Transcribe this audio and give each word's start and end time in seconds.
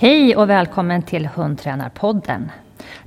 Hej 0.00 0.36
och 0.36 0.50
välkommen 0.50 1.02
till 1.02 1.26
Hundtränarpodden. 1.26 2.50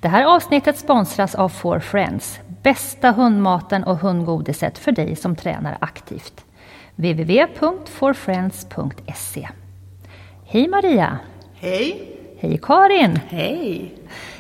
Det 0.01 0.07
här 0.07 0.35
avsnittet 0.35 0.77
sponsras 0.77 1.35
av 1.35 1.49
For 1.49 1.79
Friends, 1.79 2.39
bästa 2.63 3.11
hundmaten 3.11 3.83
och 3.83 3.97
hundgodiset 3.97 4.77
för 4.77 4.91
dig 4.91 5.15
som 5.15 5.35
tränar 5.35 5.77
aktivt. 5.81 6.45
www.forfriends.se 6.95 9.47
Hej 10.45 10.67
Maria! 10.67 11.17
Hej! 11.53 12.17
Hej 12.39 12.59
Karin! 12.61 13.19
Hej! 13.27 13.93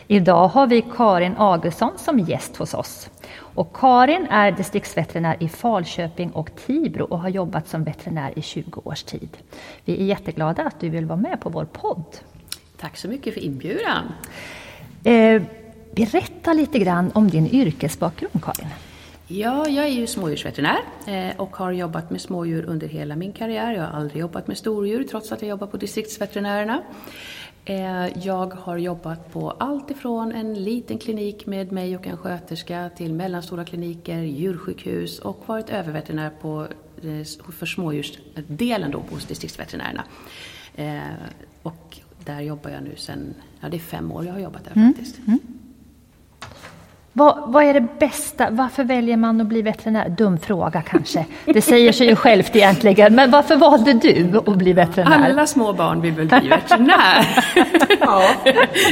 Idag 0.07 0.47
har 0.47 0.67
vi 0.67 0.81
Karin 0.81 1.35
Augustsson 1.37 1.91
som 1.97 2.19
gäst 2.19 2.57
hos 2.57 2.73
oss. 2.73 3.09
Och 3.39 3.75
Karin 3.75 4.27
är 4.29 4.51
distriktsveterinär 4.51 5.37
i 5.39 5.49
Falköping 5.49 6.31
och 6.31 6.55
Tibro 6.65 7.05
och 7.05 7.19
har 7.19 7.29
jobbat 7.29 7.67
som 7.67 7.83
veterinär 7.83 8.33
i 8.35 8.41
20 8.41 8.81
års 8.85 9.03
tid. 9.03 9.37
Vi 9.85 10.01
är 10.01 10.05
jätteglada 10.05 10.63
att 10.63 10.79
du 10.79 10.89
vill 10.89 11.05
vara 11.05 11.19
med 11.19 11.41
på 11.41 11.49
vår 11.49 11.65
podd. 11.65 12.05
Tack 12.81 12.97
så 12.97 13.07
mycket 13.07 13.33
för 13.33 13.41
inbjudan. 13.41 14.13
Eh, 15.03 15.41
berätta 15.95 16.53
lite 16.53 16.79
grann 16.79 17.11
om 17.11 17.29
din 17.29 17.47
yrkesbakgrund, 17.47 18.43
Karin. 18.43 18.67
Ja, 19.27 19.67
jag 19.67 19.85
är 19.85 19.89
ju 19.89 20.07
smådjursveterinär 20.07 20.79
eh, 21.07 21.39
och 21.39 21.55
har 21.55 21.71
jobbat 21.71 22.09
med 22.09 22.21
smådjur 22.21 22.65
under 22.65 22.87
hela 22.87 23.15
min 23.15 23.33
karriär. 23.33 23.73
Jag 23.73 23.81
har 23.81 23.99
aldrig 23.99 24.21
jobbat 24.21 24.47
med 24.47 24.57
stordjur 24.57 25.03
trots 25.03 25.31
att 25.31 25.41
jag 25.41 25.49
jobbar 25.49 25.67
på 25.67 25.77
distriktsveterinärerna. 25.77 26.81
Eh, 27.65 28.17
jag 28.25 28.53
har 28.53 28.77
jobbat 28.77 29.33
på 29.33 29.51
allt 29.51 29.91
ifrån 29.91 30.31
en 30.31 30.53
liten 30.63 30.97
klinik 30.97 31.45
med 31.45 31.71
mig 31.71 31.95
och 31.97 32.07
en 32.07 32.17
sköterska 32.17 32.89
till 32.97 33.13
mellanstora 33.13 33.65
kliniker, 33.65 34.17
djursjukhus 34.19 35.19
och 35.19 35.43
varit 35.45 35.69
överveterinär 35.69 36.31
på, 36.41 36.67
för 37.59 37.65
smådjursdelen 37.65 38.91
då 38.91 39.03
hos 39.09 39.25
distriktsveterinärerna. 39.25 40.03
Och 41.63 41.90
där 42.25 42.39
jobbar 42.39 42.71
jag 42.71 42.83
nu 42.83 42.95
sen, 42.97 43.33
ja 43.61 43.69
det 43.69 43.77
är 43.77 43.79
fem 43.79 44.11
år 44.11 44.25
jag 44.25 44.33
har 44.33 44.39
jobbat 44.39 44.65
där 44.65 44.71
mm. 44.75 44.93
faktiskt. 44.93 45.17
Mm. 45.27 45.39
Vad, 47.13 47.51
vad, 47.51 47.63
är 47.63 47.73
det 47.73 47.87
bästa? 47.99 48.47
Varför 48.51 48.83
väljer 48.83 49.17
man 49.17 49.41
att 49.41 49.47
bli 49.47 49.61
veterinär? 49.61 50.09
Dum 50.09 50.39
fråga 50.39 50.81
kanske. 50.81 51.25
Det 51.45 51.61
säger 51.61 51.91
sig 51.91 52.07
ju 52.07 52.15
självt 52.15 52.55
egentligen. 52.55 53.15
Men 53.15 53.31
varför 53.31 53.55
valde 53.55 53.93
du 53.93 54.37
att 54.37 54.57
bli 54.57 54.73
veterinär? 54.73 55.29
Alla 55.29 55.47
små 55.47 55.73
barn 55.73 56.01
vill 56.01 56.13
väl 56.13 56.27
bli 56.27 56.49
veterinär? 56.49 57.45
ja. 57.99 58.29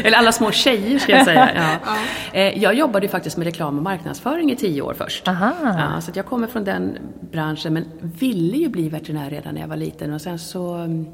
Eller 0.03 0.17
alla 0.17 0.31
små 0.31 0.51
tjejer 0.51 0.99
ska 0.99 1.11
jag 1.11 1.25
säga. 1.25 1.49
Ja. 1.55 1.61
Ja. 1.85 2.39
Eh, 2.39 2.63
jag 2.63 2.73
jobbade 2.73 3.07
faktiskt 3.07 3.37
med 3.37 3.45
reklam 3.45 3.77
och 3.77 3.83
marknadsföring 3.83 4.51
i 4.51 4.55
tio 4.55 4.81
år 4.81 4.93
först. 4.93 5.27
Aha. 5.27 5.53
Ja, 5.63 6.01
så 6.01 6.11
jag 6.15 6.25
kommer 6.25 6.47
från 6.47 6.63
den 6.63 6.97
branschen 7.31 7.73
men 7.73 7.85
ville 8.01 8.57
ju 8.57 8.69
bli 8.69 8.89
veterinär 8.89 9.29
redan 9.29 9.53
när 9.53 9.61
jag 9.61 9.67
var 9.67 9.77
liten 9.77 10.13
och 10.13 10.21
sen 10.21 10.39
så 10.39 10.73
mm, 10.73 11.05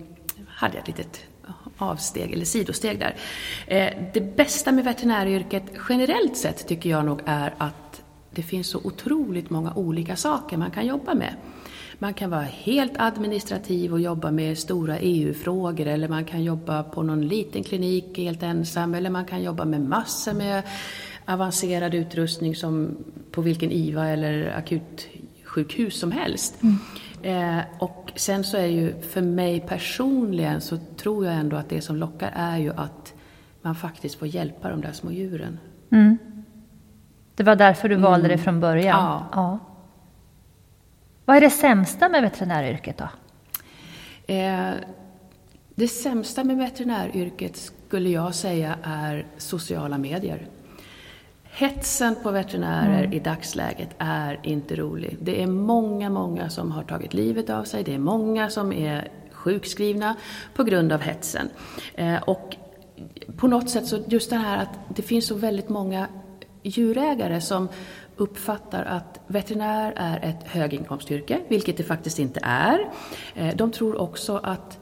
hade 0.48 0.74
jag 0.74 0.82
ett 0.82 0.88
litet 0.88 1.20
avsteg 1.78 2.34
eller 2.34 2.46
sidosteg 2.46 3.00
där. 3.00 3.16
Eh, 3.68 3.94
det 4.14 4.36
bästa 4.36 4.72
med 4.72 4.84
veterinäryrket 4.86 5.64
generellt 5.90 6.38
sett 6.38 6.68
tycker 6.68 6.90
jag 6.90 7.06
nog 7.06 7.22
är 7.26 7.54
att 7.58 8.02
det 8.32 8.44
finns 8.44 8.68
så 8.68 8.80
otroligt 8.84 9.50
många 9.50 9.74
olika 9.74 10.16
saker 10.16 10.58
man 10.58 10.72
kan 10.72 10.86
jobba 10.86 11.14
med. 11.14 11.36
Man 12.00 12.14
kan 12.14 12.30
vara 12.30 12.42
helt 12.42 12.94
administrativ 12.98 13.94
och 13.94 14.02
jobba 14.02 14.32
med 14.32 14.58
stora 14.58 15.00
EU-frågor 15.00 15.88
eller 15.88 16.08
man 16.08 16.26
kan 16.26 16.44
jobba 16.44 16.84
på 16.84 17.04
någon 17.04 17.28
liten 17.28 17.64
klinik 17.64 18.18
helt 18.18 18.44
ensam 18.44 18.96
eller 18.96 19.10
man 19.10 19.26
kan 19.26 19.44
jobba 19.44 19.66
med 19.66 19.82
massor 19.82 20.34
med 20.34 20.64
avancerad 21.26 21.94
utrustning 21.94 22.56
som 22.56 22.98
på 23.32 23.42
vilken 23.42 23.72
IVA 23.72 24.08
eller 24.08 24.58
akutsjukhus 24.58 26.00
som 26.00 26.12
helst. 26.12 26.64
Mm. 26.64 26.78
Eh, 27.26 27.60
och 27.80 28.12
sen 28.16 28.44
så 28.44 28.58
är 28.58 28.66
ju 28.66 29.02
för 29.02 29.22
mig 29.22 29.60
personligen 29.60 30.62
så 30.62 30.78
tror 30.78 31.26
jag 31.26 31.36
ändå 31.36 31.58
att 31.58 31.70
det 31.70 31.82
som 31.82 31.96
lockar 31.96 32.32
är 32.36 32.58
ju 32.58 32.74
att 32.74 33.14
man 33.62 33.76
faktiskt 33.76 34.16
får 34.16 34.28
hjälpa 34.28 34.70
de 34.70 34.82
där 34.82 34.92
små 34.92 35.12
djuren. 35.12 35.60
Mm. 35.92 36.18
Det 37.36 37.44
var 37.44 37.56
därför 37.56 37.90
du 37.90 37.96
valde 37.96 38.26
mm. 38.26 38.38
det 38.38 38.44
från 38.44 38.60
början? 38.60 39.00
Ja. 39.00 39.30
ja. 39.32 39.60
Vad 41.26 41.38
är 41.38 41.42
det 41.42 41.50
sämsta 41.50 42.10
med 42.10 42.22
veterinäryrket 42.22 42.98
då? 42.98 43.10
Eh, 44.34 44.74
det 45.76 45.88
sämsta 45.88 46.44
med 46.44 46.58
veterinäryrket 46.58 47.58
skulle 47.58 48.10
jag 48.10 48.36
säga 48.36 48.78
är 48.84 49.26
sociala 49.38 49.98
medier. 49.98 50.48
Hetsen 51.58 52.16
på 52.24 52.32
veterinärer 52.32 53.04
mm. 53.04 53.14
i 53.14 53.20
dagsläget 53.20 53.90
är 53.98 54.40
inte 54.44 54.76
rolig. 54.76 55.18
Det 55.22 55.42
är 55.42 55.48
många, 55.48 56.10
många 56.10 56.50
som 56.50 56.72
har 56.72 56.84
tagit 56.84 57.14
livet 57.14 57.50
av 57.50 57.64
sig. 57.64 57.84
Det 57.84 57.94
är 57.94 58.00
många 58.00 58.50
som 58.50 58.74
är 58.74 59.08
sjukskrivna 59.32 60.16
på 60.56 60.64
grund 60.64 60.92
av 60.92 61.02
hetsen. 61.02 61.50
Eh, 61.94 62.22
och 62.24 62.56
på 63.38 63.48
något 63.48 63.70
sätt 63.70 63.88
så 63.88 64.04
just 64.08 64.30
det 64.30 64.36
här 64.36 64.58
att 64.58 64.96
det 64.96 65.02
finns 65.02 65.28
så 65.28 65.36
väldigt 65.36 65.70
många 65.70 66.08
djurägare 66.64 67.42
som 67.42 67.70
uppfattar 68.16 68.84
att 68.84 69.20
veterinär 69.28 69.94
är 69.96 70.30
ett 70.30 70.48
höginkomstyrke, 70.48 71.40
vilket 71.48 71.78
det 71.78 71.84
faktiskt 71.84 72.20
inte 72.20 72.40
är. 72.44 72.90
Eh, 73.36 73.56
de 73.56 73.72
tror 73.72 74.02
också 74.02 74.40
att 74.44 74.80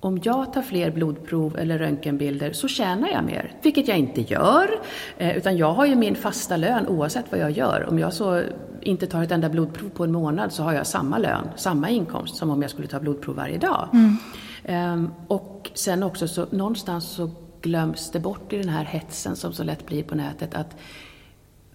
om 0.00 0.20
jag 0.22 0.52
tar 0.52 0.62
fler 0.62 0.90
blodprov 0.90 1.58
eller 1.58 1.78
röntgenbilder 1.78 2.52
så 2.52 2.68
tjänar 2.68 3.08
jag 3.08 3.24
mer, 3.24 3.52
vilket 3.62 3.88
jag 3.88 3.98
inte 3.98 4.20
gör. 4.20 4.80
Eh, 5.18 5.36
utan 5.36 5.56
jag 5.56 5.72
har 5.72 5.86
ju 5.86 5.96
min 5.96 6.14
fasta 6.14 6.56
lön 6.56 6.86
oavsett 6.86 7.24
vad 7.30 7.40
jag 7.40 7.50
gör. 7.50 7.86
Om 7.90 7.98
jag 7.98 8.12
så 8.12 8.42
inte 8.80 9.06
tar 9.06 9.22
ett 9.22 9.30
enda 9.30 9.48
blodprov 9.48 9.88
på 9.88 10.04
en 10.04 10.12
månad 10.12 10.52
så 10.52 10.62
har 10.62 10.72
jag 10.72 10.86
samma 10.86 11.18
lön, 11.18 11.48
samma 11.56 11.90
inkomst 11.90 12.36
som 12.36 12.50
om 12.50 12.62
jag 12.62 12.70
skulle 12.70 12.88
ta 12.88 13.00
blodprov 13.00 13.36
varje 13.36 13.58
dag. 13.58 13.88
Mm. 13.92 14.16
Ehm, 14.64 15.10
och 15.28 15.70
sen 15.74 16.02
också 16.02 16.28
så 16.28 16.46
någonstans 16.50 17.04
så 17.04 17.30
glöms 17.60 18.10
det 18.10 18.20
bort 18.20 18.52
i 18.52 18.56
den 18.56 18.68
här 18.68 18.84
hetsen 18.84 19.36
som 19.36 19.52
så 19.52 19.64
lätt 19.64 19.86
blir 19.86 20.02
på 20.02 20.14
nätet 20.14 20.54
att 20.54 20.76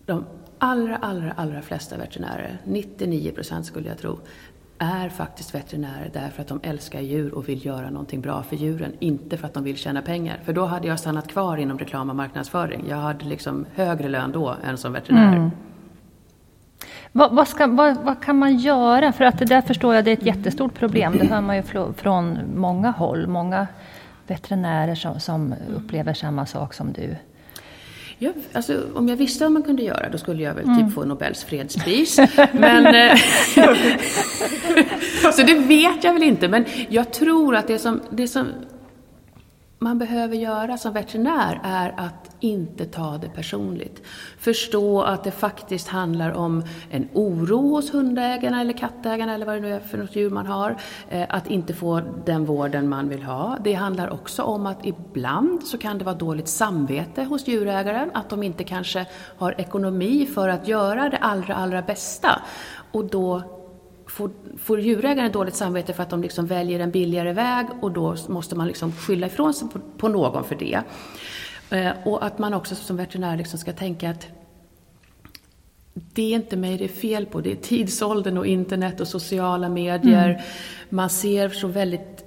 de 0.06 0.26
allra, 0.58 0.98
allra, 0.98 1.32
allra 1.32 1.62
flesta 1.62 1.98
veterinärer, 1.98 2.62
99 2.66 3.32
procent 3.32 3.66
skulle 3.66 3.90
jag 3.90 3.98
tro, 3.98 4.20
är 4.82 5.10
faktiskt 5.10 5.56
veterinärer 5.56 6.10
därför 6.14 6.42
att 6.42 6.48
de 6.48 6.60
älskar 6.64 7.00
djur 7.00 7.34
och 7.34 7.50
vill 7.50 7.66
göra 7.66 7.90
någonting 7.90 8.22
bra 8.22 8.44
för 8.44 8.56
djuren, 8.56 8.94
inte 9.00 9.38
för 9.38 9.48
att 9.48 9.54
de 9.54 9.64
vill 9.64 9.78
tjäna 9.78 10.02
pengar. 10.02 10.40
För 10.44 10.54
då 10.54 10.66
hade 10.66 10.88
jag 10.88 11.00
stannat 11.00 11.28
kvar 11.28 11.58
inom 11.58 11.80
reklam 11.80 12.10
och 12.10 12.16
marknadsföring. 12.16 12.86
Jag 12.90 12.98
hade 12.98 13.26
liksom 13.26 13.66
högre 13.76 14.10
lön 14.10 14.32
då 14.32 14.56
än 14.64 14.78
som 14.78 14.94
veterinär. 14.94 15.38
Mm. 15.38 15.52
Vad, 17.12 17.36
vad, 17.36 17.48
ska, 17.48 17.68
vad, 17.68 17.98
vad, 17.98 18.24
kan 18.24 18.38
man 18.38 18.58
göra? 18.58 19.12
För 19.12 19.24
att 19.24 19.40
det 19.40 19.46
där 19.46 19.62
förstår 19.62 19.96
jag 19.96 20.06
det 20.06 20.12
är 20.12 20.18
ett 20.18 20.26
jättestort 20.26 20.74
problem. 20.74 21.18
Det 21.18 21.26
hör 21.26 21.42
man 21.42 21.56
ju 21.56 21.64
från 21.94 22.40
många 22.56 22.92
håll. 22.92 23.28
Många 23.28 23.68
veterinärer 24.28 24.96
som, 24.96 25.20
som 25.20 25.56
upplever 25.76 26.14
samma 26.14 26.46
sak 26.46 26.74
som 26.74 26.94
du. 26.94 27.16
Ja, 28.24 28.32
alltså, 28.54 28.82
om 28.94 29.08
jag 29.08 29.16
visste 29.16 29.44
vad 29.44 29.52
man 29.52 29.64
kunde 29.64 29.84
göra 29.84 30.10
då 30.10 30.18
skulle 30.18 30.44
jag 30.44 30.54
väl 30.54 30.64
mm. 30.64 30.86
typ 30.86 30.94
få 30.94 31.06
Nobels 31.06 31.44
fredspris. 31.44 32.20
men, 32.52 32.86
eh, 32.86 33.18
så 35.34 35.44
det 35.44 35.54
vet 35.54 36.04
jag 36.04 36.14
väl 36.14 36.24
inte. 36.24 36.48
Men 36.48 36.66
jag 36.90 37.14
tror 37.14 37.56
att 37.56 37.68
det 37.68 37.80
som, 37.80 38.02
det 38.10 38.28
som 38.28 38.48
man 39.84 39.98
behöver 39.98 40.36
göra 40.36 40.78
som 40.78 40.94
veterinär 40.94 41.60
är 41.64 41.94
att 41.98 42.36
inte 42.40 42.86
ta 42.86 43.18
det 43.18 43.30
personligt. 43.30 44.02
Förstå 44.40 45.02
att 45.02 45.24
det 45.24 45.32
faktiskt 45.32 45.88
handlar 45.88 46.32
om 46.32 46.64
en 46.90 47.10
oro 47.14 47.70
hos 47.70 47.94
hundägarna 47.94 48.62
eller 48.62 48.74
kattägarna 48.74 49.34
eller 49.34 49.46
vad 49.46 49.56
det 49.56 49.62
nu 49.62 49.74
är 49.74 49.80
för 49.80 49.98
något 49.98 50.16
djur 50.16 50.30
man 50.30 50.46
har. 50.46 50.78
Eh, 51.10 51.26
att 51.30 51.48
inte 51.48 51.74
få 51.74 52.02
den 52.26 52.46
vården 52.46 52.90
man 52.90 53.10
vill 53.10 53.24
ha. 53.24 53.58
Det 53.64 53.74
handlar 53.74 54.10
också 54.10 54.44
om 54.44 54.66
att 54.66 54.86
ibland 54.86 55.64
så 55.64 55.78
kan 55.78 55.98
det 55.98 56.06
vara 56.06 56.16
dåligt 56.16 56.48
samvete 56.48 57.24
hos 57.24 57.48
djurägaren. 57.48 58.12
Att 58.14 58.30
de 58.30 58.44
inte 58.44 58.64
kanske 58.64 59.06
har 59.38 59.62
ekonomi 59.62 60.26
för 60.26 60.50
att 60.50 60.68
göra 60.68 61.10
det 61.10 61.18
allra, 61.18 61.56
allra 61.56 61.82
bästa. 61.82 62.42
Och 62.92 63.06
då 63.06 63.61
får, 64.12 64.32
får 64.58 64.80
djurägaren 64.80 65.32
dåligt 65.32 65.56
samvete 65.56 65.94
för 65.94 66.04
att 66.04 66.10
de 66.10 66.22
liksom 66.22 66.46
väljer 66.46 66.80
en 66.80 66.92
billigare 66.92 67.34
väg 67.34 67.66
och 67.82 67.92
då 67.92 68.16
måste 68.28 68.56
man 68.56 68.68
liksom 68.68 68.92
skylla 68.92 69.28
ifrån 69.28 69.54
sig 69.54 69.68
på, 69.68 69.80
på 69.98 70.08
någon 70.08 70.44
för 70.44 70.56
det. 70.56 70.82
Eh, 71.70 71.92
och 72.06 72.26
att 72.26 72.40
man 72.40 72.54
också 72.54 72.76
som 72.76 72.98
veterinär 72.98 73.38
liksom 73.38 73.60
ska 73.60 73.74
tänka 73.74 74.10
att 74.10 74.28
det 75.94 76.22
är 76.22 76.36
inte 76.36 76.58
mig 76.58 76.78
det 76.78 76.84
är 76.84 76.88
fel 76.88 77.26
på, 77.26 77.42
det 77.42 77.52
är 77.52 77.56
tidsåldern 77.56 78.38
och 78.38 78.46
internet 78.46 79.00
och 79.00 79.08
sociala 79.08 79.70
medier. 79.70 80.30
Mm. 80.30 80.42
Man 80.90 81.10
ser 81.10 81.50
så 81.50 81.68
väldigt 81.68 82.21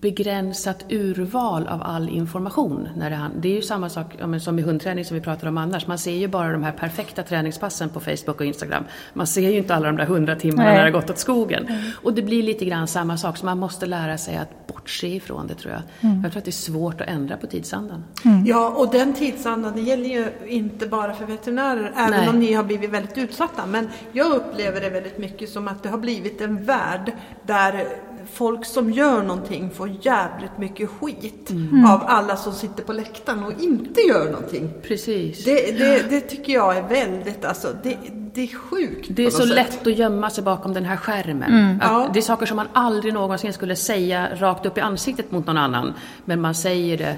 begränsat 0.00 0.84
urval 0.90 1.66
av 1.66 1.82
all 1.82 2.08
information. 2.08 2.88
När 2.96 3.10
det, 3.10 3.30
det 3.40 3.48
är 3.48 3.54
ju 3.54 3.62
samma 3.62 3.88
sak 3.88 4.06
som 4.40 4.58
i 4.58 4.62
hundträning 4.62 5.04
som 5.04 5.14
vi 5.14 5.20
pratar 5.20 5.48
om 5.48 5.58
annars. 5.58 5.86
Man 5.86 5.98
ser 5.98 6.12
ju 6.12 6.28
bara 6.28 6.52
de 6.52 6.62
här 6.62 6.72
perfekta 6.72 7.22
träningspassen 7.22 7.88
på 7.88 8.00
Facebook 8.00 8.40
och 8.40 8.46
Instagram. 8.46 8.84
Man 9.14 9.26
ser 9.26 9.50
ju 9.50 9.56
inte 9.56 9.74
alla 9.74 9.86
de 9.86 9.96
där 9.96 10.06
hundra 10.06 10.36
timmarna 10.36 10.68
Nej. 10.68 10.76
när 10.76 10.84
det 10.84 10.92
har 10.92 11.00
gått 11.00 11.10
åt 11.10 11.18
skogen. 11.18 11.66
Mm. 11.66 11.80
Och 12.02 12.12
det 12.14 12.22
blir 12.22 12.42
lite 12.42 12.64
grann 12.64 12.86
samma 12.86 13.16
sak, 13.16 13.36
så 13.36 13.46
man 13.46 13.58
måste 13.58 13.86
lära 13.86 14.18
sig 14.18 14.36
att 14.36 14.66
bortse 14.66 15.06
ifrån 15.06 15.46
det 15.46 15.54
tror 15.54 15.72
jag. 15.72 15.82
Mm. 16.00 16.22
Jag 16.22 16.32
tror 16.32 16.38
att 16.38 16.44
det 16.44 16.50
är 16.50 16.52
svårt 16.52 17.00
att 17.00 17.08
ändra 17.08 17.36
på 17.36 17.46
tidsandan. 17.46 18.04
Mm. 18.24 18.46
Ja, 18.46 18.70
och 18.70 18.90
den 18.92 19.14
tidsandan 19.14 19.72
det 19.74 19.80
gäller 19.80 20.08
ju 20.08 20.26
inte 20.46 20.86
bara 20.86 21.14
för 21.14 21.26
veterinärer, 21.26 21.92
även 21.96 22.10
Nej. 22.10 22.28
om 22.28 22.38
ni 22.38 22.52
har 22.52 22.64
blivit 22.64 22.90
väldigt 22.90 23.18
utsatta. 23.18 23.66
Men 23.66 23.88
jag 24.12 24.32
upplever 24.32 24.80
det 24.80 24.90
väldigt 24.90 25.18
mycket 25.18 25.50
som 25.50 25.68
att 25.68 25.82
det 25.82 25.88
har 25.88 25.98
blivit 25.98 26.40
en 26.40 26.64
värld 26.64 27.12
där 27.46 27.86
folk 28.32 28.64
som 28.64 28.90
gör 28.90 29.22
någonting 29.22 29.70
får 29.70 29.90
jävligt 30.02 30.58
mycket 30.58 30.90
skit 30.90 31.50
Mm. 31.50 31.86
av 31.86 32.02
alla 32.06 32.36
som 32.36 32.52
sitter 32.52 32.82
på 32.82 32.92
läktaren 32.92 33.44
och 33.44 33.52
inte 33.62 34.00
gör 34.00 34.24
någonting. 34.30 34.70
Precis. 34.82 35.44
Det, 35.44 35.78
det, 35.78 36.10
det 36.10 36.20
tycker 36.20 36.52
jag 36.52 36.76
är 36.76 36.82
väldigt, 36.88 37.44
alltså 37.44 37.68
det, 37.82 37.96
det 38.34 38.42
är 38.42 38.56
sjukt 38.56 39.06
Det 39.10 39.26
är 39.26 39.30
så 39.30 39.46
sätt. 39.46 39.54
lätt 39.54 39.86
att 39.86 39.98
gömma 39.98 40.30
sig 40.30 40.44
bakom 40.44 40.74
den 40.74 40.84
här 40.84 40.96
skärmen. 40.96 41.80
Att 41.82 41.90
Ja. 41.90 42.10
Det 42.12 42.18
är 42.18 42.22
saker 42.22 42.46
som 42.46 42.56
man 42.56 42.68
aldrig 42.72 43.14
någonsin 43.14 43.52
skulle 43.52 43.76
säga 43.76 44.28
rakt 44.34 44.66
upp 44.66 44.78
i 44.78 44.80
ansiktet 44.80 45.30
mot 45.30 45.46
någon 45.46 45.58
annan. 45.58 45.92
Men 46.24 46.40
man 46.40 46.54
säger 46.54 46.98
det 46.98 47.16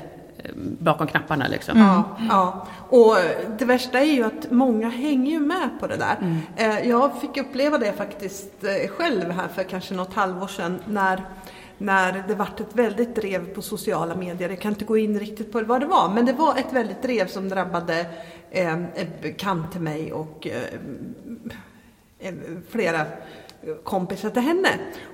bakom 0.80 1.06
knapparna 1.06 1.48
liksom. 1.48 1.78
Ja, 1.78 2.04
ja. 2.28 2.66
Och 2.88 3.16
det 3.58 3.64
värsta 3.64 3.98
är 4.00 4.04
ju 4.04 4.24
att 4.24 4.50
många 4.50 4.88
hänger 4.88 5.30
ju 5.32 5.40
med 5.40 5.70
på 5.80 5.86
det 5.86 5.96
där. 5.96 6.40
Eh, 6.56 6.88
Jag 6.88 7.20
fick 7.20 7.36
uppleva 7.36 7.78
det 7.78 7.92
faktiskt 7.92 8.64
eh, 8.64 8.88
själv 8.90 9.30
här 9.30 9.48
för 9.48 9.62
kanske 9.62 9.94
något 9.94 10.14
halvår 10.14 10.46
sedan 10.46 10.78
när, 10.88 11.22
när 11.78 12.24
det 12.28 12.34
vart 12.34 12.60
ett 12.60 12.74
väldigt 12.76 13.14
drev 13.14 13.54
på 13.54 13.62
sociala 13.62 14.14
medier. 14.14 14.48
Jag 14.48 14.60
kan 14.60 14.72
inte 14.72 14.84
gå 14.84 14.96
in 14.98 15.18
riktigt 15.18 15.52
på 15.52 15.60
vad 15.60 15.80
det 15.80 15.86
var, 15.86 16.08
men 16.14 16.26
det 16.26 16.32
var 16.32 16.56
ett 16.56 16.72
väldigt 16.72 17.02
drev 17.02 17.26
som 17.26 17.48
drabbade 17.48 18.06
eh, 18.50 18.72
en 18.72 18.86
bekant 19.22 19.72
till 19.72 19.80
mig 19.80 20.12
och 20.12 20.46
eh, 20.46 22.28
eh, 22.28 22.34
flera 22.70 23.00
kompisar 23.84 24.30
till 24.30 24.42
henne. 24.42 24.68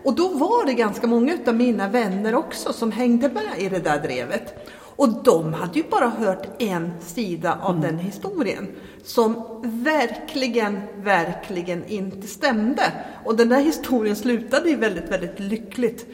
Och 0.05 0.15
då 0.15 0.29
var 0.29 0.67
det 0.67 0.75
ganska 0.75 1.07
många 1.07 1.39
av 1.47 1.55
mina 1.55 1.89
vänner 1.89 2.35
också 2.35 2.73
som 2.73 2.93
hängde 2.93 3.29
med 3.29 3.59
i 3.59 3.69
det 3.69 3.79
där 3.79 3.99
drevet. 4.03 4.71
Och 4.97 5.23
de 5.23 5.53
hade 5.53 5.79
ju 5.79 5.85
bara 5.91 6.09
hört 6.09 6.63
en 6.63 6.91
sida 7.01 7.59
av 7.63 7.81
den 7.81 7.99
historien 7.99 8.69
som 9.05 9.43
verkligen, 9.63 10.81
verkligen 10.97 11.85
inte 11.87 12.27
stämde. 12.27 12.83
Och 13.25 13.37
den 13.37 13.49
där 13.49 13.61
historien 13.61 14.17
slutade 14.17 14.69
ju 14.69 14.77
väldigt, 14.77 15.11
väldigt 15.11 15.41
lyckligt 15.41 16.07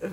eh, 0.00 0.08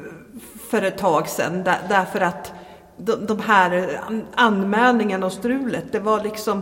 för 0.69 0.81
ett 0.81 0.97
tag 0.97 1.27
sedan 1.27 1.63
där, 1.63 1.77
därför 1.89 2.21
att 2.21 2.51
de, 2.97 3.25
de 3.25 3.39
här 3.39 3.99
an- 4.07 4.25
anmälningarna 4.35 5.25
och 5.25 5.33
strulet, 5.33 5.91
det 5.91 5.99
var 5.99 6.23
liksom 6.23 6.61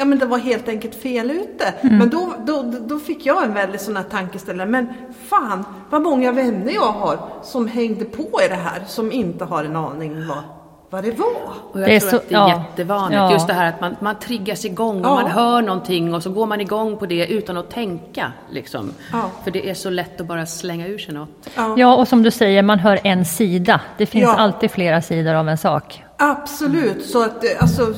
Ja 0.00 0.04
men 0.04 0.18
det 0.18 0.26
var 0.26 0.38
helt 0.38 0.68
enkelt 0.68 0.94
fel 0.94 1.30
ute. 1.30 1.74
Men 1.82 2.10
då, 2.10 2.34
då, 2.46 2.62
då 2.62 2.98
fick 2.98 3.26
jag 3.26 3.44
en 3.44 3.54
väldigt 3.54 3.80
sån 3.80 3.96
här 3.96 4.04
tankeställare. 4.04 4.68
Men 4.68 4.86
fan 5.28 5.64
vad 5.90 6.02
många 6.02 6.32
vänner 6.32 6.72
jag 6.72 6.92
har 6.92 7.18
som 7.42 7.66
hängde 7.68 8.04
på 8.04 8.22
i 8.22 8.48
det 8.48 8.54
här 8.54 8.84
som 8.86 9.12
inte 9.12 9.44
har 9.44 9.64
en 9.64 9.76
aning 9.76 10.26
vad, 10.26 10.42
vad 10.90 11.04
det 11.04 11.10
var. 11.10 11.52
Och 11.72 11.80
jag 11.80 11.88
Det 11.88 11.96
är 11.96 12.00
tror 12.00 12.10
så- 12.10 12.16
att 12.16 12.28
det 12.28 12.34
är 12.34 12.38
ja. 12.38 12.64
jättevanligt. 12.70 13.16
Ja. 13.16 13.32
Just 13.32 13.46
det 13.46 13.52
här 13.52 13.68
att 13.68 13.80
man, 13.80 13.96
man 14.00 14.18
triggas 14.18 14.64
igång 14.64 14.98
och 15.00 15.06
Ja. 15.06 15.14
man 15.14 15.30
hör 15.30 15.62
någonting 15.62 16.14
och 16.14 16.22
så 16.22 16.30
går 16.30 16.46
man 16.46 16.60
igång 16.60 16.96
på 16.96 17.06
det 17.06 17.26
utan 17.26 17.56
att 17.56 17.70
tänka. 17.70 18.32
Liksom. 18.50 18.90
Ja. 19.12 19.30
För 19.44 19.50
det 19.50 19.70
är 19.70 19.74
så 19.74 19.90
lätt 19.90 20.20
att 20.20 20.26
bara 20.26 20.46
slänga 20.46 20.86
ur 20.86 20.98
sig 20.98 21.14
något. 21.14 21.48
Ja, 21.76 21.96
och 21.96 22.08
som 22.08 22.22
du 22.22 22.30
säger, 22.30 22.62
man 22.62 22.78
hör 22.78 23.00
en 23.04 23.24
sida. 23.24 23.80
Det 23.98 24.06
finns 24.06 24.22
Ja. 24.24 24.36
alltid 24.36 24.70
flera 24.70 25.02
sidor 25.02 25.34
av 25.34 25.48
en 25.48 25.58
sak. 25.58 26.04
Absolut, 26.16 27.04
så 27.06 27.22
att 27.24 27.44
eh, 27.44 27.50
alltså, 27.60 27.94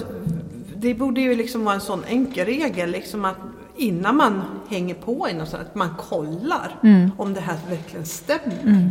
det 0.76 0.94
borde 0.94 1.20
ju 1.20 1.34
liksom 1.34 1.64
vara 1.64 1.74
en 1.74 1.80
sån 1.80 2.04
enkel 2.08 2.46
regel 2.46 2.90
liksom 2.90 3.24
att 3.24 3.36
innan 3.76 4.16
man 4.16 4.42
hänger 4.70 4.94
på 4.94 5.28
i 5.30 5.34
något 5.34 5.48
sånt, 5.48 5.62
att 5.62 5.74
man 5.74 5.94
kollar 6.10 6.76
om 7.16 7.34
det 7.34 7.40
här 7.40 7.56
verkligen 7.68 8.06
stämmer. 8.06 8.90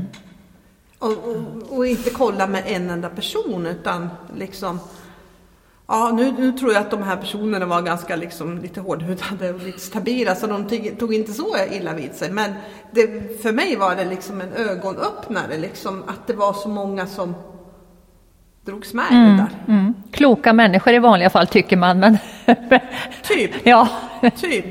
Och, 1.00 1.12
och, 1.12 1.78
och 1.78 1.88
inte 1.88 2.10
kolla 2.10 2.48
med 2.48 2.64
en 2.66 2.90
enda 2.90 3.10
person 3.10 3.66
utan 3.66 4.10
liksom 4.36 4.80
Ja, 5.92 6.12
nu, 6.14 6.32
nu 6.32 6.52
tror 6.52 6.74
jag 6.74 6.82
att 6.82 6.92
de 6.92 7.04
här 7.04 7.16
personerna 7.16 7.66
var 7.66 7.82
ganska 7.82 8.16
liksom 8.16 8.58
lite 8.58 8.82
hårdhudade 8.82 9.54
och 9.54 9.64
lite 9.64 9.80
stabila 9.80 10.36
så 10.36 10.48
de 10.48 10.68
tog, 10.68 11.00
tog 11.00 11.14
inte 11.14 11.34
så 11.34 11.56
illa 11.72 11.94
vid 11.94 12.14
sig. 12.14 12.32
Men 12.32 12.54
det, 12.92 13.42
för 13.42 13.52
mig 13.52 13.76
var 13.76 13.96
det 13.96 14.06
liksom 14.06 14.42
en 14.42 14.54
ögonöppnare 14.54 15.58
liksom 15.58 16.04
att 16.08 16.28
det 16.28 16.34
var 16.34 16.54
så 16.54 16.70
många 16.70 17.08
som 17.08 17.36
drogs 18.66 18.94
med 18.94 19.06
det 19.12 19.18
där. 19.18 19.74
Mm. 19.74 19.94
Kloka 20.12 20.54
människor 20.54 20.94
i 20.94 21.00
vanliga 21.00 21.30
fall 21.30 21.48
tycker 21.48 21.78
man, 21.78 22.00
men 22.00 22.18
Typ, 23.24 23.52
ja. 23.64 23.88
typ. 24.38 24.66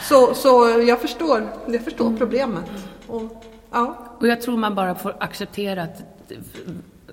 Så, 0.00 0.34
så 0.34 0.82
jag 0.86 1.00
förstår, 1.00 1.42
jag 1.66 1.84
förstår 1.84 2.16
problemet. 2.16 2.70
Och, 3.06 3.44
ja. 3.74 3.96
Och 4.20 4.28
jag 4.28 4.42
tror 4.42 4.56
man 4.56 4.74
bara 4.74 4.94
får 4.94 5.16
acceptera 5.20 5.82
att 5.82 6.02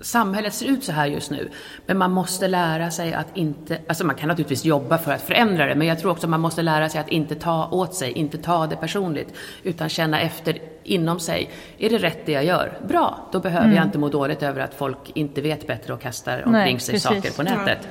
samhället 0.02 0.54
ser 0.54 0.66
ut 0.66 0.84
så 0.84 0.92
här 0.92 1.06
just 1.06 1.32
nu. 1.32 1.50
Men 1.86 1.98
man 1.98 2.12
måste 2.12 2.48
lära 2.48 2.92
sig 2.92 3.14
att 3.14 3.38
inte, 3.38 3.80
alltså 3.88 4.06
man 4.06 4.16
kan 4.16 4.28
naturligtvis 4.28 4.66
jobba 4.66 4.98
för 4.98 5.12
att 5.12 5.22
förändra 5.22 5.66
det, 5.66 5.76
men 5.76 5.88
jag 5.88 6.00
tror 6.00 6.12
också 6.12 6.28
man 6.28 6.40
måste 6.40 6.62
lära 6.62 6.90
sig 6.90 7.02
att 7.02 7.10
inte 7.10 7.36
ta 7.36 7.70
åt 7.70 7.96
sig, 7.96 8.12
inte 8.12 8.38
ta 8.38 8.68
det 8.68 8.76
personligt, 8.76 9.34
utan 9.64 9.90
känna 9.90 10.22
efter 10.22 10.58
inom 10.84 11.20
sig. 11.20 11.50
Är 11.78 11.90
det 11.90 11.98
rätt 11.98 12.26
det 12.26 12.32
jag 12.32 12.46
gör? 12.46 12.80
Bra, 12.88 13.30
då 13.32 13.40
behöver 13.40 13.76
jag 13.76 13.86
inte 13.86 13.98
må 13.98 14.10
dåligt 14.10 14.44
över 14.44 14.62
att 14.62 14.74
folk 14.74 15.12
inte 15.14 15.42
vet 15.42 15.68
bättre 15.68 15.94
och 15.94 16.02
kastar 16.02 16.44
omkring 16.46 16.80
sig 16.80 16.94
precis. 16.94 17.04
saker 17.04 17.32
på 17.32 17.44
nätet. 17.44 17.88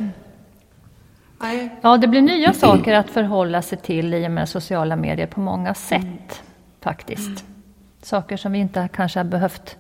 Nej, 1.40 1.76
ja, 1.82 1.96
det 1.96 2.08
blir 2.08 2.20
nya 2.20 2.52
saker 2.52 2.94
att 2.94 3.10
förhålla 3.10 3.62
sig 3.62 3.78
till 3.78 4.14
i 4.14 4.26
och 4.26 4.30
med 4.30 4.48
sociala 4.48 4.96
medier 4.96 5.26
på 5.26 5.40
många 5.40 5.74
sätt, 5.74 6.42
faktiskt. 6.80 7.44
Saker 8.02 8.36
som 8.36 8.52
vi 8.52 8.58
inte 8.58 8.88
kanske 8.92 9.18
har 9.18 9.24
behövt 9.24 9.76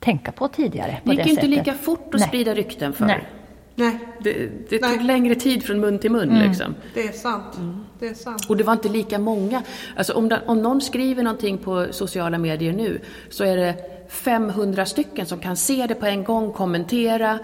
tänka 0.00 0.32
på 0.32 0.48
tidigare. 0.48 1.00
På 1.04 1.10
Det 1.10 1.16
gick 1.16 1.24
det 1.24 1.30
inte 1.30 1.46
lika 1.46 1.74
fort 1.74 2.14
att 2.14 2.20
Nej. 2.20 2.28
sprida 2.28 2.54
rykten 2.54 2.92
för. 2.92 3.06
Nej. 3.06 3.28
nej, 3.74 3.98
Det, 4.20 4.32
det 4.70 4.80
Nej. 4.80 4.90
tog 4.92 5.02
längre 5.02 5.34
tid 5.34 5.62
från 5.62 5.80
mun 5.80 5.98
till 5.98 6.10
mun 6.10 6.38
liksom. 6.38 6.74
det 6.94 7.08
är 7.08 7.12
sant. 7.12 7.58
Det 7.98 8.08
är 8.08 8.14
sant. 8.14 8.46
Och 8.48 8.56
det 8.56 8.64
var 8.64 8.72
inte 8.72 8.88
lika 8.88 9.18
många. 9.18 9.62
Alltså 9.96 10.12
om, 10.12 10.28
den, 10.28 10.40
om 10.46 10.62
någon 10.62 10.80
skriver 10.80 11.22
någonting 11.22 11.58
på 11.58 11.86
sociala 11.90 12.38
medier 12.38 12.72
nu 12.72 13.00
så 13.30 13.44
är 13.44 13.56
det 13.56 13.74
500 14.08 14.86
stycken 14.86 15.26
som 15.26 15.38
kan 15.38 15.56
se 15.56 15.86
det 15.86 15.94
på 15.94 16.06
en 16.06 16.24
gång, 16.24 16.52
kommentera. 16.52 17.38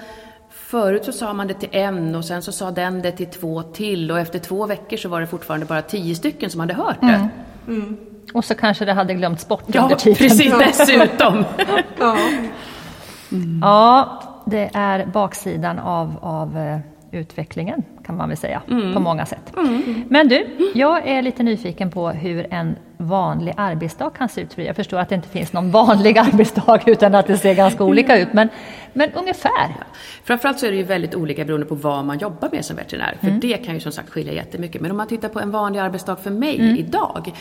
Förut 0.50 1.04
så 1.04 1.12
sa 1.12 1.32
man 1.32 1.46
det 1.46 1.54
till 1.54 1.68
en 1.72 2.14
och 2.14 2.24
sen 2.24 2.42
så 2.42 2.52
sa 2.52 2.70
den 2.70 3.02
det 3.02 3.12
till 3.12 3.26
två 3.26 3.62
till 3.62 4.10
och 4.10 4.18
efter 4.18 4.38
två 4.38 4.66
veckor 4.66 4.96
så 4.96 5.08
var 5.08 5.20
det 5.20 5.26
fortfarande 5.26 5.66
bara 5.66 5.82
10 5.82 6.14
stycken 6.14 6.50
som 6.50 6.60
hade 6.60 6.74
hört 6.74 7.00
det. 7.00 7.28
Och 8.34 8.44
så 8.44 8.54
kanske 8.54 8.84
det 8.84 8.92
hade 8.92 9.14
glömts 9.14 9.48
bort 9.48 9.62
Ja, 9.66 9.82
under 9.82 9.96
tiden. 9.96 10.16
precis 10.16 10.52
dessutom. 10.78 11.44
Ja. 11.98 12.16
Ja, 13.60 14.22
det 14.46 14.70
är 14.74 15.06
baksidan 15.06 15.78
av, 15.78 16.16
av 16.22 16.58
eh, 16.58 16.78
utvecklingen 17.12 17.82
kan 18.06 18.16
man 18.16 18.28
väl 18.28 18.36
säga 18.38 18.62
på 18.94 19.00
många 19.00 19.26
sätt. 19.26 19.52
Men 20.08 20.28
du, 20.28 20.46
jag 20.74 21.08
är 21.08 21.22
lite 21.22 21.42
nyfiken 21.42 21.90
på 21.90 22.08
hur 22.08 22.46
en 22.54 22.76
vanlig 22.96 23.54
arbetsdag 23.56 24.10
kan 24.10 24.28
se 24.28 24.40
ut 24.40 24.52
för 24.54 24.56
dig. 24.60 24.66
Jag 24.66 24.76
förstår 24.76 24.98
att 24.98 25.08
det 25.08 25.14
inte 25.14 25.28
finns 25.28 25.52
någon 25.52 25.70
vanlig 25.70 26.18
arbetsdag 26.26 26.80
utan 26.86 27.14
att 27.14 27.26
det 27.26 27.36
ser 27.38 27.54
ganska 27.54 27.84
olika 27.84 28.18
ut, 28.18 28.32
men, 28.32 28.48
men 28.92 29.12
ungefär. 29.12 29.76
Framförallt 30.24 30.58
så 30.58 30.66
är 30.66 30.70
det 30.70 30.76
ju 30.76 30.82
väldigt 30.82 31.14
olika 31.14 31.44
beroende 31.44 31.66
på 31.66 31.74
vad 31.74 32.04
man 32.04 32.18
jobbar 32.18 32.48
med 32.52 32.64
som 32.64 32.76
veterinär. 32.76 33.16
För 33.20 33.30
det 33.40 33.56
kan 33.56 33.74
ju 33.74 33.80
som 33.80 33.92
sagt 33.92 34.10
skilja 34.10 34.32
jättemycket. 34.32 34.80
Men 34.80 34.90
om 34.90 34.96
man 34.96 35.06
tittar 35.06 35.28
på 35.28 35.40
en 35.40 35.50
vanlig 35.50 35.80
arbetsdag 35.80 36.16
för 36.16 36.30
mig 36.30 36.78
idag. 36.78 37.32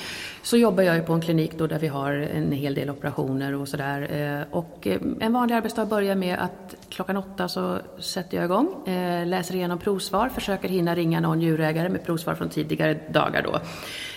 Så 0.43 0.57
jobbar 0.57 0.83
jag 0.83 0.95
ju 0.95 1.01
på 1.01 1.13
en 1.13 1.21
klinik 1.21 1.51
då 1.57 1.67
där 1.67 1.79
vi 1.79 1.87
har 1.87 2.11
en 2.35 2.51
hel 2.51 2.73
del 2.73 2.89
operationer 2.89 3.55
och 3.55 3.67
sådär. 3.67 4.01
Eh, 4.41 4.57
Och 4.57 4.87
eh, 4.87 4.97
en 5.19 5.33
vanlig 5.33 5.55
arbetsdag 5.55 5.85
börjar 5.85 6.15
med 6.15 6.37
att 6.39 6.75
klockan 6.89 7.17
åtta 7.17 7.47
så 7.47 7.77
sätter 7.99 8.37
jag 8.37 8.45
igång. 8.45 8.87
eh, 8.87 9.27
Läser 9.27 9.55
igenom 9.55 9.77
provsvar, 9.77 10.29
försöker 10.49 10.69
hinna 10.69 10.95
ringa 10.95 11.19
någon 11.19 11.41
djurägare 11.41 11.89
med 11.89 12.03
provsvar 12.03 12.35
från 12.35 12.49
tidigare 12.49 12.93
dagar 13.09 13.41
då. 13.41 13.59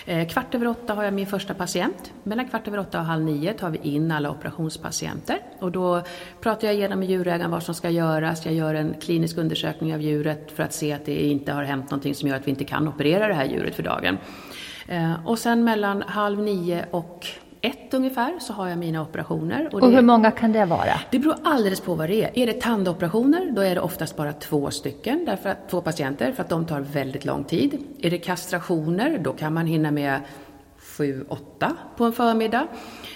Eh, 0.05 0.27
kvart 0.27 0.55
över 0.55 0.67
åtta 0.67 0.93
har 0.93 1.03
jag 1.03 1.13
min 1.13 1.27
första 1.27 1.53
patient. 1.53 2.13
Mellan 2.23 2.47
kvart 2.47 2.67
över 2.67 2.79
åtta 2.79 2.99
och 2.99 3.05
halv 3.05 3.23
nio 3.23 3.53
tar 3.53 3.69
vi 3.69 3.77
in 3.83 4.11
alla 4.11 4.31
operationspatienter. 4.31 5.39
Och 5.59 5.71
då 5.71 6.01
pratar 6.41 6.67
jag 6.67 6.75
igenom 6.75 6.99
med 6.99 7.09
djurägaren 7.09 7.51
vad 7.51 7.63
som 7.63 7.75
ska 7.75 7.89
göras. 7.89 8.45
Jag 8.45 8.53
gör 8.53 8.75
en 8.75 8.95
klinisk 9.01 9.37
undersökning 9.37 9.93
av 9.93 10.01
djuret 10.01 10.51
för 10.51 10.63
att 10.63 10.73
se 10.73 10.93
att 10.93 11.05
det 11.05 11.25
inte 11.25 11.51
har 11.53 11.63
hänt 11.63 11.91
någonting 11.91 12.15
som 12.15 12.29
gör 12.29 12.35
att 12.35 12.47
vi 12.47 12.51
inte 12.51 12.65
kan 12.65 12.87
operera 12.87 13.27
det 13.27 13.33
här 13.33 13.45
djuret 13.45 13.75
för 13.75 13.83
dagen. 13.83 14.17
Eh, 14.87 15.27
och 15.27 15.39
sen 15.39 15.63
mellan 15.63 16.01
halv 16.01 16.39
nio 16.39 16.85
och 16.91 17.27
ett 17.65 17.93
ungefär 17.93 18.33
så 18.39 18.53
har 18.53 18.67
jag 18.69 18.77
mina 18.77 19.01
operationer. 19.01 19.69
Och 19.73 19.81
det- 19.81 19.87
hur 19.87 20.01
många 20.01 20.31
kan 20.31 20.51
det 20.51 20.65
vara? 20.65 20.99
det 21.11 21.19
beror 21.19 21.35
alldeles 21.43 21.81
på 21.81 21.95
vad 21.95 22.09
det 22.09 22.23
är. 22.23 22.39
Är 22.39 22.45
det 22.47 22.61
tandoperationer, 22.61 23.51
då 23.51 23.61
är 23.61 23.75
det 23.75 23.81
oftast 23.81 24.17
bara 24.17 24.33
två 24.33 24.71
stycken, 24.71 25.25
därför 25.25 25.49
att, 25.49 25.69
två 25.69 25.81
patienter, 25.81 26.31
för 26.31 26.43
att 26.43 26.49
de 26.49 26.65
tar 26.65 26.79
väldigt 26.79 27.25
lång 27.25 27.43
tid. 27.43 27.77
Är 28.01 28.09
det 28.09 28.17
kastrationer, 28.17 29.19
då 29.23 29.33
kan 29.33 29.53
man 29.53 29.65
hinna 29.65 29.91
med 29.91 30.19
sju, 30.97 31.25
åtta 31.29 31.75
på 31.97 32.05
en 32.05 32.13
förmiddag. 32.13 32.67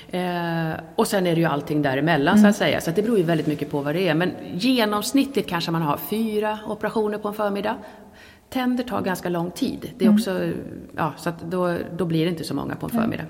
Eh, 0.09 0.71
och 0.95 1.07
sen 1.07 1.27
är 1.27 1.35
det 1.35 1.41
ju 1.41 1.47
allting 1.47 1.81
däremellan 1.81 2.39
så 2.39 2.47
att 2.47 2.55
säga, 2.55 2.81
så 2.81 2.89
att 2.89 2.95
det 2.95 3.01
beror 3.03 3.17
ju 3.17 3.23
väldigt 3.23 3.47
mycket 3.47 3.71
på 3.71 3.81
vad 3.81 3.95
det 3.95 4.07
är. 4.07 4.13
Men 4.13 4.31
genomsnittligt 4.53 5.49
kanske 5.49 5.71
man 5.71 5.81
har 5.81 5.97
fyra 5.97 6.59
operationer 6.67 7.17
på 7.17 7.27
en 7.27 7.33
förmiddag. 7.33 7.75
Tänder 8.49 8.83
tar 8.83 9.01
ganska 9.01 9.29
lång 9.29 9.51
tid. 9.51 9.91
Det 9.97 10.05
är 10.05 10.13
också, 10.13 10.49
ja, 10.95 11.13
så 11.17 11.29
att 11.29 11.41
då, 11.41 11.77
då 11.97 12.05
blir 12.05 12.25
det 12.25 12.29
inte 12.31 12.43
så 12.43 12.53
många 12.53 12.75
på 12.75 12.85
en 12.85 12.89
förmiddag. 12.89 13.23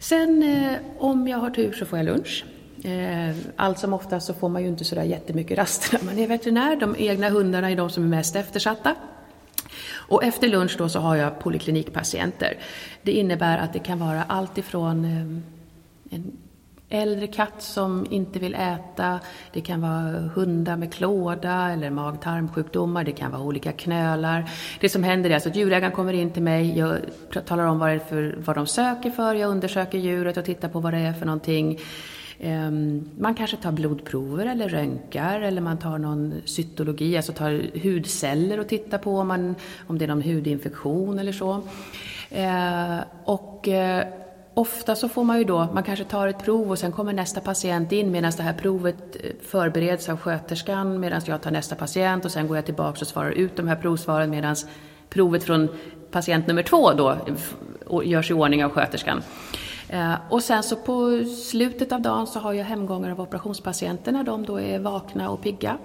Sen 0.00 0.42
eh, 0.42 0.78
om 0.98 1.28
jag 1.28 1.38
har 1.38 1.50
tur 1.50 1.72
så 1.72 1.86
får 1.86 1.98
jag 1.98 2.06
lunch. 2.06 2.44
Eh, 2.84 3.36
allt 3.56 3.78
som 3.78 3.92
oftast 3.92 4.26
så 4.26 4.34
får 4.34 4.48
man 4.48 4.62
ju 4.62 4.68
inte 4.68 4.84
sådär 4.84 5.02
jättemycket 5.02 5.58
rast 5.58 5.92
när 5.92 6.02
man 6.04 6.18
är 6.18 6.26
veterinär. 6.26 6.76
De 6.76 6.96
egna 6.98 7.28
hundarna 7.28 7.70
är 7.70 7.76
de 7.76 7.90
som 7.90 8.04
är 8.04 8.08
mest 8.08 8.36
eftersatta. 8.36 8.94
Och 9.92 10.24
efter 10.24 10.48
lunch 10.48 10.74
då 10.78 10.88
så 10.88 10.98
har 10.98 11.16
jag 11.16 11.38
poliklinikpatienter. 11.38 12.58
Det 13.02 13.12
innebär 13.12 13.58
att 13.58 13.72
det 13.72 13.78
kan 13.78 13.98
vara 13.98 14.22
allt 14.22 14.58
ifrån 14.58 15.04
eh, 15.04 16.16
en 16.16 16.32
äldre 16.90 17.26
katt 17.26 17.62
som 17.62 18.06
inte 18.10 18.38
vill 18.38 18.54
äta. 18.54 19.20
Det 19.52 19.60
kan 19.60 19.80
vara 19.80 20.30
hundar 20.34 20.76
med 20.76 20.92
klåda 20.92 21.70
eller 21.70 21.90
mag-tarmsjukdomar. 21.90 23.04
Det 23.04 23.12
kan 23.12 23.30
vara 23.30 23.42
olika 23.42 23.72
knölar. 23.72 24.50
Det 24.80 24.88
som 24.88 25.04
händer 25.04 25.30
är 25.30 25.34
alltså 25.34 25.48
att 25.48 25.56
djurägaren 25.56 25.92
kommer 25.92 26.12
in 26.12 26.30
till 26.30 26.42
mig, 26.42 26.78
jag 26.78 26.98
talar 27.46 27.66
om 27.66 27.78
vad, 27.78 27.88
det 27.88 27.94
är 27.94 27.98
för, 27.98 28.36
vad 28.44 28.56
de 28.56 28.66
söker 28.66 29.10
för, 29.10 29.34
jag 29.34 29.50
undersöker 29.50 29.98
djuret 29.98 30.36
och 30.36 30.44
tittar 30.44 30.68
på 30.68 30.80
vad 30.80 30.92
det 30.92 30.98
är 30.98 31.12
för 31.12 31.26
någonting. 31.26 31.78
Ehm, 32.42 33.10
man 33.18 33.34
kanske 33.34 33.56
tar 33.56 33.72
blodprover 33.72 34.46
eller 34.46 34.68
röntgar 34.68 35.40
eller 35.40 35.60
man 35.60 35.78
tar 35.78 35.98
någon 35.98 36.34
cytologi, 36.44 37.16
alltså 37.16 37.32
tar 37.32 37.80
hudceller 37.82 38.60
och 38.60 38.68
tittar 38.68 38.98
på 38.98 39.18
om, 39.18 39.28
man, 39.28 39.54
om 39.86 39.98
det 39.98 40.04
är 40.04 40.08
någon 40.08 40.22
hudinfektion 40.22 41.18
eller 41.18 41.32
så. 41.32 41.62
Ehm, 42.30 42.98
och 43.24 43.68
eh, 43.68 44.06
ofta 44.54 44.96
så 44.96 45.08
får 45.08 45.24
man 45.24 45.38
ju 45.38 45.44
då, 45.44 45.68
man 45.72 45.82
kanske 45.82 46.04
tar 46.04 46.28
ett 46.28 46.44
prov 46.44 46.70
och 46.70 46.78
sen 46.78 46.92
kommer 46.92 47.12
nästa 47.12 47.40
patient 47.40 47.92
in 47.92 48.10
medan 48.10 48.32
det 48.36 48.42
här 48.42 48.52
provet 48.52 48.96
eh, 49.14 49.30
förbereds 49.42 50.08
av 50.08 50.16
sköterskan 50.16 51.00
medan 51.00 51.20
jag 51.24 51.42
tar 51.42 51.50
nästa 51.50 51.74
patient 51.74 52.24
och 52.24 52.30
sen 52.30 52.48
går 52.48 52.56
jag 52.56 52.64
tillbaka 52.64 53.00
och 53.00 53.06
svarar 53.06 53.30
ut 53.30 53.56
de 53.56 53.68
här 53.68 53.76
provsvaren 53.76 54.30
medan 54.30 54.56
provet 55.08 55.44
från 55.44 55.68
patient 56.10 56.46
nummer 56.46 56.62
två 56.62 56.92
då 56.92 57.16
görs 58.04 58.30
i 58.30 58.34
ordning 58.34 58.64
av 58.64 58.70
sköterskan. 58.70 59.22
Eh, 59.88 60.14
och 60.28 60.42
sen 60.42 60.62
så 60.62 60.76
på 60.76 61.24
slutet 61.24 61.92
av 61.92 62.00
dagen 62.00 62.26
så 62.26 62.38
har 62.40 62.52
jag 62.52 62.64
hemgångar 62.64 63.10
av 63.10 63.20
operationspatienter 63.20 64.12
när 64.12 64.24
de 64.24 64.44
då 64.44 64.60
är 64.60 64.78
vakna 64.78 65.30
och 65.30 65.42
pigga. 65.42 65.78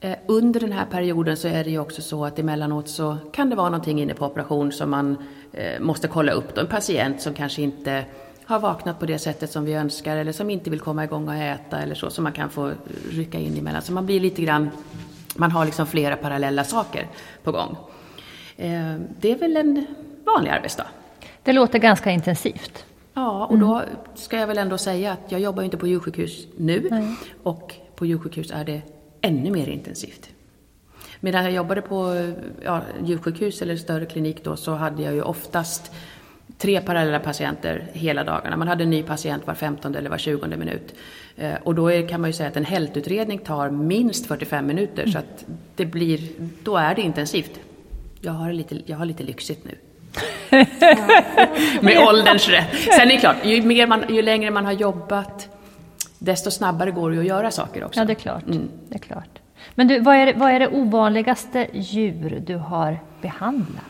Eh, 0.00 0.16
under 0.26 0.60
den 0.60 0.72
här 0.72 0.86
perioden 0.86 1.36
så 1.36 1.48
är 1.48 1.64
det 1.64 1.70
ju 1.70 1.78
också 1.78 2.02
så 2.02 2.24
att 2.24 2.38
emellanåt 2.38 2.88
så 2.88 3.16
kan 3.32 3.50
det 3.50 3.56
vara 3.56 3.68
någonting 3.68 4.00
inne 4.00 4.14
på 4.14 4.26
operation 4.26 4.72
som 4.72 4.90
man 4.90 5.16
eh, 5.52 5.80
måste 5.80 6.08
kolla 6.08 6.32
upp. 6.32 6.54
Då. 6.54 6.60
En 6.60 6.66
patient 6.66 7.20
som 7.20 7.34
kanske 7.34 7.62
inte 7.62 8.04
har 8.44 8.58
vaknat 8.58 9.00
på 9.00 9.06
det 9.06 9.18
sättet 9.18 9.50
som 9.50 9.64
vi 9.64 9.72
önskar 9.72 10.16
eller 10.16 10.32
som 10.32 10.50
inte 10.50 10.70
vill 10.70 10.80
komma 10.80 11.04
igång 11.04 11.28
och 11.28 11.34
äta 11.34 11.78
eller 11.78 11.94
så, 11.94 12.10
som 12.10 12.24
man 12.24 12.32
kan 12.32 12.50
få 12.50 12.72
rycka 13.10 13.38
in 13.38 13.58
emellan. 13.58 13.82
Så 13.82 13.92
man 13.92 14.06
blir 14.06 14.20
lite 14.20 14.42
grann, 14.42 14.70
man 15.36 15.50
har 15.50 15.64
liksom 15.64 15.86
flera 15.86 16.16
parallella 16.16 16.64
saker 16.64 17.08
på 17.42 17.52
gång. 17.52 17.76
Det 19.20 19.30
är 19.30 19.38
väl 19.38 19.56
en 19.56 19.86
vanlig 20.24 20.50
arbetsdag. 20.50 20.86
Det 21.42 21.52
låter 21.52 21.78
ganska 21.78 22.10
intensivt. 22.10 22.84
Ja, 23.14 23.46
och 23.46 23.54
mm. 23.54 23.68
då 23.68 23.82
ska 24.14 24.38
jag 24.38 24.46
väl 24.46 24.58
ändå 24.58 24.78
säga 24.78 25.12
att 25.12 25.32
jag 25.32 25.40
jobbar 25.40 25.62
inte 25.62 25.76
på 25.76 25.86
djursjukhus 25.86 26.46
nu 26.56 26.88
Nej. 26.90 27.14
och 27.42 27.74
på 27.96 28.06
djursjukhus 28.06 28.50
är 28.50 28.64
det 28.64 28.82
ännu 29.20 29.50
mer 29.50 29.68
intensivt. 29.68 30.30
Medan 31.20 31.44
jag 31.44 31.52
jobbade 31.52 31.82
på 31.82 32.30
ja, 32.64 32.82
djursjukhus 33.04 33.62
eller 33.62 33.76
större 33.76 34.06
klinik 34.06 34.44
då 34.44 34.56
så 34.56 34.74
hade 34.74 35.02
jag 35.02 35.14
ju 35.14 35.22
oftast 35.22 35.92
tre 36.58 36.80
parallella 36.80 37.20
patienter 37.20 37.86
hela 37.92 38.24
dagarna. 38.24 38.56
Man 38.56 38.68
hade 38.68 38.84
en 38.84 38.90
ny 38.90 39.02
patient 39.02 39.46
var 39.46 39.54
15 39.54 39.94
eller 39.94 40.10
var 40.10 40.18
20 40.18 40.46
minut. 40.46 40.94
Eh, 41.36 41.54
och 41.64 41.74
då 41.74 41.92
är, 41.92 42.08
kan 42.08 42.20
man 42.20 42.30
ju 42.30 42.34
säga 42.34 42.48
att 42.48 42.56
en 42.56 42.64
hältutredning 42.64 43.38
tar 43.38 43.70
minst 43.70 44.26
45 44.26 44.66
minuter 44.66 45.02
mm. 45.02 45.12
så 45.12 45.18
att 45.18 45.44
det 45.76 45.86
blir, 45.86 46.20
då 46.62 46.76
är 46.76 46.94
det 46.94 47.02
intensivt. 47.02 47.60
Jag 48.20 48.32
har 48.32 48.52
lite, 48.52 48.78
jag 48.86 48.96
har 48.96 49.04
lite 49.04 49.22
lyxigt 49.22 49.64
nu. 49.64 49.78
Med 51.80 51.98
ålderns 52.08 52.48
rätt. 52.48 52.74
Sen 52.74 53.00
är 53.00 53.14
det 53.14 53.16
klart, 53.16 53.36
ju, 53.44 53.62
mer 53.62 53.86
man, 53.86 54.14
ju 54.14 54.22
längre 54.22 54.50
man 54.50 54.64
har 54.64 54.72
jobbat, 54.72 55.48
desto 56.26 56.50
snabbare 56.50 56.90
går 56.90 57.10
det 57.10 57.18
att 57.18 57.26
göra 57.26 57.50
saker 57.50 57.84
också. 57.84 58.00
Ja, 58.00 58.04
det 58.04 58.12
är 58.12 58.14
klart. 58.14 58.46
Mm. 58.46 58.68
Det 58.88 58.94
är 58.94 58.98
klart. 58.98 59.38
Men 59.74 59.88
du, 59.88 60.00
vad, 60.00 60.16
är 60.16 60.26
det, 60.26 60.32
vad 60.32 60.50
är 60.50 60.60
det 60.60 60.68
ovanligaste 60.68 61.66
djur 61.72 62.42
du 62.46 62.56
har 62.56 62.98
behandlat? 63.22 63.84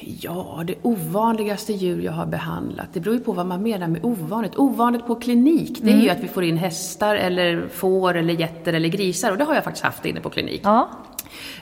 Ja, 0.00 0.62
det 0.66 0.74
ovanligaste 0.82 1.72
djur 1.72 2.02
jag 2.02 2.12
har 2.12 2.26
behandlat, 2.26 2.86
det 2.92 3.00
beror 3.00 3.16
ju 3.16 3.22
på 3.22 3.32
vad 3.32 3.46
man 3.46 3.62
menar 3.62 3.88
med 3.88 4.04
ovanligt. 4.04 4.56
Ovanligt 4.56 5.06
på 5.06 5.14
klinik, 5.14 5.78
det 5.82 5.88
är 5.88 5.92
mm. 5.92 6.04
ju 6.04 6.10
att 6.10 6.20
vi 6.20 6.28
får 6.28 6.44
in 6.44 6.56
hästar 6.56 7.16
eller 7.16 7.68
får 7.68 8.16
eller 8.16 8.34
getter 8.34 8.72
eller 8.72 8.88
grisar 8.88 9.30
och 9.32 9.38
det 9.38 9.44
har 9.44 9.54
jag 9.54 9.64
faktiskt 9.64 9.84
haft 9.84 10.04
inne 10.04 10.20
på 10.20 10.30
klinik. 10.30 10.60
Ja. 10.64 10.88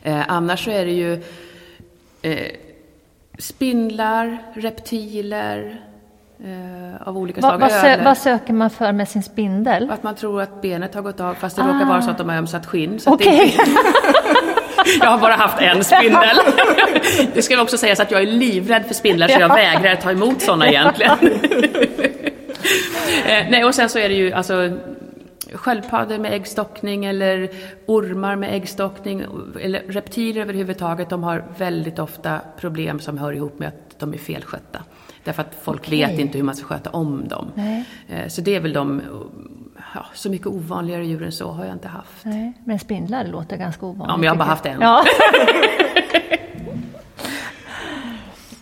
Eh, 0.03 0.31
annars 0.31 0.65
så 0.65 0.71
är 0.71 0.85
det 0.85 0.93
ju 0.93 1.23
eh, 2.23 2.51
spindlar, 3.39 4.39
reptiler 4.55 5.85
eh, 6.45 7.09
av 7.09 7.19
olika 7.19 7.41
slag. 7.41 7.59
Vad, 7.59 7.73
sö 7.73 8.05
vad, 8.05 8.19
söker 8.19 8.53
man 8.53 8.71
för 8.71 8.93
med 8.93 9.09
sin 9.09 9.23
spindel? 9.23 9.91
Att 9.91 10.03
man 10.03 10.15
tror 10.15 10.43
att 10.43 10.63
benet 10.63 10.95
har 10.95 11.03
gått 11.03 11.21
av 11.21 11.35
fast 11.35 11.57
det 11.57 11.63
ah. 11.63 11.67
råkar 11.67 11.87
vara 11.87 12.03
så 12.03 12.11
att 12.11 12.19
de 12.19 12.29
har 12.29 12.37
ömsat 12.37 12.67
skinn. 12.67 13.01
Så 13.01 13.15
okay. 13.15 13.53
jag 15.01 15.11
har 15.11 15.19
bara 15.19 15.35
haft 15.35 15.61
en 15.61 15.85
spindel. 15.85 16.37
det 17.35 17.43
ska 17.43 17.63
också 17.63 17.79
sägas 17.79 18.01
att 18.01 18.11
jag 18.11 18.23
är 18.23 18.27
livrädd 18.27 18.87
för 18.87 18.95
spindlar 18.95 19.29
så 19.29 19.41
jag 19.41 19.49
vägrar 19.49 19.97
ta 19.97 20.11
emot 20.11 20.43
sådana 20.43 20.69
egentligen. 20.69 21.13
eh, 23.27 23.47
nej, 23.51 23.65
och 23.65 23.75
sen 23.75 23.89
så 23.89 23.99
är 23.99 24.09
det 24.09 24.15
ju 24.15 24.33
alltså 24.33 24.71
sköldpaddor 25.55 26.19
med 26.19 26.33
äggstockning 26.33 27.05
eller 27.05 27.51
ormar 27.87 28.37
med 28.37 28.55
äggstockning 28.55 29.25
eller 29.61 29.83
reptiler 29.89 30.41
överhuvudtaget, 30.41 31.11
de 31.11 31.23
har 31.23 31.45
väldigt 31.59 31.99
ofta 31.99 32.41
problem 32.61 33.01
som 33.01 33.19
hör 33.19 33.33
ihop 33.33 33.59
med 33.59 33.69
att 33.69 33.99
de 33.99 34.15
är 34.15 34.19
felskötta. 34.19 34.83
Därför 35.25 35.43
att 35.43 35.55
folk 35.63 35.81
okay. 35.81 35.99
vet 35.99 36.19
inte 36.19 36.39
hur 36.39 36.45
man 36.45 36.55
ska 36.55 36.67
sköta 36.67 36.91
om 36.91 37.29
dem. 37.29 37.53
Nej. 37.55 37.85
Eh, 38.09 38.29
så 38.29 38.41
det 38.41 38.55
är 38.55 38.61
väl 38.61 38.73
de, 38.73 39.03
ja, 39.95 40.07
så 40.15 40.31
mycket 40.31 40.47
ovanligare 40.47 41.07
djur 41.07 41.23
än 41.23 41.33
så 41.33 41.51
har 41.51 41.65
jag 41.65 41.73
inte 41.75 41.89
haft. 41.89 42.25
Nej. 42.25 42.53
Men 42.65 42.79
spindlar 42.79 43.25
låter 43.25 43.57
ganska 43.57 43.87
ovanligt. 43.87 44.09
Ja, 44.09 44.17
men 44.17 44.25
jag 44.25 44.33
har 44.33 44.39
bara 44.39 44.49
haft 44.49 44.67
en. 44.67 44.81
Ja. 44.81 45.05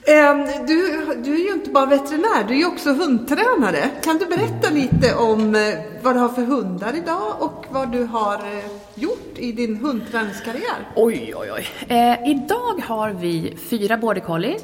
Ehm, 0.06 0.66
du, 0.66 1.06
du 1.24 1.34
är 1.34 1.46
ju 1.46 1.52
inte 1.52 1.70
bara 1.70 1.86
veterinär, 1.86 2.44
du 2.48 2.54
är 2.54 2.58
ju 2.58 2.66
också 2.66 2.92
hundtränare. 2.92 3.90
Kan 4.02 4.18
du 4.18 4.26
berätta 4.26 4.70
lite 4.70 5.14
om 5.14 5.54
eh, 5.54 5.60
vad 6.02 6.14
du 6.14 6.18
har 6.18 6.28
för 6.28 6.42
hundar 6.42 6.96
idag 6.96 7.32
och 7.38 7.66
vad 7.70 7.92
du 7.92 8.04
har 8.04 8.34
eh, 8.34 8.64
gjort 8.94 9.38
i 9.38 9.52
din 9.52 9.76
hundträningskarriär? 9.76 10.88
Oj, 10.96 11.34
oj, 11.36 11.52
oj. 11.52 11.96
Eh, 11.96 12.30
idag 12.30 12.82
har 12.86 13.10
vi 13.10 13.56
fyra 13.70 13.96
border 13.96 14.20
collie, 14.20 14.58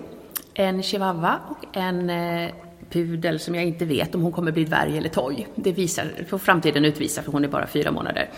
en 0.58 0.82
chihuahua 0.82 1.40
och 1.48 1.76
en 1.76 2.10
eh, 2.10 2.50
pudel 2.90 3.40
som 3.40 3.54
jag 3.54 3.64
inte 3.64 3.84
vet 3.84 4.14
om 4.14 4.22
hon 4.22 4.32
kommer 4.32 4.52
bli 4.52 4.64
dvärg 4.64 4.98
eller 4.98 5.08
toj. 5.08 5.48
Det 5.54 5.72
visar, 5.72 6.04
får 6.28 6.38
framtiden 6.38 6.84
utvisa 6.84 7.22
för 7.22 7.32
hon 7.32 7.44
är 7.44 7.48
bara 7.48 7.66
fyra 7.66 7.90
månader. 7.90 8.28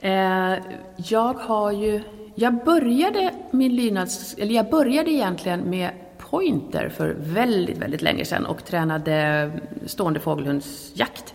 Eh, 0.00 0.54
jag 0.96 1.34
har 1.34 1.72
ju 1.72 2.00
jag 2.34 2.64
började 2.64 3.34
min 3.50 3.76
lydnads, 3.76 4.34
eller 4.38 4.54
jag 4.54 4.70
började 4.70 5.10
egentligen 5.10 5.70
med 5.70 5.90
pointer 6.18 6.88
för 6.88 7.16
väldigt, 7.18 7.78
väldigt 7.78 8.02
länge 8.02 8.24
sedan 8.24 8.46
och 8.46 8.64
tränade 8.64 9.50
stående 9.86 10.20
fågelhundsjakt. 10.20 11.34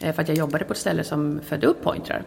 Eh, 0.00 0.14
för 0.14 0.22
att 0.22 0.28
jag 0.28 0.36
jobbade 0.36 0.64
på 0.64 0.72
ett 0.72 0.78
ställe 0.78 1.04
som 1.04 1.40
födde 1.44 1.66
upp 1.66 1.82
pointrar. 1.82 2.22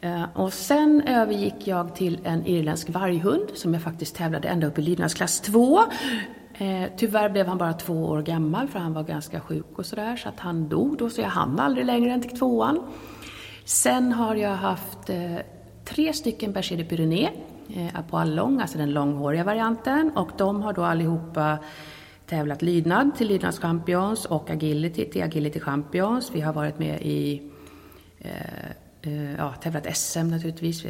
Eh, 0.00 0.24
och 0.34 0.52
sen 0.52 1.02
övergick 1.06 1.66
jag 1.66 1.96
till 1.96 2.18
en 2.24 2.46
irländsk 2.46 2.88
varghund 2.90 3.48
som 3.54 3.74
jag 3.74 3.82
faktiskt 3.82 4.16
tävlade 4.16 4.48
ända 4.48 4.66
upp 4.66 4.78
i 4.78 4.82
lydnadsklass 4.82 5.40
2. 5.40 5.80
Eh, 6.58 6.88
tyvärr 6.96 7.28
blev 7.28 7.46
han 7.46 7.58
bara 7.58 7.72
två 7.72 8.04
år 8.04 8.22
gammal 8.22 8.68
för 8.68 8.78
han 8.78 8.92
var 8.92 9.02
ganska 9.02 9.40
sjuk 9.40 9.78
och 9.78 9.86
sådär 9.86 10.16
så 10.16 10.28
att 10.28 10.40
han 10.40 10.68
dog 10.68 10.98
då 10.98 11.10
så 11.10 11.20
jag 11.20 11.28
hann 11.28 11.60
aldrig 11.60 11.86
längre 11.86 12.12
än 12.12 12.22
till 12.22 12.38
tvåan. 12.38 12.80
Sen 13.64 14.12
har 14.12 14.34
jag 14.34 14.56
haft 14.56 15.10
eh, 15.10 15.36
tre 15.84 16.12
stycken 16.12 16.52
Berger 16.52 16.76
de 16.76 16.84
Pyrénées 16.84 17.30
eh, 17.76 17.98
Apoallong, 17.98 18.60
alltså 18.60 18.78
den 18.78 18.92
långhåriga 18.92 19.44
varianten. 19.44 20.10
Och 20.16 20.30
de 20.38 20.62
har 20.62 20.72
då 20.72 20.82
allihopa 20.82 21.58
tävlat 22.26 22.62
lydnad 22.62 23.16
till 23.16 23.28
lydnadschampions 23.28 24.24
och 24.24 24.50
agility 24.50 25.04
till 25.04 25.22
agility 25.22 25.60
champions. 25.60 26.30
Vi 26.34 26.40
har 26.40 26.52
varit 26.52 26.78
med 26.78 27.02
i 27.02 27.42
eh, 28.18 28.70
eh 29.02 29.34
ja, 29.38 29.52
tävlat 29.52 29.96
SM 29.96 30.28
naturligtvis. 30.28 30.84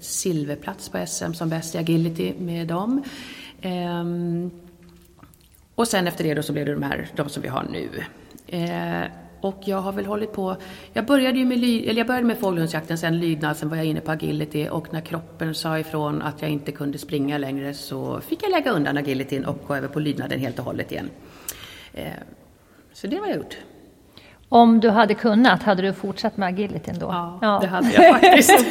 Silverplats 0.00 0.88
på 0.88 1.06
SM 1.06 1.32
som 1.32 1.48
bäst 1.48 1.74
i 1.74 1.78
agility 1.78 2.32
med 2.38 2.68
dem. 2.68 3.02
Ehm, 3.62 4.50
och 5.74 5.88
sen 5.88 6.06
efter 6.06 6.24
det 6.24 6.34
då 6.34 6.42
så 6.42 6.52
blev 6.52 6.66
det 6.66 6.72
de 6.72 6.82
här, 6.82 7.08
de 7.16 7.28
som 7.28 7.42
vi 7.42 7.48
har 7.48 7.66
nu. 7.70 7.88
Eh, 8.46 9.10
och 9.40 9.60
jag 9.64 9.76
har 9.76 9.92
väl 9.92 10.06
hållit 10.06 10.32
på, 10.32 10.56
jag 10.92 11.06
började 11.06 11.38
ju 11.38 11.44
med, 11.44 11.58
eller 11.58 11.98
jag 11.98 12.06
började 12.06 12.26
med 12.26 12.38
fågelhundsjakten, 12.38 12.98
sen 12.98 13.18
lydnad, 13.18 13.56
sen 13.56 13.68
var 13.68 13.76
jag 13.76 13.86
inne 13.86 14.00
på 14.00 14.10
agility 14.10 14.68
och 14.68 14.92
när 14.92 15.00
kroppen 15.00 15.54
sa 15.54 15.78
ifrån 15.78 16.22
att 16.22 16.42
jag 16.42 16.50
inte 16.50 16.72
kunde 16.72 16.98
springa 16.98 17.38
längre 17.38 17.74
så 17.74 18.20
fick 18.20 18.42
jag 18.42 18.50
lägga 18.50 18.70
undan 18.70 18.96
agilityn 18.96 19.44
och 19.44 19.58
gå 19.66 19.74
över 19.74 19.88
på 19.88 20.00
lydnaden 20.00 20.40
helt 20.40 20.58
och 20.58 20.64
hållet 20.64 20.92
igen. 20.92 21.10
Eh, 21.92 22.12
så 22.92 23.06
det 23.06 23.16
har 23.16 23.26
jag 23.26 23.36
gjort. 23.36 23.56
Om 24.48 24.80
du 24.80 24.90
hade 24.90 25.14
kunnat, 25.14 25.62
hade 25.62 25.82
du 25.82 25.92
fortsatt 25.92 26.36
med 26.36 26.48
agilityn 26.48 26.98
då? 26.98 27.06
Ja, 27.06 27.38
ja. 27.42 27.58
det 27.62 27.66
hade 27.66 27.92
jag 27.92 28.20
faktiskt. 28.20 28.50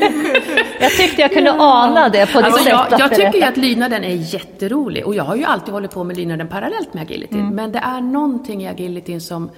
jag 0.79 0.91
tyckte 0.91 1.21
jag 1.21 1.31
kunde 1.31 1.51
ana 1.51 2.09
det 2.09 2.33
på 2.33 2.37
ditt 2.37 2.45
alltså, 2.45 2.63
sätt 2.63 2.73
jag, 2.91 2.99
jag 2.99 3.15
tycker 3.15 3.33
ju 3.33 3.43
att 3.43 3.57
lydnaden 3.57 4.03
är 4.03 4.33
jätterolig 4.33 5.05
och 5.05 5.15
jag 5.15 5.23
har 5.23 5.35
ju 5.35 5.43
alltid 5.43 5.73
hållit 5.73 5.91
på 5.91 6.03
med 6.03 6.17
lydnaden 6.17 6.47
parallellt 6.47 6.93
med 6.93 7.03
agilityn. 7.03 7.39
Mm. 7.39 7.55
Men 7.55 7.71
det 7.71 7.79
är 7.79 8.01
någonting 8.01 8.63
i 8.63 8.67
agilityn 8.67 9.21
som 9.21 9.49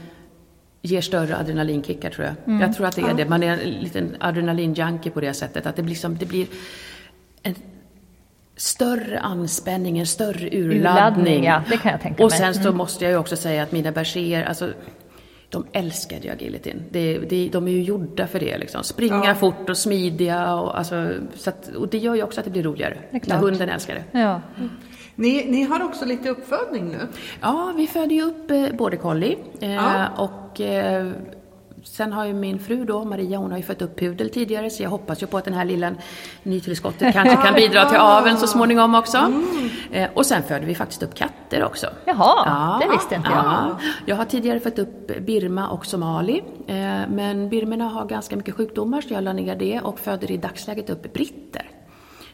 ger 0.81 1.01
större 1.01 1.37
adrenalinkickar 1.37 2.09
tror 2.09 2.25
jag. 2.25 2.35
Mm. 2.47 2.61
Jag 2.61 2.75
tror 2.75 2.87
att 2.87 2.95
det 2.95 3.01
är 3.01 3.13
det. 3.13 3.25
Man 3.25 3.43
är 3.43 3.53
en 3.53 3.59
liten 3.69 4.15
adrenalinjunkie 4.19 5.11
på 5.11 5.21
det 5.21 5.33
sättet. 5.33 5.65
Att 5.65 5.75
det, 5.75 5.81
liksom, 5.81 6.17
det 6.17 6.25
blir 6.25 6.47
en 7.43 7.55
större 8.57 9.19
anspänning, 9.19 9.99
en 9.99 10.05
större 10.05 10.47
urladdning. 10.47 10.79
urladdning 10.79 11.43
ja, 11.43 11.63
det 11.69 11.77
kan 11.77 11.91
jag 11.91 12.01
tänka 12.01 12.23
Och 12.23 12.31
sen 12.31 12.53
så 12.53 12.61
mm. 12.61 12.77
måste 12.77 13.03
jag 13.03 13.11
ju 13.11 13.17
också 13.17 13.35
säga 13.35 13.63
att 13.63 13.71
mina 13.71 13.91
berger, 13.91 14.43
alltså 14.43 14.73
de 15.55 15.65
älskade 15.71 16.21
ju 16.21 16.29
agilityn. 16.29 16.83
Det, 16.89 17.17
det, 17.17 17.49
de 17.49 17.67
är 17.67 17.71
ju 17.71 17.81
gjorda 17.81 18.27
för 18.27 18.39
det. 18.39 18.57
Liksom. 18.57 18.83
Springa 18.83 19.25
ja. 19.25 19.35
fort 19.35 19.69
och 19.69 19.77
smidiga. 19.77 20.55
Och, 20.55 20.77
alltså, 20.77 21.09
så 21.35 21.49
att, 21.49 21.67
och 21.67 21.87
det 21.87 21.97
gör 21.97 22.15
ju 22.15 22.23
också 22.23 22.39
att 22.39 22.45
det 22.45 22.51
blir 22.51 22.63
roligare. 22.63 22.97
Det 23.11 23.27
när 23.27 23.35
hunden 23.35 23.69
älskar 23.69 23.95
det. 23.95 24.19
Ja. 24.19 24.41
Mm. 24.57 24.69
Ni, 25.15 25.45
ni 25.45 25.63
har 25.63 25.83
också 25.83 26.05
lite 26.05 26.29
uppfödning 26.29 26.89
nu? 26.89 27.07
Ja, 27.41 27.73
vi 27.77 27.87
föder 27.87 28.15
ju 28.15 28.21
upp 28.21 28.51
eh, 28.51 28.69
border 28.77 28.97
collie. 28.97 29.37
Eh, 29.61 29.73
ja. 29.73 30.07
Och 30.17 30.61
eh, 30.61 31.11
Sen 31.85 32.13
har 32.13 32.25
ju 32.25 32.33
min 32.33 32.59
fru 32.59 32.85
då, 32.85 33.05
Maria, 33.05 33.37
hon 33.37 33.51
har 33.51 33.57
ju 33.57 33.63
fött 33.63 33.81
upp 33.81 33.99
pudel 33.99 34.29
tidigare 34.29 34.69
så 34.69 34.83
jag 34.83 34.89
hoppas 34.89 35.23
ju 35.23 35.27
på 35.27 35.37
att 35.37 35.45
den 35.45 35.53
här 35.53 35.65
lilla 35.65 35.91
nytillskottet 36.43 37.13
kanske 37.13 37.35
kan 37.35 37.53
bidra 37.55 37.89
till 37.89 37.97
aveln 37.97 38.37
så 38.37 38.47
småningom 38.47 38.95
också. 38.95 39.17
Mm. 39.17 39.69
Eh, 39.91 40.09
och 40.13 40.25
sen 40.25 40.43
föder 40.43 40.67
vi 40.67 40.75
faktiskt 40.75 41.03
upp 41.03 41.15
katter 41.15 41.63
också. 41.63 41.87
Jaha, 42.05 42.43
ja, 42.45 42.79
det 42.81 42.91
visste 42.91 43.15
inte 43.15 43.29
jag. 43.29 43.45
Ja. 43.45 43.79
Jag 44.05 44.15
har 44.15 44.25
tidigare 44.25 44.59
fött 44.59 44.79
upp 44.79 45.25
Birma 45.25 45.69
och 45.69 45.85
Somali, 45.85 46.43
eh, 46.67 46.75
men 47.09 47.49
birmerna 47.49 47.85
har 47.85 48.05
ganska 48.05 48.35
mycket 48.35 48.55
sjukdomar 48.55 49.01
så 49.01 49.13
jag 49.13 49.23
la 49.23 49.33
ner 49.33 49.55
det 49.55 49.81
och 49.81 49.99
föder 49.99 50.31
i 50.31 50.37
dagsläget 50.37 50.89
upp 50.89 51.13
britter. 51.13 51.69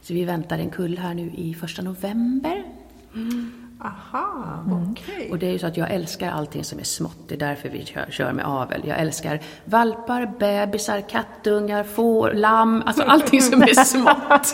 Så 0.01 0.13
vi 0.13 0.25
väntar 0.25 0.59
en 0.59 0.69
kull 0.69 0.97
här 0.97 1.13
nu 1.13 1.31
i 1.35 1.53
första 1.53 1.81
november. 1.81 2.63
Mm. 3.15 3.60
Aha, 3.83 4.63
mm. 4.65 4.91
okej. 4.91 5.15
Okay. 5.15 5.29
Och 5.29 5.39
det 5.39 5.47
är 5.47 5.51
ju 5.51 5.59
så 5.59 5.67
att 5.67 5.77
jag 5.77 5.91
älskar 5.91 6.31
allting 6.31 6.63
som 6.63 6.79
är 6.79 6.83
smått. 6.83 7.17
Det 7.27 7.35
är 7.35 7.39
därför 7.39 7.69
vi 7.69 7.85
kör, 7.85 8.05
kör 8.09 8.33
med 8.33 8.45
avel. 8.45 8.81
Jag 8.85 8.99
älskar 8.99 9.39
valpar, 9.65 10.31
bebisar, 10.39 11.01
kattungar, 11.01 11.83
får, 11.83 12.33
lamm. 12.33 12.83
Alltså 12.85 13.03
allting 13.03 13.41
som 13.41 13.61
är 13.61 13.83
smått. 13.83 14.53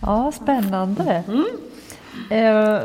ja, 0.00 0.32
spännande. 0.32 1.22
Mm. 1.28 1.44
Uh, 2.32 2.80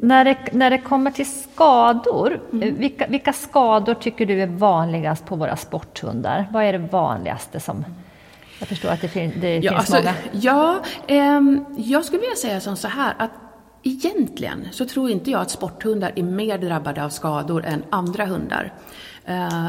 när, 0.00 0.24
det, 0.24 0.38
när 0.52 0.70
det 0.70 0.78
kommer 0.78 1.10
till 1.10 1.30
skador, 1.42 2.40
mm. 2.52 2.74
vilka, 2.76 3.06
vilka 3.06 3.32
skador 3.32 3.94
tycker 3.94 4.26
du 4.26 4.42
är 4.42 4.46
vanligast 4.46 5.26
på 5.26 5.36
våra 5.36 5.56
sporthundar? 5.56 6.46
Vad 6.52 6.64
är 6.64 6.72
det 6.72 6.78
vanligaste 6.78 7.60
som 7.60 7.84
jag 8.58 8.68
förstår 8.68 8.88
att 8.88 9.00
det, 9.00 9.08
fin 9.08 9.32
det 9.40 9.56
ja, 9.56 9.72
finns 9.72 9.94
alltså, 9.94 9.96
många. 9.96 10.14
Ja, 10.32 10.84
um, 11.38 11.64
jag 11.76 12.04
skulle 12.04 12.20
vilja 12.20 12.36
säga 12.36 12.60
som 12.60 12.76
så 12.76 12.88
här 12.88 13.14
att 13.18 13.30
egentligen 13.82 14.68
så 14.70 14.86
tror 14.86 15.10
inte 15.10 15.30
jag 15.30 15.40
att 15.40 15.50
sporthundar 15.50 16.12
är 16.16 16.22
mer 16.22 16.58
drabbade 16.58 17.04
av 17.04 17.08
skador 17.08 17.64
än 17.64 17.84
andra 17.90 18.26
hundar. 18.26 18.72
Uh, 19.28 19.68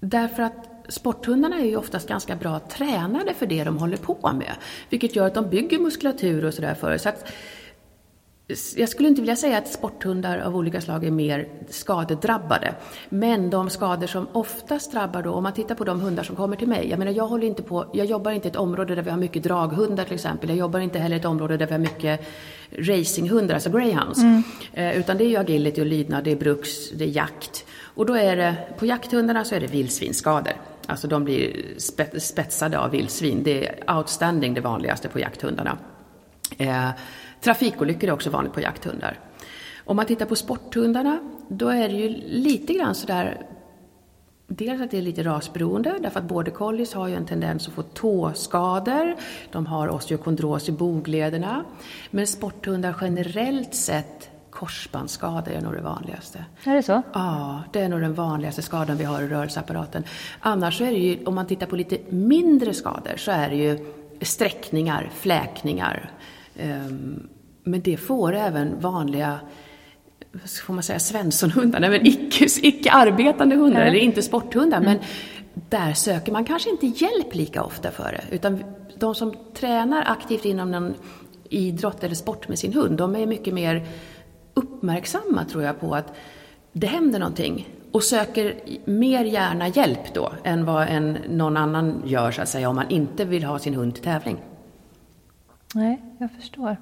därför 0.00 0.42
att 0.42 0.68
sporthundarna 0.88 1.58
är 1.58 1.64
ju 1.64 1.76
oftast 1.76 2.08
ganska 2.08 2.36
bra 2.36 2.58
tränade 2.58 3.34
för 3.34 3.46
det 3.46 3.64
de 3.64 3.78
håller 3.78 3.96
på 3.96 4.32
med. 4.32 4.52
Vilket 4.90 5.16
gör 5.16 5.26
att 5.26 5.34
de 5.34 5.50
bygger 5.50 5.78
muskulatur 5.78 6.44
och 6.44 6.54
sådär 6.54 6.74
för 6.74 6.98
så 6.98 7.08
att 7.08 7.32
jag 8.76 8.88
skulle 8.88 9.08
inte 9.08 9.20
vilja 9.20 9.36
säga 9.36 9.58
att 9.58 9.68
sporthundar 9.68 10.38
av 10.38 10.56
olika 10.56 10.80
slag 10.80 11.04
är 11.04 11.10
mer 11.10 11.48
skadedrabbade. 11.68 12.74
Men 13.08 13.50
de 13.50 13.70
skador 13.70 14.06
som 14.06 14.26
oftast 14.32 14.92
drabbar 14.92 15.22
då, 15.22 15.32
om 15.32 15.42
man 15.42 15.52
tittar 15.52 15.74
på 15.74 15.84
de 15.84 16.00
hundar 16.00 16.22
som 16.22 16.36
kommer 16.36 16.56
till 16.56 16.68
mig. 16.68 16.88
Jag 16.90 16.98
menar, 16.98 17.12
jag 17.12 17.26
håller 17.26 17.46
inte 17.46 17.62
på, 17.62 17.90
jag 17.92 18.06
jobbar 18.06 18.30
inte 18.30 18.48
i 18.48 18.50
ett 18.50 18.56
område 18.56 18.94
där 18.94 19.02
vi 19.02 19.10
har 19.10 19.18
mycket 19.18 19.42
draghundar 19.42 20.04
till 20.04 20.14
exempel. 20.14 20.48
Jag 20.48 20.58
jobbar 20.58 20.80
inte 20.80 20.98
heller 20.98 21.16
i 21.16 21.18
ett 21.18 21.24
område 21.24 21.56
där 21.56 21.66
vi 21.66 21.72
har 21.72 21.78
mycket 21.78 22.20
racinghundar, 22.70 23.54
alltså 23.54 23.70
greyhounds. 23.70 24.18
Mm. 24.18 24.42
Eh, 24.72 24.98
utan 24.98 25.18
det 25.18 25.24
är 25.24 25.28
ju 25.28 25.36
agility 25.36 25.80
och 25.80 25.86
lydnad, 25.86 26.24
det 26.24 26.32
är 26.32 26.36
bruks, 26.36 26.90
det 26.90 27.04
är 27.04 27.08
jakt. 27.08 27.64
Och 27.82 28.06
då 28.06 28.14
är 28.14 28.36
det, 28.36 28.56
på 28.78 28.86
jakthundarna 28.86 29.44
så 29.44 29.54
är 29.54 29.60
det 29.60 29.66
vildsvinsskador. 29.66 30.52
Alltså 30.86 31.08
de 31.08 31.24
blir 31.24 31.64
spetsade 32.18 32.78
av 32.78 32.90
vildsvin. 32.90 33.42
Det 33.42 33.68
är 33.68 33.96
outstanding 33.96 34.54
det 34.54 34.60
vanligaste 34.60 35.08
på 35.08 35.20
jakthundarna. 35.20 35.78
Eh, 36.58 36.88
Trafikolyckor 37.40 38.08
är 38.08 38.12
också 38.12 38.30
vanligt 38.30 38.52
på 38.52 38.60
jakthundar. 38.60 39.20
Om 39.84 39.96
man 39.96 40.06
tittar 40.06 40.26
på 40.26 40.36
sporthundarna, 40.36 41.18
då 41.48 41.68
är 41.68 41.88
det 41.88 41.94
ju 41.94 42.08
lite 42.26 42.72
grann 42.72 42.94
sådär 42.94 43.46
Dels 44.50 44.80
att 44.80 44.90
det 44.90 44.98
är 44.98 45.02
lite 45.02 45.22
rasberoende, 45.22 45.94
därför 46.00 46.20
att 46.20 46.26
border 46.26 46.52
collies 46.52 46.94
har 46.94 47.08
ju 47.08 47.14
en 47.14 47.26
tendens 47.26 47.68
att 47.68 47.74
få 47.74 47.82
tåskador, 47.82 49.16
de 49.52 49.66
har 49.66 49.88
osteokondros 49.88 50.68
i 50.68 50.72
boglederna. 50.72 51.64
Men 52.10 52.26
sporthundar 52.26 52.96
generellt 53.00 53.74
sett, 53.74 54.30
korsbandsskador 54.50 55.52
är 55.52 55.60
nog 55.60 55.72
det 55.72 55.80
vanligaste. 55.80 56.44
Är 56.64 56.74
det 56.74 56.82
så? 56.82 57.02
Ja, 57.12 57.62
det 57.72 57.80
är 57.80 57.88
nog 57.88 58.00
den 58.00 58.14
vanligaste 58.14 58.62
skadan 58.62 58.96
vi 58.96 59.04
har 59.04 59.22
i 59.22 59.28
rörelseapparaten. 59.28 60.04
Annars 60.40 60.78
så 60.78 60.84
är 60.84 60.90
det 60.90 60.98
ju, 60.98 61.24
om 61.24 61.34
man 61.34 61.46
tittar 61.46 61.66
på 61.66 61.76
lite 61.76 61.98
mindre 62.08 62.74
skador, 62.74 63.16
så 63.16 63.30
är 63.30 63.48
det 63.48 63.56
ju 63.56 63.86
sträckningar, 64.20 65.10
fläkningar, 65.14 66.10
men 67.64 67.80
det 67.80 67.96
får 67.96 68.34
även 68.34 68.80
vanliga 68.80 69.40
får 70.66 70.74
man 70.74 70.82
säga, 70.82 70.98
svenssonhundar, 70.98 71.80
men 71.80 72.06
icke, 72.06 72.46
icke 72.62 72.90
arbetande 72.90 73.56
hundar, 73.56 73.80
eller 73.80 73.98
inte 73.98 74.22
sporthundar. 74.22 74.78
Mm. 74.78 74.92
Men 74.92 74.98
där 75.68 75.92
söker 75.92 76.32
man 76.32 76.44
kanske 76.44 76.70
inte 76.70 76.86
hjälp 76.86 77.34
lika 77.34 77.62
ofta 77.62 77.90
för 77.90 78.12
det. 78.12 78.36
Utan 78.36 78.64
de 78.94 79.14
som 79.14 79.34
tränar 79.54 80.04
aktivt 80.06 80.44
inom 80.44 80.70
någon 80.70 80.94
idrott 81.48 82.04
eller 82.04 82.14
sport 82.14 82.48
med 82.48 82.58
sin 82.58 82.72
hund, 82.72 82.98
de 82.98 83.16
är 83.16 83.26
mycket 83.26 83.54
mer 83.54 83.86
uppmärksamma 84.54 85.44
tror 85.44 85.64
jag 85.64 85.80
på 85.80 85.94
att 85.94 86.14
det 86.72 86.86
händer 86.86 87.18
någonting 87.18 87.68
och 87.92 88.02
söker 88.02 88.54
mer 88.84 89.24
gärna 89.24 89.68
hjälp 89.68 90.14
då 90.14 90.32
än 90.44 90.64
vad 90.64 90.88
en, 90.88 91.18
någon 91.28 91.56
annan 91.56 92.02
gör 92.06 92.30
så 92.30 92.42
att 92.42 92.48
säga 92.48 92.68
om 92.68 92.76
man 92.76 92.90
inte 92.90 93.24
vill 93.24 93.44
ha 93.44 93.58
sin 93.58 93.74
hund 93.74 93.94
till 93.94 94.04
tävling. 94.04 94.36
Nej, 95.74 96.02
jag 96.18 96.30
förstår. 96.32 96.76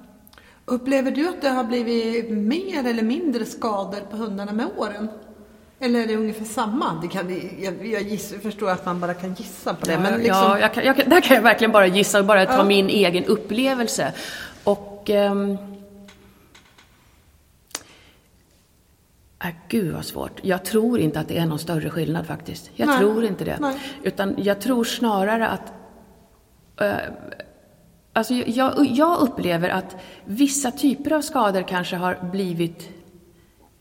Upplever 0.65 1.11
du 1.11 1.29
att 1.29 1.41
det 1.41 1.49
har 1.49 1.63
blivit 1.63 2.29
mer 2.29 2.87
eller 2.87 3.03
mindre 3.03 3.45
skador 3.45 3.99
på 4.11 4.17
hundarna 4.17 4.53
med 4.53 4.67
åren? 4.77 5.09
Eller 5.79 6.03
är 6.03 6.07
det 6.07 6.15
ungefär 6.15 6.45
samma? 6.45 7.01
Det 7.01 7.07
kan, 7.07 7.29
jag, 7.59 7.87
jag 7.87 8.01
gissar, 8.01 8.37
förstår 8.37 8.69
att 8.69 8.85
man 8.85 8.99
bara 8.99 9.13
kan 9.13 9.33
gissa 9.33 9.73
på 9.73 9.85
det. 9.85 9.91
Ja, 9.91 9.99
men 9.99 10.13
liksom... 10.13 10.43
ja 10.43 10.59
jag 10.59 10.73
kan, 10.73 10.83
jag, 10.83 10.95
där 11.09 11.21
kan 11.21 11.35
jag 11.35 11.43
verkligen 11.43 11.71
bara 11.71 11.87
gissa 11.87 12.19
och 12.19 12.25
bara 12.25 12.45
ta 12.45 12.53
ja. 12.53 12.63
min 12.63 12.89
egen 12.89 13.25
upplevelse. 13.25 14.13
Och... 14.63 15.09
Ähm... 15.09 15.57
Äh, 19.43 19.49
gud 19.67 19.93
vad 19.93 20.05
svårt. 20.05 20.39
Jag 20.41 20.65
tror 20.65 20.99
inte 20.99 21.19
att 21.19 21.27
det 21.27 21.37
är 21.37 21.45
någon 21.45 21.59
större 21.59 21.89
skillnad 21.89 22.27
faktiskt. 22.27 22.71
Jag 22.75 22.87
Nej. 22.87 22.97
tror 22.97 23.25
inte 23.25 23.45
det. 23.45 23.57
Nej. 23.59 23.79
Utan 24.03 24.35
jag 24.37 24.61
tror 24.61 24.83
snarare 24.83 25.47
att 25.47 25.73
äh, 26.81 27.13
Alltså 28.17 28.33
jag, 28.33 28.85
jag 28.85 29.19
upplever 29.19 29.69
att 29.69 29.95
vissa 30.25 30.71
typer 30.71 31.13
av 31.13 31.21
skador 31.21 31.61
kanske 31.61 31.95
har 31.95 32.29
blivit 32.31 32.89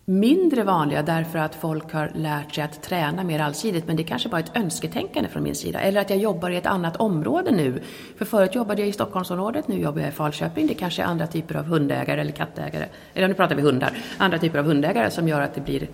mindre 0.05 0.63
vanliga 0.63 1.03
därför 1.03 1.39
att 1.39 1.55
folk 1.55 1.93
har 1.93 2.13
lärt 2.15 2.55
sig 2.55 2.65
att 2.65 2.83
träna 2.83 3.25
mer 3.25 3.41
allsidigt. 3.41 3.87
Men 3.87 3.97
det 3.97 4.03
kanske 4.03 4.29
bara 4.29 4.41
är 4.41 4.45
ett 4.45 4.57
önsketänkande 4.57 5.29
från 5.29 5.43
min 5.43 5.55
sida. 5.55 5.81
Eller 5.81 6.01
att 6.01 6.11
jag 6.11 6.19
jobbar 6.19 6.51
i 6.51 6.57
ett 6.57 6.67
annat 6.67 6.97
område 6.97 7.51
nu. 7.51 7.83
För 8.19 8.25
förut 8.25 8.55
jobbade 8.55 8.81
jag 8.81 8.89
i 8.89 8.93
Stockholmsområdet, 8.93 9.69
nu 9.69 9.81
jobbar 9.81 10.01
jag 10.01 10.09
i 10.09 10.13
Falköping. 10.13 10.67
Det 10.67 10.75
kanske 10.75 11.03
är 11.03 11.07
andra 11.07 11.27
typer 11.27 11.55
av 11.55 11.65
hundägare 11.65 12.21
eller 12.21 12.33
kattägare. 12.33 12.89
Eller 13.15 13.29
nu 13.29 13.35
pratar 13.35 13.55
vi 13.55 13.63
hundar. 13.63 13.99
Andra 14.19 14.39
typer 14.39 14.59
av 14.59 14.65
hundägare 14.65 15.11
som 15.11 15.29
gör 15.29 15.41
att 15.41 15.55
det 15.55 15.61
blir 15.61 15.89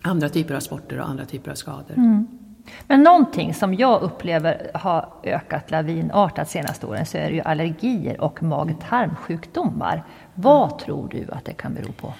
andra 0.00 0.28
typer 0.28 0.54
av 0.54 0.60
sporter 0.60 1.00
och 1.00 1.08
andra 1.08 1.24
typer 1.24 1.50
av 1.50 1.54
skador. 1.54 1.94
Mm. 1.96 2.43
Men 2.86 3.02
någonting 3.02 3.54
som 3.54 3.74
jag 3.74 4.02
upplever 4.02 4.70
har 4.74 5.08
ökat 5.22 5.70
lavinartat 5.70 6.50
senaste 6.50 6.86
åren 6.86 7.06
så 7.06 7.18
är 7.18 7.28
det 7.28 7.34
ju 7.34 7.40
allergier 7.40 8.20
och 8.20 8.42
mag-tarmsjukdomar. 8.42 10.04
Vad 10.34 10.78
tror 10.78 11.08
du 11.08 11.26
att 11.32 11.44
det 11.44 11.52
kan 11.52 11.74
bero 11.74 11.92
på? 11.92 12.14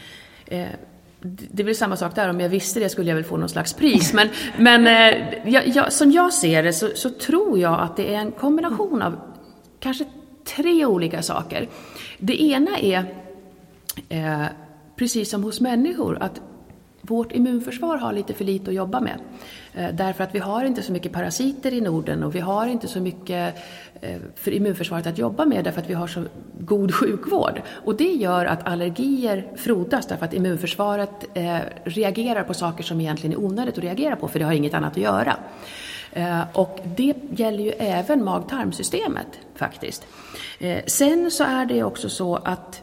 Eh, 0.46 0.66
det 1.26 1.64
blir 1.64 1.74
samma 1.74 1.96
sak 1.96 2.14
där, 2.14 2.30
om 2.30 2.40
jag 2.40 2.48
visste 2.48 2.80
det 2.80 2.88
skulle 2.88 3.08
jag 3.08 3.14
väl 3.14 3.24
få 3.24 3.36
någon 3.36 3.48
slags 3.48 3.72
pris. 3.72 4.12
Men, 4.12 4.28
men 4.58 4.86
eh, 4.86 5.38
jag, 5.44 5.68
jag, 5.68 5.92
som 5.92 6.10
jag 6.10 6.32
ser 6.32 6.62
det 6.62 6.72
så, 6.72 6.88
så, 6.94 7.10
tror 7.10 7.58
jag 7.58 7.80
att 7.80 7.96
det 7.96 8.14
är 8.14 8.18
en 8.18 8.32
kombination 8.32 9.02
av 9.02 9.16
kanske 9.80 10.04
tre 10.44 10.86
olika 10.86 11.22
saker. 11.22 11.68
Det 12.18 12.42
ena 12.42 12.78
är, 12.78 13.14
eh, 14.08 14.44
precis 14.96 15.30
som 15.30 15.42
hos 15.44 15.60
människor, 15.60 16.18
att 16.20 16.40
vårt 17.00 17.32
immunförsvar 17.32 17.96
har 17.96 18.12
lite 18.12 18.34
för 18.34 18.44
lite 18.44 18.70
att 18.70 18.76
jobba 18.76 19.00
med. 19.00 19.18
Eh, 19.74 19.94
därför 19.94 20.24
att 20.24 20.34
vi 20.34 20.38
har 20.38 20.64
inte 20.64 20.82
så 20.82 20.92
mycket 20.92 21.12
parasiter 21.12 21.72
i 21.72 21.80
Norden 21.80 22.22
och 22.22 22.34
vi 22.34 22.40
har 22.40 22.66
inte 22.66 22.88
så 22.88 23.00
mycket 23.00 23.56
eh, 24.00 24.16
för 24.34 24.50
immunförsvaret 24.50 25.06
att 25.06 25.18
jobba 25.18 25.44
med 25.44 25.64
därför 25.64 25.80
att 25.80 25.90
vi 25.90 25.94
har 25.94 26.06
så 26.06 26.24
god 26.60 26.94
sjukvård. 26.94 27.62
Och 27.84 27.96
det 27.96 28.12
gör 28.12 28.46
att 28.46 28.66
allergier 28.66 29.46
frodas 29.56 30.06
därför 30.06 30.24
att 30.24 30.34
immunförsvaret 30.34 31.10
eh, 31.34 31.58
reagerar 31.84 32.42
på 32.42 32.54
saker 32.54 32.84
som 32.84 33.00
egentligen 33.00 33.32
är 33.32 33.44
onödigt 33.44 33.78
att 33.78 33.84
reagera 33.84 34.16
på 34.16 34.28
för 34.28 34.38
det 34.38 34.44
har 34.44 34.52
inget 34.52 34.74
annat 34.74 34.92
att 34.92 34.98
göra. 34.98 35.36
Och 36.52 36.78
det 36.96 37.14
gäller 37.30 37.64
ju 37.64 37.70
även 37.70 38.24
mag-tarmsystemet 38.24 39.26
faktiskt. 39.54 40.06
Sen 40.86 41.30
så 41.30 41.44
är 41.44 41.66
det 41.66 41.82
också 41.82 42.08
så 42.08 42.36
att 42.36 42.82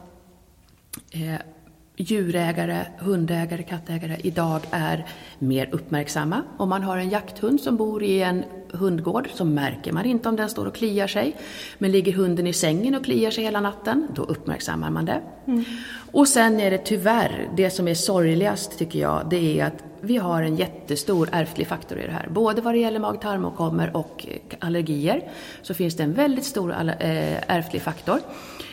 djurägare, 2.02 2.86
hundägare, 3.00 3.64
kattägare 3.64 4.18
idag 4.24 4.62
är 4.72 5.06
mer 5.40 5.70
uppmärksamma. 5.72 6.42
Om 6.58 6.70
man 6.70 6.84
har 6.84 6.98
en 6.98 7.10
jakthund 7.10 7.62
som 7.62 7.78
bor 7.78 8.04
i 8.04 8.22
en 8.22 8.44
hundgård 8.74 9.30
så 9.34 9.46
märker 9.46 9.92
man 9.92 10.06
inte 10.06 10.30
om 10.30 10.36
den 10.36 10.50
står 10.50 10.66
och 10.66 10.76
kliar 10.76 11.08
sig. 11.08 11.36
Men 11.78 11.92
ligger 11.92 12.14
hunden 12.14 12.48
i 12.48 12.54
sängen 12.54 12.96
och 12.96 13.06
kliar 13.06 13.32
sig 13.32 13.44
hela 13.44 13.62
natten, 13.62 14.08
då 14.16 14.22
uppmärksammar 14.22 14.90
man 14.90 15.06
det. 15.06 15.22
Mm. 15.48 15.64
Och 16.12 16.28
sen 16.28 16.60
är 16.60 16.72
det 16.72 16.78
tyvärr, 16.78 17.50
det 17.56 17.70
som 17.70 17.88
är 17.88 17.94
sorgligast 17.94 18.78
tycker 18.78 19.00
jag, 19.00 19.28
det 19.30 19.60
är 19.60 19.66
att 19.66 19.84
vi 20.02 20.18
har 20.18 20.44
en 20.44 20.56
jättestor 20.56 21.30
ärftlig 21.32 21.68
faktor 21.68 21.98
i 21.98 22.06
det 22.06 22.12
här. 22.12 22.28
Både 22.30 22.62
vad 22.62 22.74
det 22.74 22.80
gäller 22.80 23.00
mag-tarmåkommor 23.00 23.96
och 23.98 24.26
allergier 24.60 25.24
så 25.62 25.74
finns 25.74 25.96
det 25.96 26.04
en 26.04 26.14
väldigt 26.14 26.46
stor 26.46 26.72
eh, 26.72 27.56
ärftlig 27.56 27.82
faktor. 27.82 28.20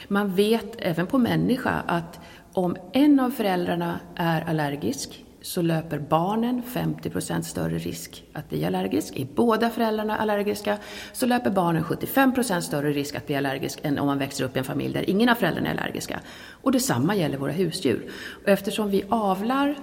Man 0.08 0.34
vet 0.34 0.76
även 0.78 1.06
på 1.06 1.18
människa 1.18 1.82
att 1.86 2.20
om 2.52 2.76
en 2.92 3.20
av 3.20 3.30
föräldrarna 3.30 4.00
är 4.16 4.42
allergisk 4.48 5.24
så 5.40 5.62
löper 5.62 5.98
barnen 5.98 6.62
50 6.62 7.10
procent 7.10 7.46
större 7.46 7.78
risk 7.78 8.24
att 8.32 8.48
bli 8.48 8.64
allergisk. 8.64 9.16
Är 9.16 9.26
båda 9.34 9.70
föräldrarna 9.70 10.16
allergiska 10.16 10.78
så 11.12 11.26
löper 11.26 11.50
barnen 11.50 11.82
75 11.82 12.34
procent 12.34 12.64
större 12.64 12.92
risk 12.92 13.14
att 13.14 13.26
bli 13.26 13.36
allergisk 13.36 13.80
än 13.82 13.98
om 13.98 14.06
man 14.06 14.18
växer 14.18 14.44
upp 14.44 14.56
i 14.56 14.58
en 14.58 14.64
familj 14.64 14.94
där 14.94 15.10
ingen 15.10 15.28
av 15.28 15.34
föräldrarna 15.34 15.68
är 15.68 15.72
allergiska. 15.72 16.20
Och 16.50 16.72
detsamma 16.72 17.16
gäller 17.16 17.38
våra 17.38 17.52
husdjur. 17.52 18.10
Och 18.42 18.48
eftersom 18.48 18.90
vi 18.90 19.04
avlar 19.08 19.74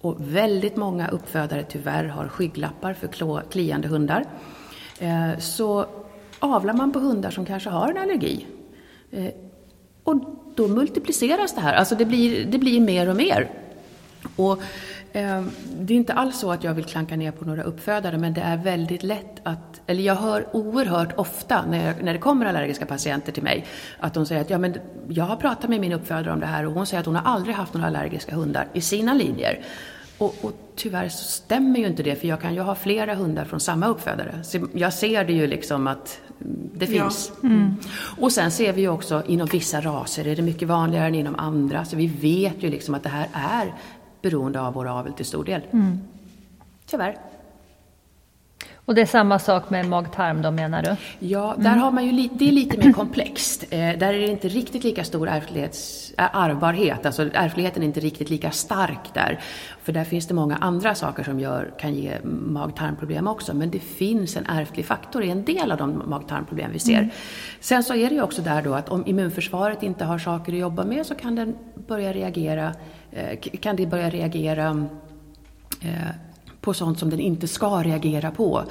och 0.00 0.16
väldigt 0.18 0.76
många 0.76 1.08
uppfödare 1.08 1.64
tyvärr 1.68 2.04
har 2.04 2.28
skygglappar 2.28 2.94
för 2.94 3.42
kliande 3.50 3.88
hundar 3.88 4.24
eh, 4.98 5.38
så 5.38 5.86
avlar 6.38 6.74
man 6.74 6.92
på 6.92 6.98
hundar 6.98 7.30
som 7.30 7.46
kanske 7.46 7.70
har 7.70 7.90
en 7.90 7.98
allergi. 7.98 8.46
Eh, 9.10 9.30
och 10.04 10.45
då 10.56 10.68
multipliceras 10.68 11.54
det 11.54 11.60
här, 11.60 11.74
alltså 11.74 11.94
det 11.94 12.04
blir, 12.04 12.44
det 12.44 12.58
blir 12.58 12.80
mer 12.80 13.08
och 13.08 13.16
mer. 13.16 13.50
Och, 14.36 14.62
eh, 15.12 15.44
det 15.80 15.94
är 15.94 15.96
inte 15.96 16.12
alls 16.12 16.38
så 16.38 16.52
att 16.52 16.64
jag 16.64 16.74
vill 16.74 16.84
klanka 16.84 17.16
ner 17.16 17.30
på 17.30 17.44
några 17.44 17.62
uppfödare, 17.62 18.18
men 18.18 18.34
det 18.34 18.40
är 18.40 18.56
väldigt 18.56 19.02
lätt 19.02 19.40
att, 19.42 19.80
eller 19.86 20.02
jag 20.02 20.14
hör 20.14 20.56
oerhört 20.56 21.18
ofta 21.18 21.64
när, 21.66 21.86
jag, 21.86 22.02
när 22.02 22.12
det 22.12 22.18
kommer 22.18 22.46
allergiska 22.46 22.86
patienter 22.86 23.32
till 23.32 23.42
mig, 23.42 23.66
att 23.98 24.14
de 24.14 24.26
säger 24.26 24.40
att 24.40 24.50
ja, 24.50 24.58
men 24.58 24.76
jag 25.08 25.24
har 25.24 25.36
pratat 25.36 25.70
med 25.70 25.80
min 25.80 25.92
uppfödare 25.92 26.32
om 26.32 26.40
det 26.40 26.46
här 26.46 26.66
och 26.66 26.72
hon 26.72 26.86
säger 26.86 27.00
att 27.00 27.06
hon 27.06 27.16
har 27.16 27.32
aldrig 27.32 27.54
haft 27.54 27.74
några 27.74 27.86
allergiska 27.86 28.34
hundar 28.34 28.68
i 28.72 28.80
sina 28.80 29.14
linjer. 29.14 29.64
Och, 30.18 30.34
och, 30.42 30.52
tyvärr 30.76 31.08
så 31.08 31.24
stämmer 31.24 31.78
ju 31.78 31.86
inte 31.86 32.02
det, 32.02 32.16
för 32.16 32.28
jag 32.28 32.40
kan 32.40 32.54
ju 32.54 32.60
ha 32.60 32.74
flera 32.74 33.14
hundar 33.14 33.44
från 33.44 33.60
samma 33.60 33.86
uppfödare. 33.86 34.44
Så 34.44 34.66
jag 34.72 34.92
ser 34.92 35.24
det 35.24 35.32
ju 35.32 35.46
liksom 35.46 35.86
att 35.86 36.20
det 36.74 36.86
finns. 36.86 37.32
Ja. 37.42 37.48
Mm. 37.48 37.74
Och 38.18 38.32
sen 38.32 38.50
ser 38.50 38.72
vi 38.72 38.80
ju 38.80 38.88
också 38.88 39.22
inom 39.26 39.46
vissa 39.46 39.80
raser 39.80 40.26
är 40.26 40.36
det 40.36 40.42
mycket 40.42 40.68
vanligare 40.68 41.06
än 41.06 41.14
inom 41.14 41.36
andra. 41.36 41.84
Så 41.84 41.96
vi 41.96 42.06
vet 42.06 42.62
ju 42.62 42.70
liksom 42.70 42.94
att 42.94 43.02
det 43.02 43.08
här 43.08 43.28
är 43.32 43.74
beroende 44.22 44.60
av 44.60 44.74
vår 44.74 44.88
avel 44.88 45.12
till 45.12 45.26
stor 45.26 45.44
del. 45.44 45.60
Mm. 45.72 45.98
Tyvärr. 46.86 47.16
Och 48.86 48.94
det 48.94 49.00
är 49.00 49.06
samma 49.06 49.38
sak 49.38 49.70
med 49.70 49.88
mag-tarm 49.88 50.42
då 50.42 50.50
menar 50.50 50.82
du? 50.82 50.96
Ja, 51.26 51.54
där 51.58 51.68
mm. 51.68 51.80
har 51.80 51.90
man 51.90 52.06
ju 52.06 52.12
lite, 52.12 52.34
det 52.34 52.48
är 52.48 52.52
lite 52.52 52.78
mer 52.78 52.92
komplext. 52.92 53.64
Eh, 53.70 53.78
där 53.78 54.14
är 54.14 54.18
det 54.18 54.26
inte 54.26 54.48
riktigt 54.48 54.84
lika 54.84 55.04
stor 55.04 55.28
ärftlighets, 55.28 56.12
arvbarhet, 56.16 57.06
alltså 57.06 57.30
ärftligheten 57.34 57.82
är 57.82 57.86
inte 57.86 58.00
riktigt 58.00 58.30
lika 58.30 58.50
stark 58.50 59.14
där. 59.14 59.40
För 59.82 59.92
där 59.92 60.04
finns 60.04 60.26
det 60.26 60.34
många 60.34 60.56
andra 60.56 60.94
saker 60.94 61.24
som 61.24 61.40
gör, 61.40 61.74
kan 61.78 61.94
ge 61.94 62.18
mag-tarmproblem 62.24 63.28
också. 63.28 63.54
Men 63.54 63.70
det 63.70 63.80
finns 63.80 64.36
en 64.36 64.46
ärftlig 64.46 64.86
faktor 64.86 65.24
i 65.24 65.30
en 65.30 65.44
del 65.44 65.72
av 65.72 65.78
de 65.78 66.02
mag-tarmproblem 66.06 66.72
vi 66.72 66.78
ser. 66.78 66.98
Mm. 66.98 67.10
Sen 67.60 67.82
så 67.82 67.94
är 67.94 68.08
det 68.08 68.14
ju 68.14 68.22
också 68.22 68.42
där 68.42 68.62
då 68.62 68.74
att 68.74 68.88
om 68.88 69.06
immunförsvaret 69.06 69.82
inte 69.82 70.04
har 70.04 70.18
saker 70.18 70.52
att 70.52 70.58
jobba 70.58 70.84
med 70.84 71.06
så 71.06 71.14
kan 71.14 71.34
den 71.34 71.56
börja 71.86 72.12
reagera, 72.12 72.74
eh, 73.12 73.38
kan 73.60 73.76
det 73.76 73.86
börja 73.86 74.10
reagera 74.10 74.86
eh, 75.82 76.25
på 76.66 76.74
sånt 76.74 76.98
som 76.98 77.10
den 77.10 77.20
inte 77.20 77.48
ska 77.48 77.82
reagera 77.82 78.30
på. 78.30 78.62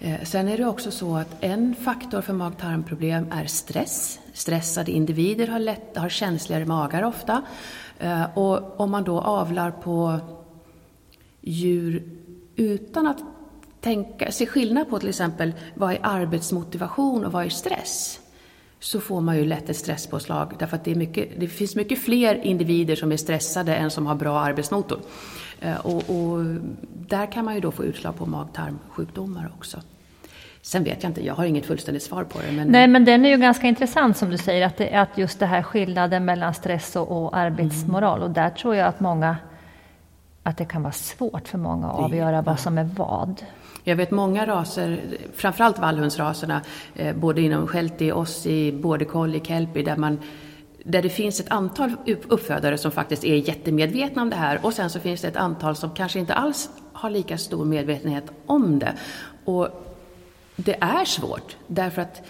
Eh, 0.00 0.22
sen 0.22 0.48
är 0.48 0.56
det 0.56 0.66
också 0.66 0.90
så 0.90 1.16
att 1.16 1.36
en 1.40 1.74
faktor 1.74 2.20
för 2.20 2.32
mag-tarmproblem 2.32 3.26
är 3.30 3.46
stress. 3.46 4.18
Stressade 4.32 4.92
individer 4.92 5.46
har, 5.46 5.58
lätt, 5.58 5.96
har 5.96 6.08
känsligare 6.08 6.64
magar 6.64 7.02
ofta. 7.02 7.42
Eh, 7.98 8.38
och 8.38 8.80
om 8.80 8.90
man 8.90 9.04
då 9.04 9.20
avlar 9.20 9.70
på 9.70 10.20
djur 11.40 12.02
utan 12.56 13.06
att 13.06 13.18
tänka, 13.80 14.32
se 14.32 14.46
skillnad 14.46 14.90
på 14.90 14.98
till 14.98 15.08
exempel 15.08 15.52
vad 15.74 15.92
är 15.92 15.98
arbetsmotivation 16.02 17.24
och 17.24 17.32
vad 17.32 17.44
är 17.44 17.48
stress 17.48 18.20
så 18.80 19.00
får 19.00 19.20
man 19.20 19.36
ju 19.36 19.44
lätt 19.44 19.70
ett 19.70 19.76
stresspåslag 19.76 20.54
därför 20.58 20.76
att 20.76 20.84
det, 20.84 20.90
är 20.90 20.94
mycket, 20.94 21.40
det 21.40 21.48
finns 21.48 21.76
mycket 21.76 21.98
fler 21.98 22.34
individer 22.34 22.96
som 22.96 23.12
är 23.12 23.16
stressade 23.16 23.74
än 23.74 23.90
som 23.90 24.06
har 24.06 24.14
bra 24.14 24.40
arbetsmotor. 24.40 25.00
Eh, 25.62 25.76
och, 25.76 25.94
och 25.96 26.44
där 27.08 27.32
kan 27.32 27.44
man 27.44 27.54
ju 27.54 27.60
då 27.60 27.70
få 27.70 27.84
utslag 27.84 28.16
på 28.16 28.26
mag-tarmsjukdomar 28.26 29.52
också. 29.58 29.80
Sen 30.62 30.84
vet 30.84 31.02
jag 31.02 31.10
inte, 31.10 31.26
jag 31.26 31.34
har 31.34 31.44
inget 31.44 31.66
fullständigt 31.66 32.02
svar 32.02 32.24
på 32.24 32.38
det. 32.38 32.52
Men... 32.52 32.68
Nej, 32.68 32.88
men 32.88 33.04
den 33.04 33.24
är 33.24 33.30
ju 33.30 33.36
ganska 33.36 33.66
intressant 33.66 34.16
som 34.16 34.30
du 34.30 34.38
säger, 34.38 34.66
att, 34.66 34.76
det, 34.76 34.94
att 34.94 35.18
just 35.18 35.38
det 35.38 35.46
här 35.46 35.62
skillnaden 35.62 36.24
mellan 36.24 36.54
stress 36.54 36.96
och, 36.96 37.24
och 37.24 37.36
arbetsmoral. 37.36 38.16
Mm. 38.16 38.28
Och 38.28 38.34
där 38.34 38.50
tror 38.50 38.74
jag 38.74 38.88
att 38.88 39.00
många, 39.00 39.36
att 40.42 40.56
det 40.56 40.64
kan 40.64 40.82
vara 40.82 40.92
svårt 40.92 41.48
för 41.48 41.58
många 41.58 41.86
att 41.86 41.98
avgöra 41.98 42.42
vad 42.42 42.60
som 42.60 42.78
är 42.78 42.84
vad. 42.84 43.42
Jag 43.84 43.96
vet 43.96 44.10
många 44.10 44.46
raser, 44.46 45.00
framförallt 45.34 45.78
vallhundsraserna, 45.78 46.60
eh, 46.94 47.16
både 47.16 47.40
inom 47.40 47.66
sheltie, 47.66 48.12
ossi, 48.12 48.72
border 48.72 49.06
collie, 49.06 49.40
kelpie, 49.44 49.82
där 49.82 49.96
man 49.96 50.18
där 50.84 51.02
det 51.02 51.08
finns 51.08 51.40
ett 51.40 51.50
antal 51.50 51.92
uppfödare 52.28 52.78
som 52.78 52.90
faktiskt 52.90 53.24
är 53.24 53.34
jättemedvetna 53.34 54.22
om 54.22 54.30
det 54.30 54.36
här 54.36 54.58
och 54.62 54.72
sen 54.72 54.90
så 54.90 55.00
finns 55.00 55.20
det 55.20 55.28
ett 55.28 55.36
antal 55.36 55.76
som 55.76 55.90
kanske 55.90 56.18
inte 56.18 56.34
alls 56.34 56.70
har 56.92 57.10
lika 57.10 57.38
stor 57.38 57.64
medvetenhet 57.64 58.24
om 58.46 58.78
det. 58.78 58.92
Och 59.44 59.68
det 60.56 60.76
är 60.80 61.04
svårt 61.04 61.56
därför 61.66 62.02
att 62.02 62.22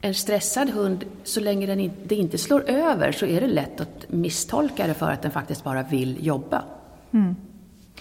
en 0.00 0.14
stressad 0.14 0.70
hund, 0.70 1.04
så 1.24 1.40
länge 1.40 1.66
den 1.66 1.80
inte, 1.80 1.96
det 2.04 2.14
inte 2.14 2.38
slår 2.38 2.70
över 2.70 3.12
så 3.12 3.26
är 3.26 3.40
det 3.40 3.46
lätt 3.46 3.80
att 3.80 4.06
misstolka 4.08 4.86
det 4.86 4.94
för 4.94 5.10
att 5.10 5.22
den 5.22 5.30
faktiskt 5.30 5.64
bara 5.64 5.82
vill 5.82 6.26
jobba. 6.26 6.64
Mm. 7.12 7.36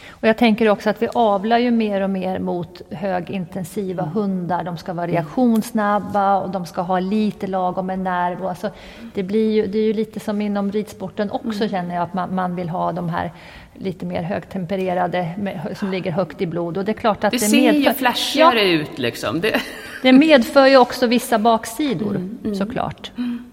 Och 0.09 0.27
jag 0.27 0.37
tänker 0.37 0.69
också 0.69 0.89
att 0.89 1.01
vi 1.01 1.07
avlar 1.13 1.57
ju 1.57 1.71
mer 1.71 2.01
och 2.01 2.09
mer 2.09 2.39
mot 2.39 2.81
högintensiva 2.91 4.03
mm. 4.03 4.13
hundar. 4.15 4.63
De 4.63 4.77
ska 4.77 4.93
vara 4.93 5.07
reaktionssnabba 5.07 6.39
och 6.39 6.49
de 6.49 6.65
ska 6.65 6.81
ha 6.81 6.99
lite 6.99 7.47
lagom 7.47 7.85
med 7.85 7.99
nerv. 7.99 8.45
Alltså, 8.45 8.69
det, 9.13 9.23
blir 9.23 9.51
ju, 9.51 9.67
det 9.67 9.77
är 9.77 9.83
ju 9.83 9.93
lite 9.93 10.19
som 10.19 10.41
inom 10.41 10.71
ridsporten 10.71 11.31
också 11.31 11.63
mm. 11.63 11.69
känner 11.69 11.95
jag 11.95 12.03
att 12.03 12.13
man, 12.13 12.35
man 12.35 12.55
vill 12.55 12.69
ha 12.69 12.91
de 12.91 13.09
här 13.09 13.31
lite 13.73 14.05
mer 14.05 14.21
högtempererade 14.21 15.29
med, 15.37 15.77
som 15.79 15.91
ligger 15.91 16.11
högt 16.11 16.41
i 16.41 16.47
blod. 16.47 16.77
Och 16.77 16.85
det 16.85 16.91
är 16.91 16.93
klart 16.93 17.23
att 17.23 17.31
det, 17.31 17.37
det 17.37 17.45
ser 17.45 17.73
medför, 17.73 17.91
ju 17.91 17.93
flashigare 17.93 18.63
ja, 18.63 18.81
ut 18.81 18.99
liksom. 18.99 19.41
Det... 19.41 19.61
det 20.01 20.11
medför 20.11 20.67
ju 20.67 20.77
också 20.77 21.07
vissa 21.07 21.39
baksidor 21.39 22.15
mm, 22.15 22.37
mm. 22.43 22.55
såklart. 22.55 23.11
Mm. 23.17 23.45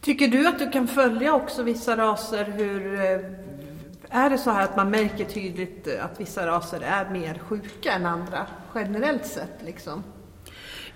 Tycker 0.00 0.28
du 0.28 0.48
att 0.48 0.58
du 0.58 0.70
kan 0.70 0.88
följa 0.88 1.34
också 1.34 1.62
vissa 1.62 1.96
raser 1.96 2.44
hur 2.56 2.94
eh, 2.94 3.20
är 4.10 4.30
det 4.30 4.38
så 4.38 4.50
här 4.50 4.64
att 4.64 4.76
man 4.76 4.90
märker 4.90 5.24
tydligt 5.24 5.88
att 6.00 6.20
vissa 6.20 6.46
raser 6.46 6.80
är 6.80 7.10
mer 7.10 7.38
sjuka 7.38 7.92
än 7.92 8.06
andra 8.06 8.46
generellt 8.74 9.26
sett? 9.26 9.62
Liksom? 9.64 10.04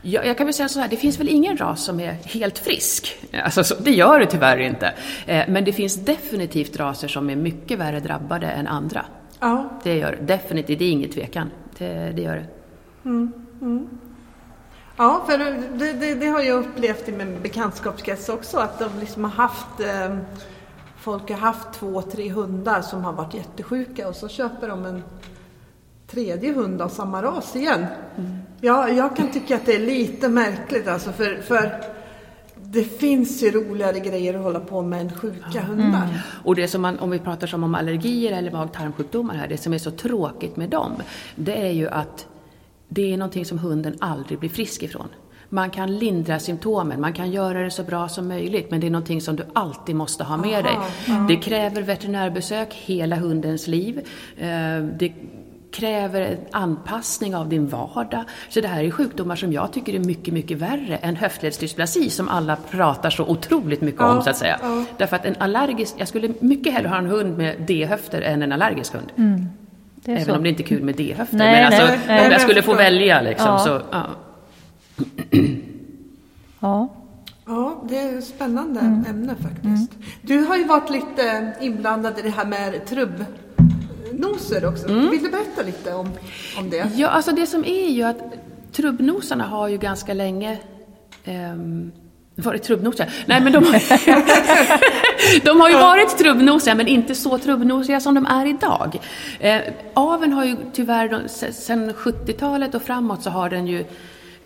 Ja, 0.03 0.25
jag 0.25 0.39
kan 0.39 0.47
väl 0.47 0.55
säga 0.55 0.69
så 0.69 0.81
här, 0.81 0.89
det 0.89 0.97
finns 0.97 1.21
väl 1.21 1.29
ingen 1.29 1.57
ras 1.57 1.85
som 1.85 2.01
är 2.01 2.13
helt 2.13 2.59
frisk. 2.59 3.17
Alltså, 3.45 3.65
så, 3.65 3.75
det 3.75 3.91
gör 3.91 4.21
det 4.21 4.27
tyvärr 4.27 4.59
inte. 4.59 4.95
Eh, 5.27 5.45
men 5.49 5.65
det 5.65 5.73
finns 5.73 5.95
definitivt 5.95 6.77
raser 6.77 7.09
som 7.09 7.31
är 7.31 7.37
mycket 7.37 7.79
värre 7.79 8.01
drabbade 8.01 8.47
än 8.47 8.67
andra. 8.67 9.05
Ja. 9.41 9.81
Det 9.83 9.97
gör 9.97 10.19
definitivt, 10.23 10.79
det 10.79 10.85
är 10.85 10.91
inget 10.91 11.13
tvekan. 11.13 11.51
Det, 11.79 12.13
det 12.17 12.23
gör 12.23 12.37
det. 12.37 12.47
Mm, 13.05 13.33
mm. 13.61 13.89
Ja, 14.97 15.25
för 15.27 15.39
det, 15.39 15.93
det, 15.93 16.15
det, 16.15 16.27
har 16.27 16.41
jag 16.41 16.59
upplevt 16.59 17.09
i 17.09 17.13
min 17.13 17.43
bekantskapskrets 17.43 18.29
också, 18.29 18.59
att 18.59 18.79
de 18.79 18.91
liksom 19.01 19.25
har 19.25 19.31
haft 19.31 19.81
eh, 19.81 20.17
folk 21.03 21.31
har 21.31 21.37
haft 21.37 21.73
två, 21.73 22.03
tre 22.03 22.31
hundar 22.31 22.83
som 22.83 23.05
har 23.05 23.13
varit 23.13 23.35
jättesjuka 23.35 24.09
och 24.09 24.17
så 24.17 24.29
köper 24.29 24.69
de 24.69 24.85
en 24.85 25.03
tredje 26.07 26.53
hund 26.53 26.83
av 26.83 26.89
samma 26.89 27.23
ras 27.23 27.57
igen. 27.57 27.87
Mm. 28.17 28.39
Ja, 28.61 28.89
jag 28.89 29.17
kan 29.17 29.31
tycka 29.31 29.57
att 29.57 29.67
det 29.67 29.75
är 29.75 29.87
lite 29.87 30.29
märkligt 30.29 30.89
alltså 30.89 31.13
för, 31.13 31.37
för 31.37 31.85
det 32.57 32.85
finns 32.85 33.43
ju 33.43 33.51
roligare 33.51 34.01
grejer 34.01 34.35
att 34.35 34.43
hålla 34.43 34.61
på 34.61 34.83
med 34.83 35.01
än 35.01 35.13
sjuka 35.13 35.47
ja. 35.55 35.61
hundar. 35.61 36.05
Mm. 36.05 36.19
Och 36.45 36.55
det 36.55 36.69
som 36.69 36.83
man, 36.83 36.99
om 36.99 37.11
vi 37.11 37.19
pratar 37.19 37.47
som 37.47 37.65
om 37.65 37.75
allergier 37.75 38.39
eller 38.39 38.51
mag-tarmsjukdomar 38.51 39.35
här, 39.35 39.49
det 39.49 39.59
som 39.59 39.73
är 39.73 39.79
så 39.79 39.91
tråkigt 39.91 40.57
med 40.57 40.71
dem, 40.71 40.93
det 41.37 41.67
är 41.67 41.73
ju 41.73 41.89
att 41.89 42.27
det 42.89 43.13
är 43.13 43.17
någonting 43.17 43.45
som 43.45 43.59
hunden 43.59 43.97
aldrig 44.01 44.39
blir 44.39 44.51
frisk 44.51 44.83
ifrån. 44.83 45.09
Man 45.55 45.71
kan 45.71 45.99
lindra 45.99 46.39
symptomen, 46.39 47.01
man 47.01 47.13
kan 47.13 47.33
göra 47.33 47.63
det 47.63 47.71
så 47.71 47.83
bra 47.83 48.09
som 48.09 48.29
möjligt, 48.29 48.71
men 48.71 48.81
det 48.81 48.87
är 48.87 48.91
någonting 48.91 49.21
som 49.21 49.37
du 49.37 49.45
alltid 49.53 49.97
måste 49.97 50.25
ha 50.25 50.37
med 50.37 50.53
Aha, 50.55 50.63
dig. 50.63 50.79
Ja. 51.07 51.27
Det 51.29 51.37
kräver 51.37 51.83
veterinärbesök 51.83 52.75
hela 52.75 53.17
hundens 53.17 53.67
liv. 53.67 53.99
Eh, 54.39 54.85
det, 54.99 55.13
kräver 55.73 56.21
en 56.21 56.39
anpassning 56.51 57.37
av 57.37 57.49
din 57.49 57.69
vardag. 57.69 58.25
Så 58.49 58.61
det 58.61 58.69
här 58.69 58.85
är 58.85 58.91
sjukdomar 58.91 59.37
som 59.37 59.53
jag 59.53 59.73
tycker 59.73 59.95
är 59.95 59.99
mycket, 59.99 60.35
mycket 60.35 60.59
värre 60.59 60.97
än 60.97 61.17
höftledsdysplasi 61.17 62.11
som 62.11 62.29
alla 62.29 62.57
pratar 62.71 63.11
så 63.11 63.25
otroligt 63.25 63.81
mycket 63.81 64.01
ja, 64.01 64.17
om 64.17 64.23
så 64.23 64.31
att 64.31 64.37
säga. 64.37 64.59
Ja. 64.63 64.85
Därför 64.97 65.17
att 65.17 65.25
en 65.25 65.37
allergisk, 65.39 65.95
jag 65.99 66.09
skulle 66.09 66.35
mycket 66.41 66.73
hellre 66.73 66.89
ha 66.89 66.99
en 66.99 67.07
hund 67.07 67.39
med 67.39 67.57
D-höfter 67.67 68.23
än 68.23 68.43
en 68.43 68.53
allergisk 68.53 68.95
hund. 68.95 69.13
Mm. 69.17 69.47
Även 70.07 70.25
så. 70.25 70.37
om 70.37 70.43
det 70.43 70.49
inte 70.49 70.63
är 70.63 70.67
kul 70.67 70.83
med 70.83 70.95
D-höfter. 70.95 71.37
Men 71.37 71.67
alltså, 71.67 71.87
nej, 71.87 71.99
nej, 72.07 72.27
om 72.27 72.33
jag 72.33 72.41
skulle 72.41 72.63
få 72.63 72.75
välja 72.75 73.21
liksom 73.21 73.49
ja. 73.49 73.59
så, 73.59 73.81
ja. 73.91 74.07
Ja. 76.61 76.89
Ja, 77.47 77.83
det 77.89 77.99
är 77.99 78.19
ett 78.19 78.25
spännande 78.25 78.81
mm. 78.81 79.05
ämne 79.09 79.35
faktiskt. 79.35 79.95
Mm. 79.95 80.05
Du 80.23 80.39
har 80.39 80.57
ju 80.57 80.65
varit 80.65 80.91
lite 80.91 81.53
inblandad 81.61 82.19
i 82.19 82.23
det 82.23 82.31
här 82.31 82.45
med 82.45 82.87
trubbnoser 82.87 84.65
också. 84.69 84.89
Mm. 84.89 85.11
Vill 85.11 85.23
du 85.23 85.31
berätta 85.31 85.63
lite 85.63 85.95
om, 85.95 86.11
om 86.59 86.71
det? 86.71 86.91
Ja, 86.95 87.09
alltså 87.09 87.33
det 87.33 87.47
som 87.47 87.65
är 87.65 87.89
ju 87.89 88.03
att 88.03 88.19
trubbnosarna 88.73 89.45
har 89.45 89.69
ju 89.69 89.79
ganska 89.79 90.15
länge 90.15 90.59
um, 91.27 91.93
varit 92.35 92.63
trubbnosiga? 92.63 93.09
Nej, 93.27 93.41
men 93.41 93.53
de, 93.53 93.65
de 95.45 95.61
har 95.61 95.69
ju 95.69 95.75
varit 95.75 96.19
trubbnosiga, 96.19 96.75
men 96.75 96.87
inte 96.87 97.15
så 97.15 97.39
trubbnosiga 97.39 98.01
som 98.01 98.15
de 98.15 98.27
är 98.27 98.47
idag. 98.47 99.01
Eh, 99.41 99.61
aven 99.95 100.33
har 100.33 100.45
ju 100.45 100.57
tyvärr, 100.73 101.29
sedan 101.53 101.93
70-talet 101.93 102.75
och 102.75 102.83
framåt 102.83 103.23
så 103.23 103.31
har 103.31 103.51
den 103.51 103.67
ju 103.67 103.85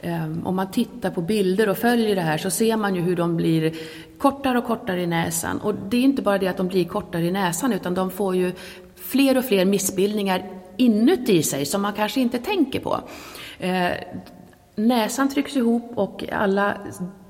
Ehm, 0.06 0.46
om 0.46 0.56
man 0.56 0.70
tittar 0.70 1.10
på 1.10 1.20
bilder 1.20 1.68
och 1.68 1.78
följer 1.78 2.16
det 2.16 2.22
här 2.22 2.38
så 2.38 2.50
ser 2.50 2.76
man 2.76 2.94
ju 2.94 3.00
hur 3.00 3.16
de 3.16 3.36
blir 3.36 3.72
kortare 4.18 4.58
och 4.58 4.64
kortare 4.64 5.02
i 5.02 5.06
näsan. 5.06 5.60
Och 5.60 5.74
det 5.74 5.96
är 5.96 6.02
inte 6.02 6.22
bara 6.22 6.38
det 6.38 6.48
att 6.48 6.56
de 6.56 6.68
blir 6.68 6.84
kortare 6.84 7.22
i 7.22 7.30
näsan 7.30 7.72
utan 7.72 7.94
de 7.94 8.10
får 8.10 8.36
ju 8.36 8.52
fler 8.96 9.38
och 9.38 9.44
fler 9.44 9.64
missbildningar 9.64 10.50
inuti 10.76 11.42
sig 11.42 11.66
som 11.66 11.82
man 11.82 11.92
kanske 11.92 12.20
inte 12.20 12.38
tänker 12.38 12.80
på. 12.80 13.00
Ehm, 13.58 13.92
näsan 14.74 15.28
trycks 15.28 15.56
ihop 15.56 15.92
och 15.94 16.24
alla 16.32 16.74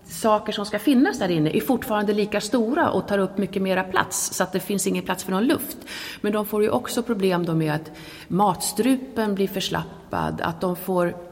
saker 0.04 0.52
som 0.52 0.66
ska 0.66 0.78
finnas 0.78 1.18
där 1.18 1.30
inne 1.30 1.56
är 1.56 1.60
fortfarande 1.60 2.12
lika 2.12 2.40
stora 2.40 2.90
och 2.90 3.08
tar 3.08 3.18
upp 3.18 3.38
mycket 3.38 3.62
mera 3.62 3.84
plats 3.84 4.34
så 4.34 4.42
att 4.42 4.52
det 4.52 4.60
finns 4.60 4.86
ingen 4.86 5.04
plats 5.04 5.24
för 5.24 5.32
någon 5.32 5.44
luft. 5.44 5.76
Men 6.20 6.32
de 6.32 6.46
får 6.46 6.62
ju 6.62 6.70
också 6.70 7.02
problem 7.02 7.46
då 7.46 7.54
med 7.54 7.74
att 7.74 7.90
matstrupen 8.28 9.34
blir 9.34 9.48
förslappad, 9.48 10.40
att 10.40 10.60
de 10.60 10.76
får 10.76 11.25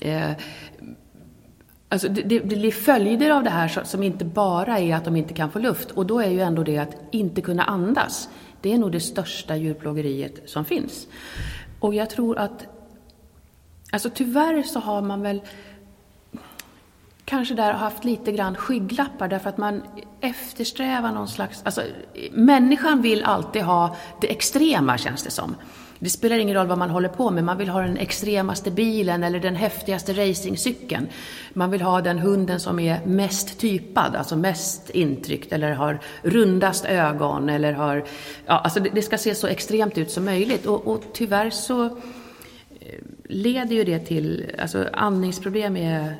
eh, 0.00 0.30
Alltså 1.88 2.08
det, 2.08 2.22
det, 2.22 2.40
blir 2.40 2.72
följder 2.72 3.30
av 3.30 3.44
det 3.44 3.50
här 3.50 3.84
som 3.84 4.02
inte 4.02 4.24
bara 4.24 4.78
är 4.78 4.94
att 4.94 5.04
de 5.04 5.16
inte 5.16 5.34
kan 5.34 5.50
få 5.50 5.58
luft. 5.58 5.90
Och 5.90 6.06
då 6.06 6.20
är 6.20 6.30
ju 6.30 6.40
ändå 6.40 6.62
det 6.62 6.78
att 6.78 6.96
inte 7.10 7.40
kunna 7.40 7.62
andas, 7.64 8.28
det 8.60 8.72
är 8.72 8.78
nog 8.78 8.92
det 8.92 9.00
största 9.00 9.56
djurplågeriet 9.56 10.50
som 10.50 10.64
finns. 10.64 11.06
Och 11.80 11.94
jag 11.94 12.10
tror 12.10 12.38
att, 12.38 12.66
alltså 13.90 14.10
tyvärr 14.14 14.62
så 14.62 14.80
har 14.80 15.02
man 15.02 15.22
väl 15.22 15.40
kanske 17.24 17.54
där 17.54 17.72
haft 17.72 18.04
lite 18.04 18.32
grann 18.32 18.54
skygglappar 18.54 19.28
därför 19.28 19.48
att 19.48 19.58
man 19.58 19.82
eftersträvar 20.20 21.12
någon 21.12 21.28
slags, 21.28 21.62
alltså 21.64 21.82
människan 22.32 23.02
vill 23.02 23.24
alltid 23.24 23.62
ha 23.62 23.96
det 24.20 24.30
extrema 24.32 24.98
känns 24.98 25.22
det 25.22 25.30
som. 25.30 25.54
Det 25.98 26.10
spelar 26.10 26.38
ingen 26.38 26.56
roll 26.56 26.66
vad 26.66 26.78
man 26.78 26.90
håller 26.90 27.08
på 27.08 27.30
med, 27.30 27.44
man 27.44 27.58
vill 27.58 27.68
ha 27.68 27.80
den 27.80 27.96
extremaste 27.96 28.70
bilen 28.70 29.24
eller 29.24 29.40
den 29.40 29.56
häftigaste 29.56 30.12
racingcykeln. 30.12 31.08
Man 31.52 31.70
vill 31.70 31.80
ha 31.80 32.00
den 32.00 32.18
hunden 32.18 32.60
som 32.60 32.78
är 32.80 33.06
mest 33.06 33.60
typad, 33.60 34.16
alltså 34.16 34.36
mest 34.36 34.90
intryckt 34.90 35.52
eller 35.52 35.72
har 35.72 35.98
rundast 36.22 36.84
ögon 36.84 37.48
eller 37.48 37.72
har... 37.72 38.04
Ja, 38.46 38.58
alltså 38.58 38.80
det, 38.80 39.02
ska 39.02 39.18
se 39.18 39.34
så 39.34 39.46
extremt 39.46 39.98
ut 39.98 40.10
som 40.10 40.24
möjligt 40.24 40.66
och, 40.66 40.86
och 40.86 41.02
tyvärr 41.12 41.50
så 41.50 41.84
eh, 41.84 41.90
leder 43.24 43.76
ju 43.76 43.84
det 43.84 43.98
till, 43.98 44.50
alltså 44.58 44.88
andningsproblem 44.92 45.76
är 45.76 46.14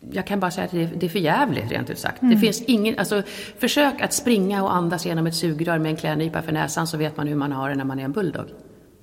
jag 0.00 0.26
kan 0.26 0.40
bara 0.40 0.50
säga 0.50 0.64
att 0.64 0.70
det 1.00 1.06
är, 1.06 1.08
för 1.08 1.18
jävligt 1.18 1.70
rent 1.70 1.90
ut 1.90 1.98
sagt. 1.98 2.22
Mm. 2.22 2.34
Det 2.34 2.40
finns 2.40 2.62
ingen, 2.62 2.98
alltså, 2.98 3.22
försök 3.58 4.00
att 4.00 4.12
springa 4.12 4.62
och 4.62 4.74
andas 4.74 5.06
genom 5.06 5.26
ett 5.26 5.34
sugrör 5.34 5.78
med 5.78 5.90
en 5.90 5.96
klädnypa 5.96 6.42
för 6.42 6.52
näsan 6.52 6.86
så 6.86 6.96
vet 6.96 7.16
man 7.16 7.26
hur 7.26 7.36
man 7.36 7.52
har 7.52 7.68
det 7.68 7.74
när 7.74 7.84
man 7.84 7.98
är 7.98 8.04
en 8.04 8.12
bulldog. 8.12 8.46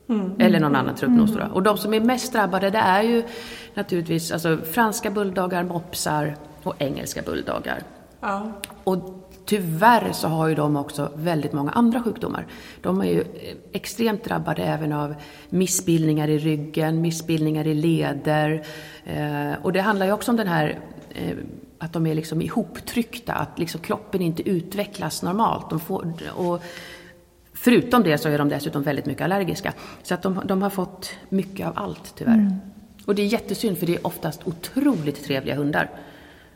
Mm. 0.10 0.31
Eller 0.39 0.60
någon 0.60 0.75
annan 0.75 0.95
truppnos. 0.95 1.36
Mm. 1.36 1.51
Och 1.51 1.63
de 1.63 1.77
som 1.77 1.93
är 1.93 1.99
mest 1.99 2.34
drabbade 2.34 2.69
det 2.69 2.77
är 2.77 3.03
ju 3.03 3.23
naturligtvis 3.73 4.31
alltså, 4.31 4.58
franska 4.58 5.12
bulldoggar, 5.12 5.63
mopsar 5.63 6.36
och 6.63 6.75
engelska 6.79 7.21
bulldoggar. 7.21 7.84
Ja. 8.19 8.51
Och 8.84 9.24
tyvärr 9.45 10.12
så 10.12 10.27
har 10.27 10.47
ju 10.47 10.55
de 10.55 10.75
också 10.75 11.12
väldigt 11.15 11.53
många 11.53 11.71
andra 11.71 12.03
sjukdomar. 12.03 12.47
De 12.81 13.01
är 13.01 13.05
ju 13.05 13.23
extremt 13.71 14.23
drabbade 14.23 14.63
även 14.63 14.91
av 14.91 15.15
missbildningar 15.49 16.27
i 16.27 16.38
ryggen, 16.38 17.01
missbildningar 17.01 17.67
i 17.67 17.73
leder. 17.73 18.65
Eh, 19.05 19.53
och 19.62 19.73
det 19.73 19.81
handlar 19.81 20.05
ju 20.05 20.12
också 20.12 20.31
om 20.31 20.38
den 20.38 20.47
här 20.47 20.79
eh, 21.10 21.38
att 21.79 21.93
de 21.93 22.08
är 22.08 22.15
liksom 22.15 22.41
ihoptryckta, 22.41 23.34
att 23.34 23.60
liksom 23.60 23.81
kroppen 23.81 24.21
inte 24.21 24.49
utvecklas 24.49 25.23
normalt. 25.23 25.69
De 25.69 25.79
får, 25.79 26.13
och 26.36 26.63
förutom 27.53 28.03
det 28.03 28.17
så 28.17 28.29
är 28.29 28.38
de 28.38 28.49
dessutom 28.49 28.84
väldigt 28.84 29.05
mycket 29.05 29.23
allergiska. 29.23 29.73
Så 30.03 30.13
att 30.13 30.21
de, 30.21 30.41
de 30.45 30.62
har 30.62 30.69
fått 30.69 31.13
mycket 31.29 31.67
av 31.67 31.73
allt 31.75 32.13
tyvärr. 32.17 32.34
Mm. 32.34 32.53
Och 33.05 33.15
det 33.15 33.21
är 33.21 33.25
jättesynd 33.25 33.77
för 33.77 33.86
det 33.86 33.95
är 33.95 34.08
oftast 34.08 34.41
otroligt 34.47 35.25
trevliga 35.25 35.55
hundar. 35.55 35.89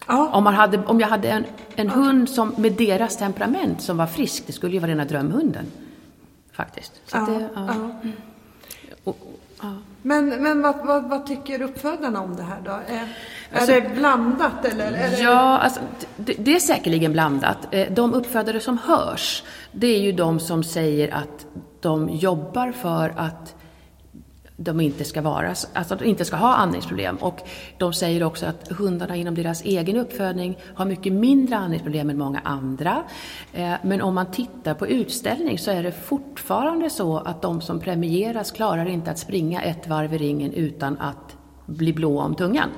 Ja. 0.09 0.29
Om, 0.33 0.43
man 0.43 0.53
hade, 0.53 0.77
om 0.85 0.99
jag 0.99 1.07
hade 1.07 1.29
en, 1.29 1.45
en 1.75 1.89
hund 1.89 2.29
som, 2.29 2.53
med 2.57 2.73
deras 2.73 3.17
temperament 3.17 3.81
som 3.81 3.97
var 3.97 4.07
frisk, 4.07 4.43
det 4.47 4.53
skulle 4.53 4.73
ju 4.73 4.79
vara 4.79 4.91
rena 4.91 5.05
drömhunden. 5.05 5.65
Faktiskt. 6.51 6.91
Så 7.05 7.17
ja, 7.17 7.25
det, 7.25 7.49
ja. 7.55 7.91
Och, 9.03 9.17
men, 10.01 10.29
men 10.29 10.61
vad, 10.61 10.85
vad, 10.85 11.09
vad, 11.09 11.25
tycker 11.25 11.61
uppfödarna 11.61 12.21
om 12.21 12.35
det 12.35 12.43
här 12.43 12.61
då? 12.65 12.71
Är, 12.71 13.07
alltså, 13.53 13.71
är 13.71 13.81
det 13.81 13.89
blandat 13.89 14.65
eller? 14.65 14.91
Är 14.91 15.09
det... 15.09 15.19
Ja, 15.21 15.57
alltså, 15.57 15.79
det, 16.17 16.33
det, 16.33 16.55
är 16.55 16.59
säkerligen 16.59 17.11
blandat. 17.11 17.57
Eh, 17.71 17.91
de 17.91 18.13
uppfödare 18.13 18.59
som 18.59 18.77
hörs, 18.77 19.43
det 19.71 19.87
är 19.87 19.99
ju 19.99 20.11
de 20.11 20.39
som 20.39 20.63
säger 20.63 21.13
att 21.13 21.45
de 21.79 22.09
jobbar 22.09 22.71
för 22.71 23.13
att 23.17 23.55
de 24.61 24.81
inte 24.81 25.03
ska 25.03 25.21
vara, 25.21 25.55
alltså 25.73 25.95
de 25.95 26.05
inte 26.05 26.25
ska 26.25 26.35
ha 26.35 26.55
andningsproblem. 26.55 27.15
Och 27.15 27.39
de 27.77 27.93
säger 27.93 28.23
också 28.23 28.45
att 28.45 28.67
hundarna 28.67 29.15
inom 29.15 29.35
deras 29.35 29.63
egen 29.63 29.97
uppfödning 29.97 30.57
har 30.75 30.85
mycket 30.85 31.13
mindre 31.13 31.57
andningsproblem 31.57 32.09
än 32.09 32.17
många 32.17 32.39
andra. 32.39 33.03
Eh, 33.53 33.73
men 33.83 34.01
om 34.01 34.15
man 34.15 34.31
tittar 34.31 34.73
på 34.73 34.87
utställning 34.87 35.59
så 35.59 35.71
är 35.71 35.83
det 35.83 35.91
fortfarande 35.91 36.89
så 36.89 37.17
att 37.17 37.41
de 37.41 37.61
som 37.61 37.79
premieras 37.79 38.51
klarar 38.51 38.85
inte 38.85 39.11
att 39.11 39.19
springa 39.19 39.61
ett 39.61 39.87
varv 39.87 40.13
i 40.13 40.17
ringen 40.17 40.53
utan 40.53 40.97
att 40.97 41.37
bli 41.65 41.93
blå 41.93 42.21
om 42.21 42.35
tungan. 42.35 42.69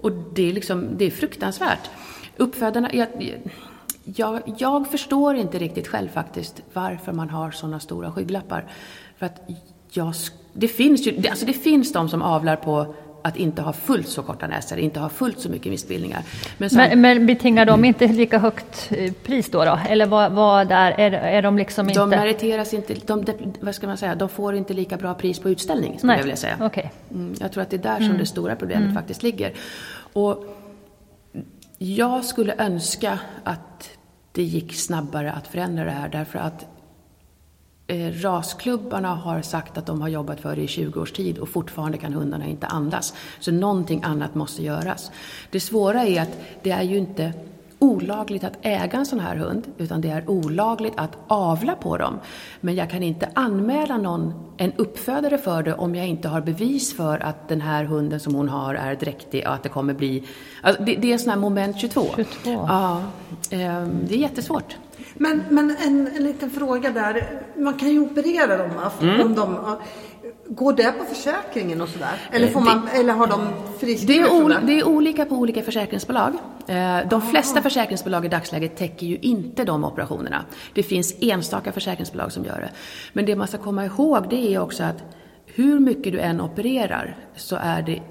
Och 0.00 0.12
det 0.12 0.50
är, 0.50 0.52
liksom, 0.52 0.88
det 0.96 1.04
är 1.04 1.10
fruktansvärt. 1.10 1.90
Uppfödarna, 2.36 2.90
jag, 2.92 3.08
jag, 4.04 4.42
jag 4.58 4.90
förstår 4.90 5.34
inte 5.34 5.58
riktigt 5.58 5.88
själv 5.88 6.08
faktiskt 6.08 6.62
varför 6.72 7.12
man 7.12 7.30
har 7.30 7.50
sådana 7.50 7.80
stora 7.80 8.12
skygglappar. 8.12 8.66
För 9.18 9.26
att 9.26 9.40
jag 9.92 10.14
det 10.52 10.68
finns 10.68 11.06
ju, 11.06 11.28
alltså 11.28 11.46
det 11.46 11.52
finns 11.52 11.92
de 11.92 12.08
som 12.08 12.22
avlar 12.22 12.56
på 12.56 12.94
att 13.22 13.36
inte 13.36 13.62
ha 13.62 13.72
fullt 13.72 14.08
så 14.08 14.22
korta 14.22 14.46
näsor, 14.46 14.78
inte 14.78 15.00
ha 15.00 15.08
fullt 15.08 15.40
så 15.40 15.48
mycket 15.48 15.72
missbildningar. 15.72 16.22
Men, 16.58 16.70
som, 16.70 16.78
men, 16.78 17.00
men 17.00 17.26
betingar 17.26 17.66
de 17.66 17.84
inte 17.84 18.06
lika 18.06 18.38
högt 18.38 18.92
eh, 18.92 19.12
pris 19.12 19.50
då? 19.50 19.64
då? 19.64 19.78
Eller 19.88 20.06
vad, 20.06 20.32
vad 20.32 20.68
där, 20.68 20.90
är, 20.90 21.12
är 21.12 21.42
de 21.42 21.58
liksom 21.58 21.88
inte... 21.88 22.00
De 22.00 22.10
meriteras 22.10 22.74
inte, 22.74 22.94
de, 22.94 23.24
vad 23.60 23.74
ska 23.74 23.86
man 23.86 23.96
säga, 23.96 24.14
de 24.14 24.28
får 24.28 24.54
inte 24.54 24.74
lika 24.74 24.96
bra 24.96 25.14
pris 25.14 25.38
på 25.38 25.50
utställning, 25.50 25.98
skulle 25.98 26.12
Nej. 26.12 26.18
jag 26.18 26.24
vilja 26.24 26.36
säga. 26.36 26.56
Okay. 26.60 26.84
Mm, 27.10 27.34
jag 27.40 27.52
tror 27.52 27.62
att 27.62 27.70
det 27.70 27.76
är 27.76 27.82
där 27.82 27.96
som 27.96 28.04
mm. 28.04 28.18
det 28.18 28.26
stora 28.26 28.56
problemet 28.56 28.82
mm. 28.82 28.94
faktiskt 28.94 29.22
ligger. 29.22 29.52
Och 30.12 30.44
jag 31.78 32.24
skulle 32.24 32.54
önska 32.58 33.18
att 33.44 33.90
det 34.32 34.42
gick 34.42 34.74
snabbare 34.74 35.32
att 35.32 35.48
förändra 35.48 35.84
det 35.84 35.90
här, 35.90 36.08
därför 36.08 36.38
att 36.38 36.66
Eh, 37.92 38.12
rasklubbarna 38.12 39.14
har 39.14 39.42
sagt 39.42 39.78
att 39.78 39.86
de 39.86 40.00
har 40.00 40.08
jobbat 40.08 40.40
för 40.40 40.56
det 40.56 40.62
i 40.62 40.66
20 40.66 41.00
års 41.00 41.12
tid 41.12 41.38
och 41.38 41.48
fortfarande 41.48 41.98
kan 41.98 42.12
hundarna 42.12 42.46
inte 42.46 42.66
andas. 42.66 43.14
Så 43.40 43.52
någonting 43.52 44.02
annat 44.04 44.34
måste 44.34 44.62
göras. 44.62 45.10
Det 45.50 45.60
svåra 45.60 46.04
är 46.04 46.22
att 46.22 46.38
det 46.62 46.70
är 46.70 46.82
ju 46.82 46.98
inte 46.98 47.32
olagligt 47.78 48.44
att 48.44 48.58
äga 48.62 48.98
en 48.98 49.06
sån 49.06 49.20
här 49.20 49.36
hund, 49.36 49.66
utan 49.78 50.00
det 50.00 50.10
är 50.10 50.30
olagligt 50.30 50.92
att 50.96 51.18
avla 51.26 51.74
på 51.74 51.96
dem. 51.96 52.20
Men 52.60 52.74
jag 52.74 52.90
kan 52.90 53.02
inte 53.02 53.28
anmäla 53.34 53.96
någon, 53.96 54.34
en 54.56 54.72
uppfödare 54.72 55.38
för 55.38 55.62
det 55.62 55.74
om 55.74 55.94
jag 55.94 56.06
inte 56.06 56.28
har 56.28 56.40
bevis 56.40 56.96
för 56.96 57.18
att 57.18 57.48
den 57.48 57.60
här 57.60 57.84
hunden 57.84 58.20
som 58.20 58.34
hon 58.34 58.48
har 58.48 58.74
är 58.74 58.94
dräktig 58.94 59.46
och 59.46 59.54
att 59.54 59.62
det 59.62 59.68
kommer 59.68 59.94
bli... 59.94 60.24
Alltså 60.62 60.82
det, 60.82 60.96
det 60.96 61.12
är 61.12 61.18
sån 61.18 61.30
här 61.30 61.38
moment 61.38 61.80
22. 61.80 62.06
22. 62.16 62.30
Ja, 62.44 63.02
eh, 63.50 63.84
det 63.84 64.14
är 64.14 64.18
jättesvårt. 64.18 64.76
Men, 65.22 65.42
men 65.50 65.76
en, 65.80 66.08
en 66.16 66.22
liten 66.22 66.50
fråga 66.50 66.90
där. 66.90 67.42
Man 67.56 67.74
kan 67.74 67.88
ju 67.88 68.00
operera 68.00 68.56
dem 68.56 68.70
va? 68.76 68.92
Mm. 69.02 69.20
Om 69.20 69.34
de, 69.34 69.76
Går 70.48 70.72
det 70.72 70.92
på 70.92 71.04
försäkringen 71.04 71.80
och 71.80 71.88
sådär? 71.88 72.28
Eller, 72.32 72.48
får 72.48 72.60
man, 72.60 72.86
det, 72.92 73.00
eller 73.00 73.12
har 73.12 73.26
de 73.26 73.48
friskrivit 73.80 74.06
det, 74.06 74.54
är 74.54 74.60
det 74.66 74.80
är 74.80 74.84
olika 74.88 75.24
på 75.24 75.34
olika 75.34 75.62
försäkringsbolag. 75.62 76.32
Eh, 76.66 76.98
de 77.10 77.22
flesta 77.22 77.62
försäkringsbolag 77.62 78.24
i 78.24 78.28
dagsläget 78.28 78.76
täcker 78.76 79.06
ju 79.06 79.16
inte 79.16 79.64
de 79.64 79.84
operationerna. 79.84 80.44
Det 80.74 80.82
finns 80.82 81.14
enstaka 81.20 81.72
försäkringsbolag 81.72 82.32
som 82.32 82.44
gör 82.44 82.60
det. 82.60 82.70
Men 83.12 83.26
det 83.26 83.36
man 83.36 83.48
ska 83.48 83.58
komma 83.58 83.84
ihåg 83.84 84.26
det 84.30 84.54
är 84.54 84.58
också 84.58 84.82
att 84.82 85.04
hur 85.46 85.80
mycket 85.80 86.12
du 86.12 86.20
än 86.20 86.40
opererar 86.40 87.16
så 87.36 87.56
är 87.56 87.82
det, 87.82 88.02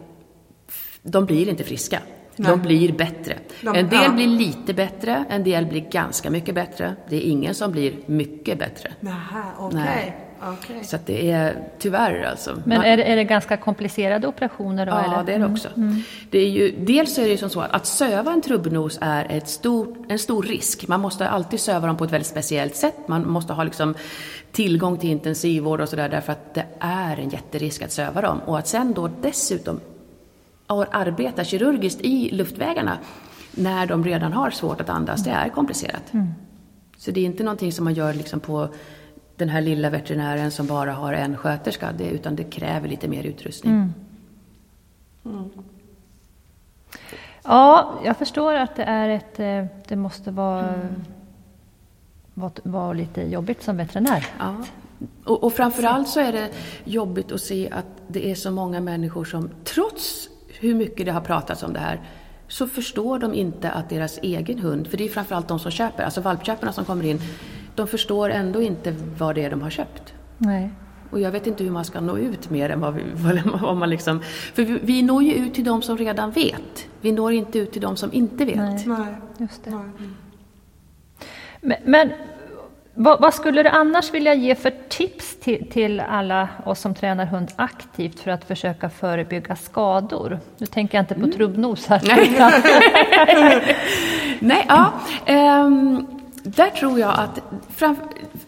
de 1.04 1.26
blir 1.26 1.50
inte 1.50 1.64
friska. 1.64 2.00
Nej. 2.42 2.52
De 2.52 2.62
blir 2.62 2.92
bättre. 2.92 3.38
De- 3.62 3.76
en 3.76 3.90
del 3.90 4.04
ja. 4.04 4.12
blir 4.12 4.28
lite 4.28 4.74
bättre, 4.74 5.26
en 5.30 5.44
del 5.44 5.66
blir 5.66 5.82
ganska 5.82 6.30
mycket 6.30 6.56
bättre. 6.56 6.96
Det 7.10 7.16
är 7.16 7.22
ingen 7.22 7.56
som 7.56 7.72
blir 7.72 7.94
mycket 8.06 8.60
bättre. 8.60 8.92
Nähä, 9.00 9.44
okej. 9.58 9.80
Nej. 9.80 10.16
okej. 10.42 10.84
Så 10.84 10.96
att 10.96 11.06
det 11.06 11.32
är 11.32 11.56
tyvärr 11.80 12.24
alltså. 12.24 12.62
Men 12.66 12.82
är 12.82 12.98
det, 12.98 13.04
är 13.04 13.16
det 13.16 13.24
ganska 13.24 13.58
komplicerade 13.58 14.28
operationer 14.28 14.86
då? 14.86 14.92
Ja, 14.92 15.04
eller? 15.04 15.24
det 15.24 15.34
är 15.34 15.40
det 15.40 15.46
också. 15.46 15.70
Det 16.30 16.40
är 16.40 16.50
ju, 16.50 16.76
dels 16.80 17.18
är 17.18 17.24
det 17.24 17.30
ju 17.30 17.38
som 17.38 17.50
så 17.50 17.60
att, 17.60 17.72
att 17.72 17.86
söva 17.86 18.32
en 18.34 18.42
trubbnos 18.42 18.98
är 19.02 19.28
ett 19.30 19.50
stor, 19.50 20.06
en 20.10 20.20
stor 20.20 20.44
risk. 20.44 20.88
Man 20.88 21.00
måste 21.00 21.30
alltid 21.30 21.60
söva 21.60 21.88
dem 21.88 21.98
på 21.98 22.04
ett 22.04 22.12
väldigt 22.12 22.28
speciellt 22.28 22.76
sätt. 22.76 23.08
Man 23.08 23.30
måste 23.30 23.54
ha 23.54 23.64
liksom 23.64 23.96
tillgång 24.52 24.98
till 24.98 25.10
intensivvård 25.10 25.82
och 25.82 25.90
sådär 25.90 26.10
därför 26.10 26.32
att 26.32 26.54
det 26.54 26.66
är 26.80 27.18
en 27.18 27.30
jätterisk 27.30 27.82
att 27.82 27.92
söva 27.92 28.22
dem. 28.22 28.42
Och 28.46 28.60
att 28.60 28.68
sen 28.68 28.94
då 28.94 29.10
dessutom 29.22 29.80
ar- 30.72 30.88
arbeta 30.92 31.44
kirurgiskt 31.44 32.02
i 32.02 32.30
luftvägarna 32.32 32.98
när 33.52 33.86
de 33.88 34.04
redan 34.04 34.34
har 34.34 34.50
svårt 34.52 34.82
att 34.82 34.90
andas, 34.90 35.24
det 35.24 35.32
är 35.32 35.50
komplicerat. 35.50 36.12
Så 36.98 37.12
det 37.12 37.20
är 37.22 37.26
inte 37.26 37.44
någonting 37.44 37.72
som 37.72 37.84
man 37.84 37.94
gör 37.94 38.14
liksom 38.14 38.40
på 38.40 38.70
den 39.36 39.50
här 39.50 39.62
lilla 39.62 39.90
veterinären 39.90 40.52
som 40.52 40.68
bara 40.68 40.92
har 40.94 41.14
en 41.14 41.38
sköterska, 41.38 41.92
det, 41.98 42.10
utan 42.10 42.36
det 42.36 42.44
kräver 42.44 42.88
lite 42.90 43.08
mer 43.08 43.24
utrustning. 43.24 43.94
Ja, 47.44 48.00
jag 48.04 48.18
förstår 48.18 48.54
att 48.54 48.76
det 48.76 48.84
är 48.84 49.10
ett... 49.10 49.40
eh, 49.40 49.66
Det 49.88 49.96
måste 49.96 50.32
vara, 50.32 50.74
vara, 52.34 52.52
vara 52.64 52.94
lite 52.94 53.22
jobbigt 53.22 53.64
som 53.64 53.78
veterinär. 53.78 54.28
Ja. 54.40 54.56
Och, 55.26 55.44
och 55.44 55.54
framförallt 55.54 56.08
så 56.10 56.20
är 56.20 56.32
det 56.32 56.50
jobbigt 56.84 57.32
att 57.32 57.42
se 57.42 57.70
att 57.72 57.86
det 58.08 58.32
är 58.32 58.36
så 58.36 58.52
många 58.52 58.80
människor 58.82 59.26
som, 59.26 59.50
trots 59.64 60.30
hur 60.62 60.76
mycket 60.76 61.06
det 61.06 61.12
har 61.12 61.22
pratats 61.22 61.64
om 61.64 61.74
det 61.74 61.80
här, 61.80 62.02
så 62.48 62.68
förstår 62.68 63.20
de 63.20 63.34
inte 63.34 63.72
att 63.72 63.90
deras 63.90 64.20
egen 64.22 64.60
hund, 64.60 64.88
för 64.88 64.98
det 64.98 65.04
är 65.04 65.10
framförallt 65.10 65.48
de 65.48 65.60
som 65.60 65.72
köper, 65.72 66.04
alltså 66.04 66.22
valpköparna 66.22 66.74
som 66.74 66.86
kommer 66.86 67.06
in, 67.06 67.20
de 67.76 67.88
förstår 67.88 68.30
ändå 68.30 68.62
inte 68.62 68.96
vad 69.18 69.36
det 69.36 69.44
är 69.44 69.50
de 69.50 69.62
har 69.62 69.70
köpt. 69.70 70.14
Nej. 70.38 70.70
Och 71.12 71.20
jag 71.20 71.32
vet 71.32 71.48
inte 71.48 71.64
hur 71.64 71.72
man 71.72 71.86
ska 71.86 72.00
nå 72.00 72.18
ut 72.18 72.50
mer 72.50 72.70
än 72.70 72.80
vad, 72.80 72.94
vi, 72.94 73.04
vad 73.62 73.78
man 73.78 73.90
liksom... 73.90 74.22
För 74.54 74.64
vi, 74.64 74.80
vi 74.82 75.02
når 75.02 75.24
ju 75.24 75.34
ut 75.34 75.54
till 75.54 75.64
de 75.64 75.82
som 75.82 75.98
redan 75.98 76.32
vet. 76.32 76.88
Vi 77.02 77.12
når 77.12 77.34
inte 77.34 77.60
ut 77.60 77.72
till 77.72 77.82
de 77.82 77.96
som 77.96 78.14
inte 78.14 78.46
vet. 78.46 78.56
Nej. 78.56 78.84
Nej. 78.88 79.16
Just 79.38 79.64
det. 79.64 79.72
Nej. 79.72 80.10
Men, 81.62 81.78
men 81.86 82.12
vad, 82.94 83.22
vad 83.22 83.34
skulle 83.34 83.64
du 83.64 83.70
annars 83.70 84.14
vilja 84.14 84.34
ge 84.34 84.56
för 84.56 84.74
tips 84.90 85.40
till, 85.40 85.70
till 85.72 86.00
alla 86.00 86.48
oss 86.66 86.80
som 86.80 86.96
tränar 86.96 87.26
hund 87.26 87.52
aktivt 87.56 88.20
för 88.20 88.32
att 88.32 88.46
försöka 88.46 88.90
förebygga 88.90 89.56
skador? 89.56 90.40
Nu 90.58 90.66
tänker 90.66 90.98
jag 90.98 91.04
inte 91.04 91.16
på 91.16 91.28
trubbnos 91.28 91.88
här. 91.88 92.02
Nej. 94.40 94.66
ja. 94.68 94.94
ehm, 95.26 96.08
där 96.44 96.70
tror 96.70 97.00
jag 97.00 97.20
att, 97.20 97.42
fram, 97.76 97.96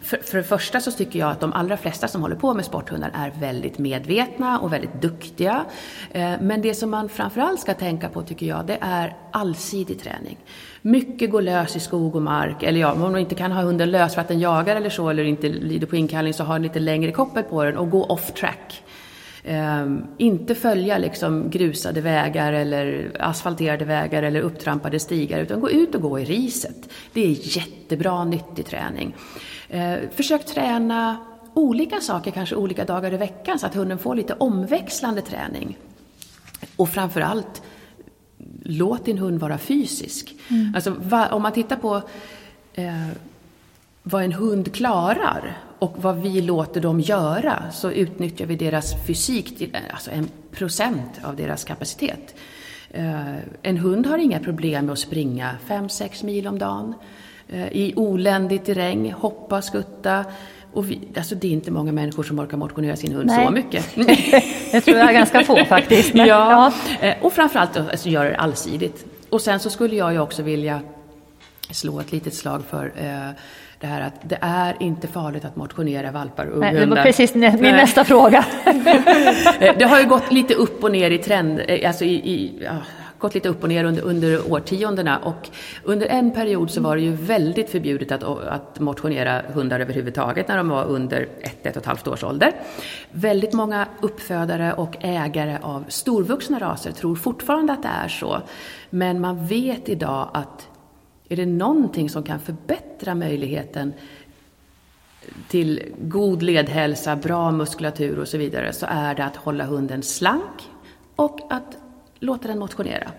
för, 0.04 0.16
för 0.16 0.38
det 0.38 0.44
första 0.44 0.80
så 0.80 0.90
tycker 0.90 1.18
jag 1.18 1.30
att 1.30 1.40
de 1.40 1.52
allra 1.52 1.76
flesta 1.76 2.08
som 2.08 2.22
håller 2.22 2.36
på 2.36 2.54
med 2.54 2.64
sporthundar 2.64 3.10
är 3.14 3.32
väldigt 3.40 3.78
medvetna 3.78 4.58
och 4.58 4.72
väldigt 4.72 5.02
duktiga. 5.02 5.64
Eh, 6.10 6.32
men 6.40 6.62
det 6.62 6.74
som 6.74 6.90
man 6.90 7.08
framförallt 7.08 7.60
ska 7.60 7.74
tänka 7.74 8.08
på 8.08 8.22
tycker 8.22 8.46
jag, 8.46 8.66
det 8.66 8.78
är 8.80 9.16
allsidig 9.30 10.00
träning. 10.00 10.38
Mycket 10.82 11.30
går 11.30 11.42
lös 11.42 11.76
i 11.76 11.80
skog 11.80 12.16
och 12.16 12.22
mark, 12.22 12.62
eller 12.62 12.80
ja, 12.80 12.92
om 12.92 13.00
man 13.00 13.18
inte 13.18 13.34
kan 13.34 13.52
ha 13.52 13.62
hunden 13.62 13.90
lös 13.90 14.14
för 14.14 14.20
att 14.20 14.28
den 14.28 14.40
jagar 14.40 14.76
eller 14.76 14.90
så, 14.90 15.10
eller 15.10 15.24
inte 15.24 15.48
lyder 15.48 15.86
på 15.86 15.96
inkallning, 15.96 16.34
så 16.34 16.44
ha 16.44 16.56
en 16.56 16.62
lite 16.62 16.80
längre 16.80 17.12
koppel 17.12 17.42
på 17.42 17.64
den 17.64 17.76
och 17.76 17.90
gå 17.90 18.04
off 18.04 18.32
track. 18.32 18.82
Um, 19.48 20.06
inte 20.18 20.54
följa 20.54 20.98
liksom 20.98 21.50
grusade 21.50 22.00
vägar 22.00 22.52
eller 22.52 23.16
asfalterade 23.20 23.84
vägar 23.84 24.22
eller 24.22 24.40
upptrampade 24.40 25.00
stigar 25.00 25.38
utan 25.38 25.60
gå 25.60 25.70
ut 25.70 25.94
och 25.94 26.02
gå 26.02 26.18
i 26.18 26.24
riset. 26.24 26.88
Det 27.12 27.20
är 27.20 27.56
jättebra 27.56 28.24
nyttig 28.24 28.66
träning. 28.66 29.14
Ehm, 29.74 30.10
försök 30.10 30.46
träna 30.46 31.16
olika 31.54 32.00
saker, 32.00 32.30
kanske 32.30 32.56
olika 32.56 32.84
dagar 32.84 33.14
i 33.14 33.16
veckan 33.16 33.58
så 33.58 33.66
att 33.66 33.74
hunden 33.74 33.98
får 33.98 34.14
lite 34.14 34.34
omväxlande 34.34 35.22
träning. 35.22 35.78
Och 36.76 36.88
framförallt, 36.88 37.62
låt 38.62 39.04
din 39.04 39.18
hund 39.18 39.40
vara 39.40 39.58
fysisk. 39.58 40.34
Alltså, 40.74 40.90
va, 40.90 41.28
om 41.28 41.42
man 41.42 41.52
tittar 41.52 41.76
på 41.76 42.02
eh, 42.74 43.08
vad 44.02 44.24
en 44.24 44.32
hund 44.32 44.74
klarar 44.74 45.58
och 45.78 45.94
vad 45.96 46.22
vi 46.22 46.40
låter 46.40 46.80
dem 46.80 47.00
göra 47.00 47.70
så 47.72 47.90
utnyttjar 47.90 48.46
vi 48.46 48.56
deras 48.56 49.06
fysik 49.06 49.58
till 49.58 49.76
alltså 49.92 50.10
en 50.10 50.28
procent 50.50 51.20
av 51.22 51.36
deras 51.36 51.64
kapacitet. 51.64 52.34
Eh, 52.90 53.36
En 53.62 53.76
hund 53.76 54.06
har 54.06 54.18
inga 54.18 54.40
problem 54.40 54.86
med 54.86 54.92
att 54.92 54.98
springa 54.98 55.56
5-6 55.68 56.24
mil 56.24 56.46
om 56.46 56.58
dagen 56.58 56.88
eh, 56.88 57.23
i 57.72 57.92
oländig 57.96 58.64
terräng, 58.64 59.12
hoppa, 59.12 59.62
skutta. 59.62 60.24
Och 60.72 60.90
vi, 60.90 61.00
alltså 61.16 61.34
det 61.34 61.46
är 61.46 61.52
inte 61.52 61.70
många 61.70 61.92
människor 61.92 62.22
som 62.22 62.38
orkar 62.38 62.56
motionera 62.56 62.96
sin 62.96 63.12
hund 63.12 63.26
Nej. 63.26 63.46
så 63.46 63.52
mycket. 63.52 63.86
Det 64.72 64.80
tror 64.80 64.98
jag 64.98 65.08
är 65.08 65.12
ganska 65.12 65.44
få 65.44 65.64
faktiskt. 65.64 66.14
Men, 66.14 66.26
ja, 66.26 66.72
eh, 67.00 67.14
och 67.22 67.32
framförallt 67.32 67.76
alltså, 67.76 68.08
göra 68.08 68.28
det 68.28 68.36
allsidigt. 68.36 69.04
Och 69.30 69.40
sen 69.40 69.60
så 69.60 69.70
skulle 69.70 69.96
jag 69.96 70.12
ju 70.12 70.18
också 70.18 70.42
vilja 70.42 70.80
slå 71.70 72.00
ett 72.00 72.12
litet 72.12 72.34
slag 72.34 72.62
för 72.70 72.92
eh, 72.96 73.30
det 73.80 73.86
här 73.86 74.00
att 74.00 74.14
det 74.22 74.38
är 74.40 74.76
inte 74.80 75.08
farligt 75.08 75.44
att 75.44 75.56
motionera 75.56 76.10
valpar 76.10 76.46
och 76.46 76.58
Nej, 76.58 76.68
det 76.72 76.76
var 76.76 76.82
unghundar. 76.82 77.02
precis 77.02 77.34
min 77.34 77.40
Nej. 77.60 77.72
nästa 77.72 78.04
fråga. 78.04 78.44
Eh, 79.60 79.74
Det 79.78 79.84
har 79.84 80.00
ju 80.00 80.06
gått 80.06 80.32
lite 80.32 80.54
upp 80.54 80.84
och 80.84 80.92
ner 80.92 81.10
i 81.10 81.18
trend, 81.18 81.60
eh, 81.68 81.88
alltså 81.88 82.04
i, 82.04 82.14
i, 82.14 82.52
ja, 82.64 82.76
gått 83.24 83.34
lite 83.34 83.48
upp 83.48 83.62
och 83.62 83.68
ner 83.68 83.84
under, 83.84 84.02
under 84.02 84.52
årtiondena 84.52 85.18
och 85.18 85.50
under 85.82 86.06
en 86.06 86.30
period 86.30 86.70
så 86.70 86.80
var 86.80 86.96
det 86.96 87.02
ju 87.02 87.12
väldigt 87.12 87.70
förbjudet 87.70 88.12
att, 88.12 88.22
att 88.22 88.80
motionera 88.80 89.42
hundar 89.54 89.80
överhuvudtaget 89.80 90.48
när 90.48 90.56
de 90.56 90.68
var 90.68 90.84
under 90.84 91.28
ett, 91.40 91.66
ett 91.66 91.76
och 91.76 91.82
ett 91.82 91.86
halvt 91.86 92.06
års 92.08 92.24
ålder. 92.24 92.52
Väldigt 93.10 93.52
många 93.52 93.88
uppfödare 94.00 94.72
och 94.72 94.96
ägare 95.00 95.58
av 95.62 95.84
storvuxna 95.88 96.60
raser 96.60 96.92
tror 96.92 97.16
fortfarande 97.16 97.72
att 97.72 97.82
det 97.82 97.88
är 97.88 98.08
så. 98.08 98.42
Men 98.90 99.20
man 99.20 99.46
vet 99.46 99.88
idag 99.88 100.28
att 100.32 100.68
är 101.28 101.36
det 101.36 101.46
någonting 101.46 102.10
som 102.10 102.22
kan 102.22 102.40
förbättra 102.40 103.14
möjligheten 103.14 103.92
till 105.48 105.82
god 105.98 106.42
ledhälsa, 106.42 107.16
bra 107.16 107.50
muskulatur 107.50 108.18
och 108.18 108.28
så 108.28 108.38
vidare 108.38 108.72
så 108.72 108.86
är 108.88 109.14
det 109.14 109.24
att 109.24 109.36
hålla 109.36 109.64
hunden 109.64 110.02
slank 110.02 110.70
och 111.16 111.40
att 111.50 111.83
låta 112.18 112.48
den 112.48 112.58
motionera. 112.58 113.10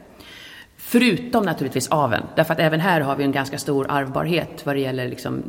Förutom 0.77 1.45
naturligtvis 1.45 1.87
aveln, 1.87 2.23
därför 2.35 2.53
att 2.53 2.59
även 2.59 2.79
här 2.79 3.01
har 3.01 3.15
vi 3.15 3.23
en 3.23 3.31
ganska 3.31 3.57
stor 3.57 3.85
arvbarhet 3.89 4.65
vad 4.65 4.75
det 4.75 4.79
gäller 4.79 5.09
liksom 5.09 5.43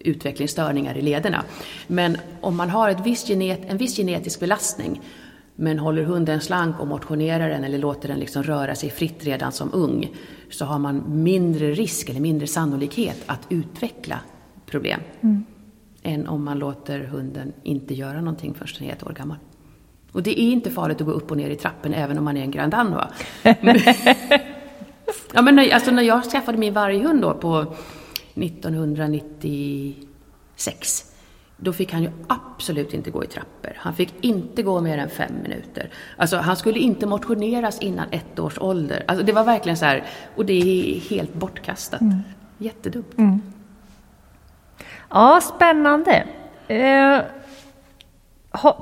utvecklingsstörningar 0.00 0.96
i 0.96 1.02
lederna. 1.02 1.44
Men 1.86 2.16
om 2.40 2.56
man 2.56 2.70
har 2.70 2.88
ett 2.88 3.06
viss 3.06 3.28
genet, 3.28 3.60
en 3.66 3.76
viss 3.76 3.96
genetisk 3.96 4.40
belastning 4.40 5.00
men 5.54 5.78
håller 5.78 6.02
hunden 6.02 6.40
slank 6.40 6.80
och 6.80 6.86
motionerar 6.86 7.48
den 7.48 7.64
eller 7.64 7.78
låter 7.78 8.08
den 8.08 8.18
liksom 8.18 8.42
röra 8.42 8.74
sig 8.74 8.90
fritt 8.90 9.24
redan 9.24 9.52
som 9.52 9.70
ung 9.72 10.16
så 10.50 10.64
har 10.64 10.78
man 10.78 11.22
mindre 11.22 11.72
risk 11.72 12.08
eller 12.08 12.20
mindre 12.20 12.46
sannolikhet 12.46 13.22
att 13.26 13.46
utveckla 13.48 14.20
problem 14.66 15.00
än 16.02 16.28
om 16.28 16.44
man 16.44 16.58
låter 16.58 17.00
hunden 17.00 17.52
inte 17.62 17.94
göra 17.94 18.20
någonting 18.20 18.54
förrän 18.54 18.74
den 18.78 18.88
är 18.88 18.92
ett 18.92 19.06
år 19.06 19.12
gammal. 19.12 19.36
Och 20.12 20.22
det 20.22 20.40
är 20.40 20.52
inte 20.52 20.70
farligt 20.70 21.00
att 21.00 21.06
gå 21.06 21.12
upp 21.12 21.30
och 21.30 21.36
ner 21.36 21.50
i 21.50 21.56
trappen 21.56 21.94
även 21.94 22.18
om 22.18 22.24
man 22.24 22.36
är 22.36 22.42
en 22.42 22.50
Grand 22.50 22.72
Danois. 22.72 23.06
ja, 25.32 25.42
men 25.42 25.56
när, 25.56 25.74
alltså 25.74 25.90
när 25.90 26.02
jag 26.02 26.24
skaffade 26.24 26.58
min 26.58 26.74
varghund 26.74 27.22
då 27.22 27.34
på 27.34 27.74
1996 28.34 31.10
då 31.62 31.72
fick 31.72 31.92
han 31.92 32.02
ju 32.02 32.10
absolut 32.26 32.94
inte 32.94 33.10
gå 33.10 33.24
i 33.24 33.26
trappor. 33.26 33.72
Han 33.76 33.94
fick 33.94 34.14
inte 34.20 34.62
gå 34.62 34.80
mer 34.80 34.98
än 34.98 35.10
fem 35.10 35.32
minuter. 35.42 35.90
Alltså 36.16 36.36
han 36.36 36.56
skulle 36.56 36.78
inte 36.78 37.06
motioneras 37.06 37.78
innan 37.78 38.06
ett 38.10 38.38
års 38.38 38.58
ålder. 38.58 39.04
Alltså 39.08 39.24
det 39.24 39.32
var 39.32 39.44
verkligen 39.44 39.76
så 39.76 39.84
här, 39.84 40.04
och 40.36 40.46
det 40.46 40.52
är 40.52 41.00
helt 41.00 41.34
bortkastat. 41.34 42.00
Jättedumt. 42.58 43.14
Ja, 45.10 45.40
spännande. 45.56 46.26
Eh, 46.68 47.18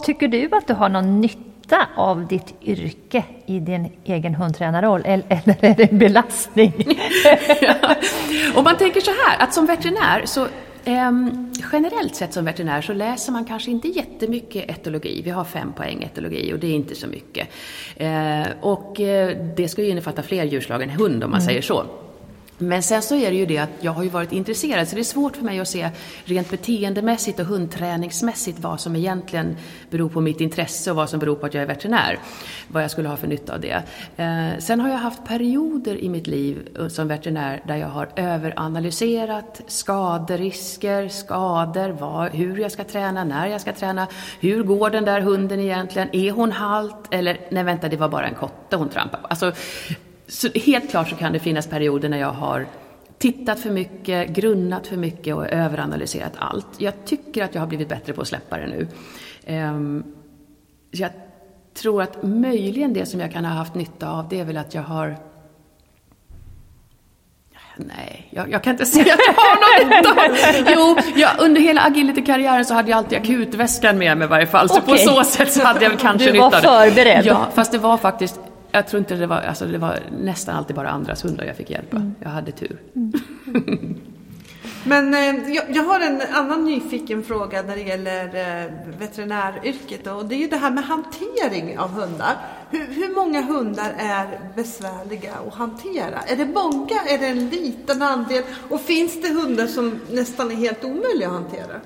tycker 0.02 0.28
du 0.28 0.48
att 0.52 0.66
du 0.66 0.74
har 0.74 0.88
någon 0.88 1.20
nytta 1.20 1.86
av 1.96 2.26
ditt 2.26 2.54
yrke 2.62 3.24
i 3.46 3.60
din 3.60 3.92
egen 4.04 4.34
hundtränarroll 4.34 5.02
eller, 5.04 5.24
är 5.64 5.74
det 5.74 5.92
en 5.92 5.98
belastning? 5.98 6.72
Om 8.54 8.64
man 8.64 8.76
tänker 8.76 9.00
så 9.00 9.10
här, 9.10 9.44
att 9.44 9.54
som 9.54 9.66
veterinär 9.66 10.22
så 10.24 10.46
ehm, 10.84 11.52
generellt 11.72 12.14
sett 12.14 12.32
som 12.32 12.44
veterinär 12.44 12.80
så 12.80 12.92
läser 12.92 13.32
man 13.32 13.44
kanske 13.44 13.70
inte 13.70 13.88
jättemycket 13.88 14.70
etologi. 14.70 15.22
Vi 15.24 15.30
har 15.30 15.44
fem 15.44 15.72
poäng 15.72 16.02
etologi 16.02 16.52
och 16.52 16.58
det 16.58 16.66
är 16.66 16.74
inte 16.74 16.94
så 16.94 17.06
mycket. 17.06 17.48
Eh, 17.96 18.46
och 18.60 19.00
eh, 19.00 19.36
det 19.56 19.68
ska 19.68 19.82
ju 19.82 19.88
innefatta 19.88 20.22
fler 20.22 20.44
djurslag 20.44 20.82
än 20.82 20.90
hund 20.90 21.24
om 21.24 21.30
man 21.30 21.42
säger 21.42 21.62
så. 21.62 21.84
Men 22.58 22.82
sen 22.82 23.02
så 23.02 23.14
är 23.14 23.30
det 23.30 23.36
ju 23.36 23.46
det 23.46 23.58
att 23.58 23.70
jag 23.80 23.92
har 23.92 24.02
ju 24.02 24.08
varit 24.08 24.32
intresserad 24.32 24.88
så 24.88 24.94
det 24.94 25.02
är 25.02 25.04
svårt 25.04 25.36
för 25.36 25.44
mig 25.44 25.60
att 25.60 25.68
se 25.68 25.90
rent 26.24 26.50
beteendemässigt 26.50 27.40
och 27.40 27.46
hundträningsmässigt 27.46 28.58
vad 28.60 28.80
som 28.80 28.96
egentligen 28.96 29.56
beror 29.90 30.08
på 30.08 30.20
mitt 30.20 30.40
intresse 30.40 30.90
och 30.90 30.96
vad 30.96 31.10
som 31.10 31.18
beror 31.18 31.36
på 31.36 31.46
att 31.46 31.54
jag 31.54 31.62
är 31.62 31.66
veterinär. 31.66 32.18
Vad 32.68 32.82
jag 32.82 32.90
skulle 32.90 33.08
ha 33.08 33.16
för 33.16 33.26
nytta 33.26 33.54
av 33.54 33.60
det. 33.60 33.82
Eh, 34.16 34.58
sen 34.58 34.80
har 34.80 34.88
jag 34.88 34.96
haft 34.96 35.24
perioder 35.24 35.96
i 35.96 36.08
mitt 36.08 36.26
liv 36.26 36.68
eh, 36.78 36.88
som 36.88 37.08
veterinär 37.08 37.62
där 37.66 37.76
jag 37.76 37.88
har 37.88 38.08
överanalyserat 38.16 39.60
skaderisker, 39.66 41.08
skador, 41.08 41.88
vad, 41.88 42.30
hur 42.30 42.58
jag 42.58 42.72
ska 42.72 42.84
träna, 42.84 43.24
när 43.24 43.46
jag 43.46 43.60
ska 43.60 43.72
träna, 43.72 44.06
hur 44.40 44.62
går 44.62 44.90
den 44.90 45.04
där 45.04 45.20
hunden 45.20 45.60
egentligen, 45.60 46.08
är 46.12 46.30
hon 46.30 46.52
halt 46.52 46.96
eller 47.10 47.40
nej 47.50 47.64
vänta 47.64 47.88
det 47.88 47.96
var 47.96 48.08
bara 48.08 48.26
en 48.26 48.34
kotte 48.34 48.76
hon 48.76 48.88
trampade 48.88 49.22
på. 49.22 49.28
Alltså, 49.28 49.52
så 50.28 50.48
helt 50.48 50.90
klart 50.90 51.08
så 51.08 51.16
kan 51.16 51.32
det 51.32 51.38
finnas 51.38 51.66
perioder 51.66 52.08
när 52.08 52.18
jag 52.18 52.32
har 52.32 52.66
tittat 53.18 53.60
för 53.60 53.70
mycket, 53.70 54.28
grunnat 54.28 54.86
för 54.86 54.96
mycket 54.96 55.34
och 55.34 55.48
överanalyserat 55.48 56.32
allt. 56.38 56.66
Jag 56.78 56.94
tycker 57.04 57.44
att 57.44 57.54
jag 57.54 57.62
har 57.62 57.66
blivit 57.66 57.88
bättre 57.88 58.12
på 58.12 58.20
att 58.20 58.28
släppa 58.28 58.58
det 58.58 58.66
nu. 58.66 58.88
Um, 59.54 60.04
jag 60.90 61.10
tror 61.74 62.02
att 62.02 62.22
möjligen 62.22 62.92
det 62.92 63.06
som 63.06 63.20
jag 63.20 63.32
kan 63.32 63.44
ha 63.44 63.52
haft 63.52 63.74
nytta 63.74 64.10
av 64.10 64.28
det 64.28 64.40
är 64.40 64.44
väl 64.44 64.56
att 64.56 64.74
jag 64.74 64.82
har 64.82 65.16
Nej, 67.80 68.28
jag, 68.30 68.52
jag, 68.52 68.62
kan 68.62 68.70
inte 68.70 68.86
säga 68.86 69.14
att 69.14 69.20
jag 69.26 69.34
har 69.34 69.54
något 69.54 69.96
nytta 69.96 70.72
Jo, 70.74 70.96
jag, 71.20 71.30
under 71.38 71.60
hela 71.60 71.80
agility-karriären 71.80 72.64
så 72.64 72.74
hade 72.74 72.90
jag 72.90 72.98
alltid 72.98 73.18
akutväskan 73.18 73.98
med 73.98 74.18
mig 74.18 74.24
i 74.24 74.28
varje 74.28 74.46
fall. 74.46 74.68
Så 74.68 74.78
okay. 74.78 74.86
på 74.86 74.96
så 74.96 75.24
sätt 75.24 75.52
så 75.52 75.64
hade 75.64 75.84
jag 75.84 75.98
kanske 75.98 76.32
nytta 76.32 76.44
av 76.44 76.50
det. 76.50 76.60
Du 76.60 76.66
var 76.66 76.84
förberedd. 76.86 77.26
Ja, 77.26 77.46
fast 77.54 77.72
det 77.72 77.78
var 77.78 77.96
faktiskt 77.96 78.40
jag 78.70 78.88
tror 78.88 78.98
inte 78.98 79.14
det 79.14 79.26
var, 79.26 79.36
alltså 79.36 79.66
det 79.66 79.78
var 79.78 79.98
nästan 80.20 80.56
alltid 80.56 80.76
bara 80.76 80.88
andras 80.88 81.24
hundar 81.24 81.44
jag 81.44 81.56
fick 81.56 81.70
hjälpa. 81.70 81.96
Mm. 81.96 82.14
Jag 82.20 82.30
hade 82.30 82.52
tur. 82.52 82.76
Mm. 82.94 83.12
Men 84.84 85.14
eh, 85.14 85.54
jag, 85.54 85.64
jag, 85.68 85.82
har 85.82 86.00
en 86.00 86.22
annan 86.32 86.64
nyfiken 86.64 87.22
fråga 87.22 87.62
när 87.62 87.76
det 87.76 87.82
gäller 87.82 88.24
eh, 88.24 88.72
veterinäryrket 88.98 90.06
och 90.06 90.24
det 90.24 90.34
är 90.34 90.38
ju 90.38 90.48
det 90.48 90.56
här 90.56 90.70
med 90.70 90.84
hantering 90.84 91.78
av 91.78 91.90
hundar. 91.90 92.36
Hur, 92.70 92.86
hur, 92.86 93.14
många 93.14 93.42
hundar 93.42 93.94
är 93.98 94.40
besvärliga 94.56 95.34
att 95.48 95.54
hantera? 95.54 96.20
Är 96.26 96.36
det 96.36 96.46
många? 96.46 97.00
Är 97.08 97.18
det 97.18 97.26
en 97.26 97.48
liten 97.48 98.02
andel? 98.02 98.44
Och 98.68 98.80
finns 98.80 99.22
det 99.22 99.28
hundar 99.28 99.66
som 99.66 100.00
nästan 100.10 100.50
är 100.50 100.54
helt 100.54 100.84
omöjliga 100.84 101.28
att 101.28 101.34
hantera? 101.34 101.80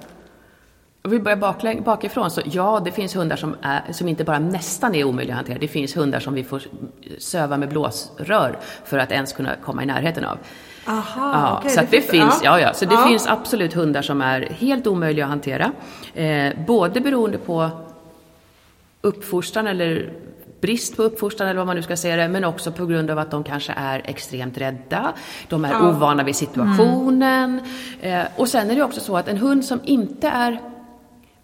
Om 1.04 1.10
vi 1.10 1.18
börjar 1.18 1.80
bakifrån, 1.82 2.30
så 2.30 2.40
ja, 2.44 2.80
det 2.84 2.92
finns 2.92 3.16
hundar 3.16 3.36
som, 3.36 3.56
är, 3.62 3.92
som 3.92 4.08
inte 4.08 4.24
bara 4.24 4.38
nästan 4.38 4.94
är 4.94 5.04
omöjliga 5.04 5.34
att 5.34 5.38
hantera. 5.38 5.58
Det 5.58 5.68
finns 5.68 5.96
hundar 5.96 6.20
som 6.20 6.34
vi 6.34 6.44
får 6.44 6.62
söva 7.18 7.56
med 7.56 7.68
blåsrör 7.68 8.58
för 8.84 8.98
att 8.98 9.12
ens 9.12 9.32
kunna 9.32 9.56
komma 9.64 9.82
i 9.82 9.86
närheten 9.86 10.24
av. 10.24 10.38
Aha, 10.86 11.32
ja, 11.32 11.58
okay, 11.58 11.70
så 11.70 11.80
det, 11.80 11.86
det 11.90 12.00
finns, 12.00 12.10
finns, 12.10 12.40
ja. 12.44 12.60
ja, 12.60 12.74
så 12.74 12.84
det 12.84 12.94
ja. 12.94 13.06
finns 13.06 13.26
absolut 13.26 13.72
hundar 13.72 14.02
som 14.02 14.20
är 14.20 14.40
helt 14.40 14.86
omöjliga 14.86 15.24
att 15.24 15.30
hantera. 15.30 15.72
Eh, 16.14 16.52
både 16.66 17.00
beroende 17.00 17.38
på 17.38 17.70
uppfostran 19.00 19.66
eller 19.66 20.12
brist 20.60 20.96
på 20.96 21.02
uppfostran 21.02 21.48
eller 21.48 21.58
vad 21.58 21.66
man 21.66 21.76
nu 21.76 21.82
ska 21.82 21.96
säga 21.96 22.16
det, 22.16 22.28
men 22.28 22.44
också 22.44 22.72
på 22.72 22.86
grund 22.86 23.10
av 23.10 23.18
att 23.18 23.30
de 23.30 23.44
kanske 23.44 23.72
är 23.76 24.02
extremt 24.04 24.58
rädda, 24.58 25.12
de 25.48 25.64
är 25.64 25.70
ja. 25.70 25.88
ovana 25.88 26.22
vid 26.22 26.36
situationen. 26.36 27.60
Mm. 28.00 28.20
Eh, 28.20 28.26
och 28.36 28.48
sen 28.48 28.70
är 28.70 28.74
det 28.74 28.82
också 28.82 29.00
så 29.00 29.16
att 29.16 29.28
en 29.28 29.38
hund 29.38 29.64
som 29.64 29.80
inte 29.84 30.28
är 30.28 30.60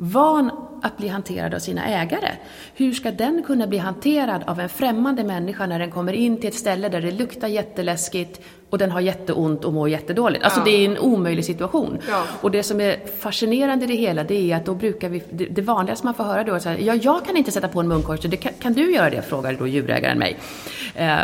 van 0.01 0.51
att 0.83 0.97
bli 0.97 1.09
hanterad 1.09 1.55
av 1.55 1.59
sina 1.59 1.87
ägare. 1.87 2.31
Hur 2.75 2.93
ska 2.93 3.11
den 3.11 3.43
kunna 3.43 3.67
bli 3.67 3.79
hanterad 3.79 4.43
av 4.47 4.61
en 4.61 4.69
främmande 4.69 5.25
människa 5.25 5.67
när 5.67 5.79
den 5.79 5.91
kommer 5.91 6.13
in 6.13 6.37
till 6.37 6.49
ett 6.49 6.55
ställe 6.55 6.89
där 6.89 7.01
det 7.01 7.11
luktar 7.11 7.49
jätteläskigt 7.49 8.41
och 8.71 8.79
den 8.79 8.91
har 8.91 9.01
jätteont 9.01 9.65
och 9.65 9.73
mår 9.73 9.89
jättedåligt. 9.89 10.45
Alltså 10.45 10.61
ja. 10.61 10.65
det 10.65 10.71
är 10.71 10.91
en 10.91 10.99
omöjlig 10.99 11.45
situation. 11.45 11.99
Ja. 12.09 12.25
Och 12.41 12.51
det 12.51 12.63
som 12.63 12.81
är 12.81 12.97
fascinerande 13.21 13.85
i 13.85 13.89
det 13.89 13.95
hela 13.95 14.25
det 14.25 14.53
är 14.53 14.57
att 14.57 14.67
då 14.67 14.75
brukar 14.75 15.09
vi, 15.09 15.23
det, 15.31 15.45
det 15.45 15.63
vanligaste 15.63 16.07
man 16.07 16.15
får 16.15 16.25
höra 16.25 16.45
då 16.45 16.55
är 16.55 16.59
så 16.59 16.69
här, 16.69 16.79
ja 16.79 16.95
jag 16.95 17.27
kan 17.27 17.37
inte 17.37 17.51
sätta 17.51 17.69
på 17.69 17.81
en 17.81 17.89
munkorg, 17.89 18.23
så 18.23 18.29
det, 18.29 18.37
kan, 18.37 18.53
kan, 18.59 18.73
du 18.73 18.95
göra 18.95 19.11
det? 19.11 19.23
frågade 19.23 19.57
då 19.57 19.67
djurägaren 19.67 20.19
mig. 20.19 20.39
Eh, 20.95 21.19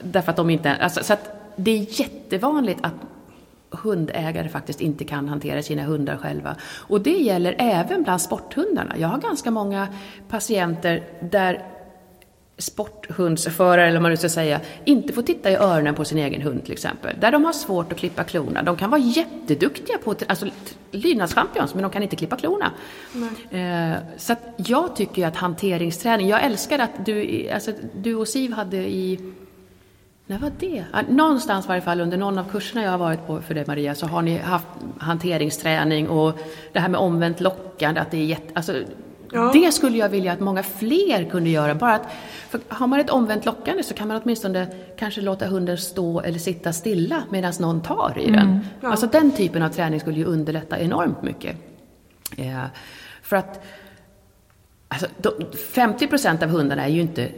därför 0.00 0.30
att 0.30 0.36
de 0.36 0.50
inte, 0.50 0.74
alltså, 0.74 1.04
så 1.04 1.12
att 1.12 1.52
det 1.56 1.70
är 1.70 2.00
jättevanligt 2.00 2.78
att 2.82 2.94
hundägare 3.70 4.48
faktiskt 4.48 4.80
inte 4.80 5.04
kan 5.04 5.28
hantera 5.28 5.62
sina 5.62 5.82
hundar 5.82 6.16
själva. 6.16 6.56
Och 6.62 7.00
det 7.00 7.18
gäller 7.18 7.56
även 7.58 8.02
bland 8.02 8.20
sporthundarna. 8.20 8.94
Jag 8.98 9.08
har 9.08 9.18
ganska 9.18 9.50
många 9.50 9.88
patienter 10.28 11.02
där 11.20 11.64
sporthundsförare, 12.58 13.82
eller 13.82 13.96
vad 13.96 14.02
man 14.02 14.10
nu 14.10 14.16
ska 14.16 14.28
säga, 14.28 14.60
inte 14.84 15.12
får 15.12 15.22
titta 15.22 15.50
i 15.50 15.56
öronen 15.56 15.94
på 15.94 16.04
sin 16.04 16.18
egen 16.18 16.42
hund 16.42 16.64
till 16.64 16.72
exempel. 16.72 17.16
Där 17.20 17.32
de 17.32 17.44
har 17.44 17.52
svårt 17.52 17.92
att 17.92 17.98
klippa 17.98 18.24
klorna. 18.24 18.62
De 18.62 18.76
kan 18.76 18.90
vara 18.90 19.00
jätteduktiga 19.00 19.98
på 19.98 20.14
alltså, 20.26 20.46
lydnadschampions, 20.90 21.74
men 21.74 21.82
de 21.82 21.90
kan 21.90 22.02
inte 22.02 22.16
klippa 22.16 22.36
klorna. 22.36 22.72
Eh, 23.50 23.96
så 24.16 24.34
jag 24.56 24.96
tycker 24.96 25.26
att 25.26 25.36
hanteringsträning, 25.36 26.28
jag 26.28 26.44
älskar 26.44 26.78
att 26.78 27.06
du, 27.06 27.48
alltså, 27.50 27.72
du 27.94 28.14
och 28.14 28.28
Siv 28.28 28.52
hade 28.52 28.76
i 28.76 29.32
när 30.26 30.38
var 30.38 30.52
det? 30.58 30.84
Någonstans 31.08 31.64
i 31.64 31.68
varje 31.68 31.80
fall 31.80 32.00
under 32.00 32.16
någon 32.16 32.38
av 32.38 32.44
kurserna 32.50 32.82
jag 32.82 32.90
har 32.90 32.98
varit 32.98 33.26
på 33.26 33.42
för 33.42 33.54
dig 33.54 33.64
Maria 33.66 33.94
så 33.94 34.06
har 34.06 34.22
ni 34.22 34.38
haft 34.38 34.66
hanteringsträning 34.98 36.08
och 36.08 36.38
det 36.72 36.80
här 36.80 36.88
med 36.88 37.00
omvänt 37.00 37.40
lockande, 37.40 38.00
att 38.00 38.10
det 38.10 38.16
är 38.16 38.24
jätte, 38.24 38.52
alltså, 38.54 38.82
ja. 39.32 39.50
Det 39.52 39.72
skulle 39.72 39.98
jag 39.98 40.08
vilja 40.08 40.32
att 40.32 40.40
många 40.40 40.62
fler 40.62 41.24
kunde 41.24 41.50
göra. 41.50 41.74
Bara 41.74 41.94
att, 41.94 42.08
har 42.68 42.86
man 42.86 43.00
ett 43.00 43.10
omvänt 43.10 43.44
lockande 43.44 43.82
så 43.82 43.94
kan 43.94 44.08
man 44.08 44.20
åtminstone 44.24 44.66
kanske 44.98 45.20
låta 45.20 45.46
hunden 45.46 45.78
stå 45.78 46.20
eller 46.20 46.38
sitta 46.38 46.72
stilla 46.72 47.22
medan 47.30 47.52
någon 47.60 47.82
tar 47.82 48.18
i 48.18 48.26
den. 48.26 48.34
Mm. 48.34 48.58
Ja. 48.80 48.88
Alltså 48.88 49.06
den 49.06 49.30
typen 49.30 49.62
av 49.62 49.68
träning 49.68 50.00
skulle 50.00 50.18
ju 50.18 50.24
underlätta 50.24 50.78
enormt 50.78 51.22
mycket. 51.22 51.56
Eh, 52.36 52.64
för 53.22 53.36
att 53.36 53.64
alltså, 54.88 55.06
50 55.72 56.06
procent 56.06 56.42
av 56.42 56.48
hundarna 56.48 56.84
är 56.84 56.88
ju 56.88 57.00
inte 57.00 57.28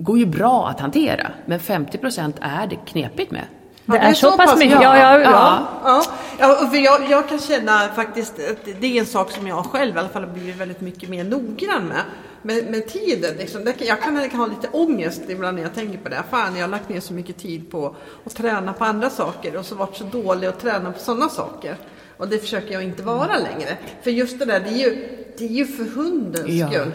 går 0.00 0.18
ju 0.18 0.26
bra 0.26 0.68
att 0.68 0.80
hantera, 0.80 1.30
men 1.46 1.60
50 1.60 1.98
procent 1.98 2.36
är 2.40 2.66
det 2.66 2.76
knepigt 2.86 3.30
med. 3.30 3.44
Det, 3.86 3.96
ja, 3.96 4.02
det 4.02 4.08
är, 4.08 4.14
så, 4.14 4.30
så 4.30 4.36
pass 4.36 4.58
mycket? 4.58 4.82
Ja, 4.82 4.98
ja, 4.98 5.20
ja. 5.20 5.68
ja. 5.84 6.04
ja 6.38 6.68
för 6.70 6.76
jag, 6.76 7.10
jag, 7.10 7.28
kan 7.28 7.38
känna 7.38 7.88
faktiskt 7.88 8.32
att 8.50 8.80
det 8.80 8.86
är 8.86 9.00
en 9.00 9.06
sak 9.06 9.30
som 9.30 9.46
jag 9.46 9.64
själv 9.64 9.96
i 9.96 9.98
alla 9.98 10.08
fall 10.08 10.24
har 10.24 10.32
blivit 10.32 10.56
väldigt 10.56 10.80
mycket 10.80 11.08
mer 11.08 11.24
noggrann 11.24 11.86
med. 11.88 12.02
Med, 12.42 12.70
med 12.70 12.88
tiden, 12.88 13.36
liksom. 13.38 13.64
det, 13.64 13.74
jag 13.80 14.02
kan, 14.02 14.16
jag 14.16 14.30
kan 14.30 14.40
ha 14.40 14.46
lite 14.46 14.68
ångest 14.72 15.22
ibland 15.28 15.56
när 15.56 15.62
jag 15.62 15.74
tänker 15.74 15.98
på 15.98 16.08
det. 16.08 16.22
Fan, 16.30 16.56
jag 16.56 16.62
har 16.62 16.68
lagt 16.68 16.88
ner 16.88 17.00
så 17.00 17.12
mycket 17.12 17.36
tid 17.36 17.70
på 17.70 17.96
att 18.24 18.34
träna 18.34 18.72
på 18.72 18.84
andra 18.84 19.10
saker 19.10 19.56
och 19.56 19.64
så 19.64 19.74
varit 19.74 19.96
så 19.96 20.04
dålig 20.04 20.46
att 20.46 20.60
träna 20.60 20.92
på 20.92 20.98
sådana 20.98 21.28
saker. 21.28 21.76
Och 22.16 22.28
det 22.28 22.38
försöker 22.38 22.72
jag 22.72 22.82
inte 22.82 23.02
vara 23.02 23.38
längre. 23.38 23.76
För 24.02 24.10
just 24.10 24.38
det 24.38 24.44
där, 24.44 24.60
det 24.60 24.68
är 24.68 24.78
ju, 24.78 25.08
det 25.38 25.44
är 25.44 25.48
ju 25.48 25.66
för 25.66 25.84
hundens 25.84 26.68
skull. 26.68 26.92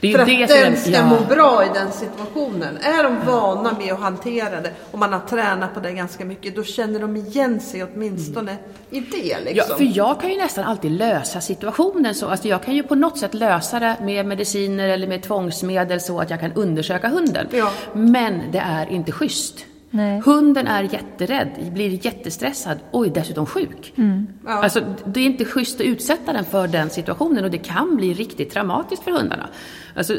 Det 0.00 0.12
är 0.12 0.12
för 0.12 0.42
att 0.42 0.48
den 0.48 0.76
ska 0.76 0.90
ja. 0.90 1.06
må 1.06 1.20
bra 1.20 1.64
i 1.64 1.68
den 1.74 1.92
situationen. 1.92 2.76
Är 2.76 3.02
de 3.02 3.26
vana 3.26 3.76
med 3.78 3.92
att 3.92 4.00
hantera 4.00 4.60
det 4.60 4.72
och 4.90 4.98
man 4.98 5.12
har 5.12 5.20
tränat 5.20 5.74
på 5.74 5.80
det 5.80 5.92
ganska 5.92 6.24
mycket, 6.24 6.56
då 6.56 6.64
känner 6.64 7.00
de 7.00 7.16
igen 7.16 7.60
sig 7.60 7.84
åtminstone 7.84 8.50
mm. 8.50 8.62
i 8.90 9.00
det. 9.00 9.40
Liksom. 9.44 9.66
Ja, 9.68 9.76
för 9.76 9.96
jag 9.96 10.20
kan 10.20 10.30
ju 10.30 10.36
nästan 10.36 10.64
alltid 10.64 10.90
lösa 10.90 11.40
situationen 11.40 12.14
så. 12.14 12.28
Alltså 12.28 12.48
jag 12.48 12.62
kan 12.62 12.74
ju 12.74 12.82
på 12.82 12.94
något 12.94 13.18
sätt 13.18 13.34
lösa 13.34 13.80
det 13.80 13.96
med 14.02 14.26
mediciner 14.26 14.88
eller 14.88 15.06
med 15.06 15.22
tvångsmedel 15.22 16.00
så 16.00 16.20
att 16.20 16.30
jag 16.30 16.40
kan 16.40 16.52
undersöka 16.52 17.08
hunden. 17.08 17.46
Ja. 17.50 17.70
Men 17.92 18.42
det 18.52 18.58
är 18.58 18.92
inte 18.92 19.12
schysst. 19.12 19.66
Nej. 19.90 20.20
Hunden 20.24 20.66
är 20.66 20.82
jätterädd, 20.82 21.72
blir 21.72 22.06
jättestressad 22.06 22.78
och 22.90 23.06
är 23.06 23.10
dessutom 23.10 23.46
sjuk. 23.46 23.92
Mm. 23.96 24.26
Ja. 24.44 24.50
Alltså, 24.50 24.84
det 25.04 25.20
är 25.20 25.24
inte 25.24 25.44
schysst 25.44 25.80
att 25.80 25.86
utsätta 25.86 26.32
den 26.32 26.44
för 26.44 26.68
den 26.68 26.90
situationen 26.90 27.44
och 27.44 27.50
det 27.50 27.58
kan 27.58 27.96
bli 27.96 28.14
riktigt 28.14 28.50
traumatiskt 28.50 29.04
för 29.04 29.10
hundarna. 29.10 29.48
Alltså, 29.96 30.14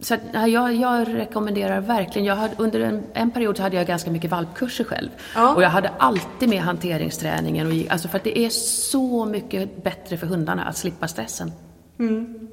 så 0.00 0.14
att, 0.14 0.20
jag, 0.50 0.74
jag, 0.74 1.08
rekommenderar 1.08 1.80
verkligen, 1.80 2.26
jag 2.26 2.36
hade, 2.36 2.54
under 2.58 2.80
en, 2.80 3.02
en, 3.12 3.30
period 3.30 3.56
så 3.56 3.62
hade 3.62 3.76
jag 3.76 3.86
ganska 3.86 4.10
mycket 4.10 4.30
valpkurser 4.30 4.84
själv. 4.84 5.08
Ja. 5.34 5.54
Och 5.54 5.62
jag 5.62 5.70
hade 5.70 5.88
alltid 5.88 6.48
med 6.48 6.60
hanteringsträningen, 6.60 7.66
och, 7.66 7.92
alltså 7.92 8.08
för 8.08 8.16
att 8.18 8.24
det 8.24 8.38
är 8.38 8.50
så 8.50 9.24
mycket 9.24 9.84
bättre 9.84 10.16
för 10.16 10.26
hundarna 10.26 10.64
att 10.64 10.76
slippa 10.76 11.08
stressen. 11.08 11.52
Mm. 11.98 12.48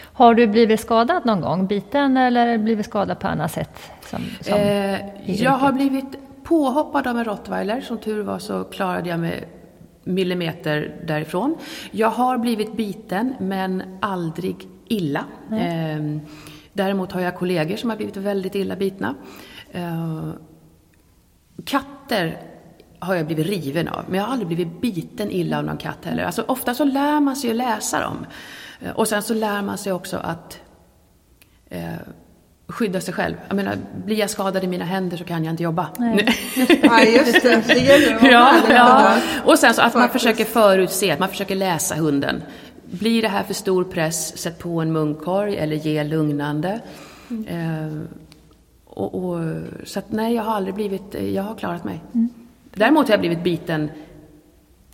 Har 0.00 0.34
du 0.34 0.46
blivit 0.46 0.80
skadad 0.80 1.26
någon 1.26 1.40
gång? 1.40 1.66
Biten 1.66 2.16
eller 2.16 2.58
blivit 2.58 2.86
skadad 2.86 3.20
på 3.20 3.28
annat 3.28 3.52
sätt? 3.52 3.78
Som, 4.10 4.20
som 4.40 4.54
eh, 4.54 5.30
jag 5.42 5.50
har 5.50 5.72
blivit 5.72 6.18
påhoppad 6.44 7.06
av 7.06 7.18
en 7.18 7.24
rottweiler. 7.24 7.80
Som 7.80 7.98
tur 7.98 8.22
var 8.22 8.38
så 8.38 8.64
klarade 8.64 9.08
jag 9.08 9.20
mig 9.20 9.48
millimeter 10.04 10.96
därifrån. 11.06 11.56
Jag 11.90 12.10
har 12.10 12.38
blivit 12.38 12.76
biten, 12.76 13.34
men 13.40 13.82
aldrig 14.00 14.68
illa. 14.88 15.24
Eh, 15.50 16.20
däremot 16.72 17.12
har 17.12 17.20
jag 17.20 17.36
kollegor 17.36 17.76
som 17.76 17.90
har 17.90 17.96
blivit 17.96 18.16
väldigt 18.16 18.54
illa 18.54 18.76
bitna. 18.76 19.14
Eh, 19.72 20.30
katter 21.64 22.36
har 22.98 23.14
jag 23.14 23.26
blivit 23.26 23.46
riven 23.46 23.88
av, 23.88 24.04
men 24.08 24.18
jag 24.18 24.24
har 24.24 24.32
aldrig 24.32 24.46
blivit 24.46 24.80
biten 24.80 25.30
illa 25.30 25.58
av 25.58 25.64
någon 25.64 25.76
katt 25.76 26.04
heller. 26.04 26.24
Alltså, 26.24 26.44
ofta 26.48 26.74
så 26.74 26.84
lär 26.84 27.20
man 27.20 27.36
sig 27.36 27.50
att 27.50 27.56
läsa 27.56 28.00
dem. 28.00 28.26
Eh, 28.84 28.90
och 28.90 29.08
sen 29.08 29.22
så 29.22 29.34
lär 29.34 29.62
man 29.62 29.78
sig 29.78 29.92
också 29.92 30.16
att 30.16 30.60
eh, 31.70 31.82
skydda 32.66 33.00
sig 33.00 33.14
själv. 33.14 33.34
Jag 33.48 33.56
menar, 33.56 33.76
blir 34.04 34.16
jag 34.16 34.30
skadad 34.30 34.64
i 34.64 34.66
mina 34.66 34.84
händer 34.84 35.16
så 35.16 35.24
kan 35.24 35.44
jag 35.44 35.52
inte 35.52 35.62
jobba. 35.62 35.88
Nej, 35.98 36.26
just 37.16 37.42
det. 37.42 37.62
Det 37.66 37.78
gäller 37.78 38.16
att 38.16 38.22
ja, 38.22 38.54
ja. 38.68 39.16
Och 39.44 39.58
sen 39.58 39.74
så 39.74 39.82
att 39.82 39.94
man 39.94 40.08
försöker 40.08 40.44
förutse, 40.44 41.10
att 41.10 41.18
man 41.18 41.28
försöker 41.28 41.54
läsa 41.54 41.94
hunden. 41.94 42.42
Blir 42.84 43.22
det 43.22 43.28
här 43.28 43.42
för 43.42 43.54
stor 43.54 43.84
press, 43.84 44.38
sätt 44.38 44.58
på 44.58 44.80
en 44.80 44.92
munkorg 44.92 45.56
eller 45.56 45.76
ge 45.76 46.04
lugnande. 46.04 46.80
Eh, 47.46 47.98
och, 48.84 49.14
och, 49.14 49.40
så 49.84 49.98
att 49.98 50.12
nej, 50.12 50.34
jag 50.34 50.42
har 50.42 50.54
aldrig 50.54 50.74
blivit, 50.74 51.14
jag 51.34 51.42
har 51.42 51.54
klarat 51.54 51.84
mig. 51.84 52.00
Däremot 52.74 53.06
har 53.06 53.12
jag 53.12 53.20
blivit 53.20 53.42
biten 53.42 53.90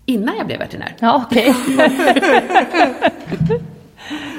innan 0.05 0.37
jag 0.37 0.47
blev 0.47 0.59
veterinär. 0.59 0.97
Ja, 1.01 1.25
okej. 1.27 1.55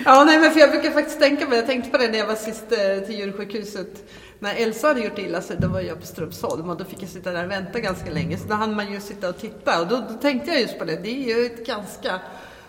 Ja, 0.10 0.24
nej, 0.24 0.40
men 0.40 0.52
för 0.52 0.60
jag 0.60 0.72
brukar 0.72 0.92
faktiskt 0.92 1.20
tänka 1.20 1.46
på 1.46 1.52
det. 1.52 1.58
Jag 1.58 1.66
tänkte 1.66 1.90
på 1.90 1.98
det 1.98 2.08
när 2.08 2.18
jag 2.18 2.28
var 2.28 2.36
sist 2.36 2.66
eh, 2.72 3.06
till 3.06 3.20
djursjukhuset. 3.20 4.10
När 4.40 4.56
Elsa 4.56 4.88
hade 4.88 5.02
gjort 5.02 5.18
illa 5.18 5.42
sig, 5.42 5.58
då 5.60 5.68
var 5.68 5.82
jag 5.82 6.00
på 6.00 6.06
Strömsholm 6.06 6.70
och 6.70 6.78
då 6.78 6.86
fick 6.86 7.02
jag 7.04 7.10
sitta 7.10 7.32
där 7.32 7.46
och 7.46 7.52
vänta 7.52 7.80
ganska 7.80 8.12
länge. 8.12 8.38
Så 8.38 8.48
då 8.48 8.54
hann 8.54 8.76
man 8.76 8.94
ju 8.94 9.00
sitta 9.00 9.30
och 9.30 9.38
titta 9.38 9.82
och 9.82 9.88
då, 9.88 9.96
då 10.10 10.14
tänkte 10.14 10.52
jag 10.52 10.62
just 10.62 10.80
på 10.80 10.86
det. 10.86 10.96
Det 10.96 11.10
är 11.10 11.38
ju 11.38 11.46
ett 11.46 11.66
ganska, 11.66 12.20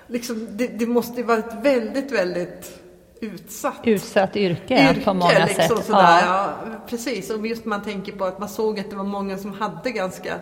liksom, 0.07 0.49
det, 0.51 0.67
det 0.67 0.87
måste 0.87 1.21
ju 1.21 1.27
vara 1.27 1.39
ett 1.39 1.55
väldigt, 1.63 2.13
väldigt 2.13 2.81
utsatt 3.21 3.81
Utsatt 3.85 4.37
yrke, 4.37 4.97
på 5.05 5.15
många 5.15 5.47
liksom, 5.47 5.77
sätt. 5.77 5.87
Sådär, 5.87 6.23
Ja. 6.27 6.55
ja. 6.65 6.87
precis. 6.89 7.31
Och 7.31 7.47
just 7.47 7.65
man 7.65 7.83
tänker 7.83 8.13
på 8.13 8.25
att 8.25 8.39
man 8.39 8.49
såg 8.49 8.81
att 8.81 8.91
det 8.91 8.97
var 8.97 9.05
många 9.05 9.39
som 9.39 9.53
hade 9.53 9.91
ganska 9.91 10.35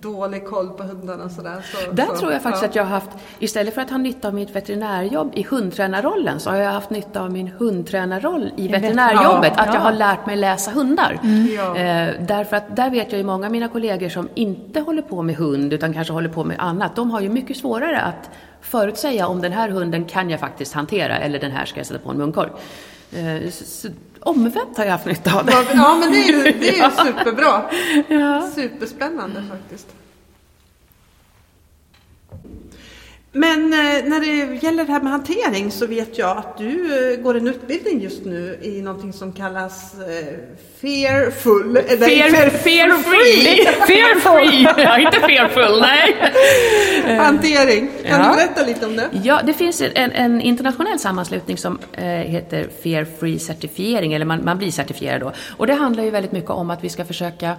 dålig 0.00 0.46
koll 0.46 0.70
på 0.70 0.82
hundarna 0.82 1.24
och 1.24 1.30
sådär. 1.30 1.62
Så, 1.72 1.92
Där 1.92 2.06
så, 2.06 2.16
tror 2.16 2.32
jag 2.32 2.42
faktiskt 2.42 2.62
ja. 2.62 2.68
att 2.68 2.74
jag 2.74 2.82
har 2.82 2.90
haft, 2.90 3.10
istället 3.38 3.74
för 3.74 3.82
att 3.82 3.90
ha 3.90 3.98
nytta 3.98 4.28
av 4.28 4.34
mitt 4.34 4.56
veterinärjobb 4.56 5.32
i 5.34 5.42
hundtränarrollen, 5.42 6.40
så 6.40 6.50
har 6.50 6.56
jag 6.56 6.70
haft 6.70 6.90
nytta 6.90 7.22
av 7.22 7.30
min 7.30 7.48
hundtränarroll 7.48 8.50
i 8.56 8.68
veterinärjobbet. 8.68 9.52
Ja, 9.56 9.62
att 9.62 9.66
jag 9.66 9.74
ja. 9.74 9.80
har 9.80 9.92
lärt 9.92 10.26
mig 10.26 10.36
läsa 10.36 10.70
hundar. 10.70 11.20
Ja. 11.56 11.76
Eh, 11.76 12.14
därför 12.20 12.56
att 12.56 12.76
där 12.76 12.90
vet 12.90 13.12
jag 13.12 13.18
ju 13.18 13.24
många 13.24 13.46
av 13.46 13.52
mina 13.52 13.68
kollegor 13.68 14.08
som 14.08 14.28
inte 14.34 14.80
håller 14.80 15.02
på 15.02 15.22
med 15.22 15.36
hund, 15.36 15.72
utan 15.72 15.92
kanske 15.92 16.12
håller 16.12 16.28
på 16.28 16.44
med 16.44 16.56
annat, 16.60 16.96
de 16.96 17.10
har 17.10 17.20
ju 17.20 17.28
mycket 17.28 17.56
svårare 17.56 18.00
att 18.00 18.30
förutsäga 18.60 19.26
om 19.26 19.40
den 19.40 19.52
här 19.52 19.68
hunden 19.68 20.04
kan 20.04 20.30
jag 20.30 20.40
faktiskt 20.40 20.74
hantera, 20.74 21.18
eller 21.18 21.38
den 21.38 21.50
här 21.50 21.64
ska 21.64 21.80
jag 21.80 21.86
sätta 21.86 22.00
på 22.00 22.10
en 22.10 22.18
munkorg. 22.18 22.50
Eh, 23.12 23.50
så, 23.50 23.88
omvänt 24.24 24.76
har 24.76 24.84
jag 24.84 24.92
haft 24.92 25.06
nytta 25.06 25.38
av 25.38 25.46
det. 25.46 25.52
Ja, 25.74 25.96
men 26.00 26.12
det 26.12 26.18
är 26.18 26.32
ju, 26.32 26.42
det 26.42 26.78
är 26.78 26.84
ju 26.84 26.96
superbra. 27.06 27.62
Ja. 28.08 28.50
Superspännande 28.54 29.44
faktiskt. 29.50 29.86
Men 33.36 33.72
eh, 33.72 34.04
när 34.04 34.20
det 34.20 34.54
gäller 34.66 34.84
det 34.84 34.92
här 34.92 35.00
med 35.00 35.12
hantering 35.12 35.70
så 35.70 35.86
vet 35.86 36.18
jag 36.18 36.36
att 36.38 36.58
du 36.58 37.12
eh, 37.14 37.20
går 37.20 37.36
en 37.36 37.48
utbildning 37.48 38.00
just 38.00 38.24
nu 38.24 38.58
i 38.62 38.82
någonting 38.82 39.12
som 39.12 39.32
kallas 39.32 39.94
eh, 39.94 40.34
Fearful. 40.80 41.72
Nej, 41.72 41.84
Fear, 41.98 42.50
fear 42.50 43.02
free! 43.02 43.64
Fear 43.86 44.20
free! 44.20 44.84
Ja, 44.84 44.98
inte 44.98 45.20
fearful, 45.20 45.80
nej. 45.80 46.16
Hantering. 47.18 47.90
Kan 48.06 48.20
Ja. 48.20 48.28
du 48.30 48.36
berätta 48.36 48.66
lite 48.66 48.86
om 48.86 48.96
det? 48.96 49.08
Ja, 49.24 49.40
det 49.44 49.52
finns 49.54 49.82
en, 49.94 50.12
en 50.12 50.40
internationell 50.40 50.98
sammanslutning 50.98 51.56
som 51.56 51.78
heter 52.26 52.68
Fear 52.82 53.06
Free 53.20 53.38
certifiering, 53.38 54.12
eller 54.14 54.24
man, 54.26 54.44
man 54.44 54.58
blir 54.58 54.70
certifierad 54.70 55.20
då. 55.20 55.32
Och 55.56 55.66
det 55.66 55.74
handlar 55.74 56.04
ju 56.04 56.10
väldigt 56.10 56.32
mycket 56.32 56.50
om 56.50 56.70
att 56.70 56.84
vi 56.84 56.88
ska 56.88 57.04
försöka 57.04 57.52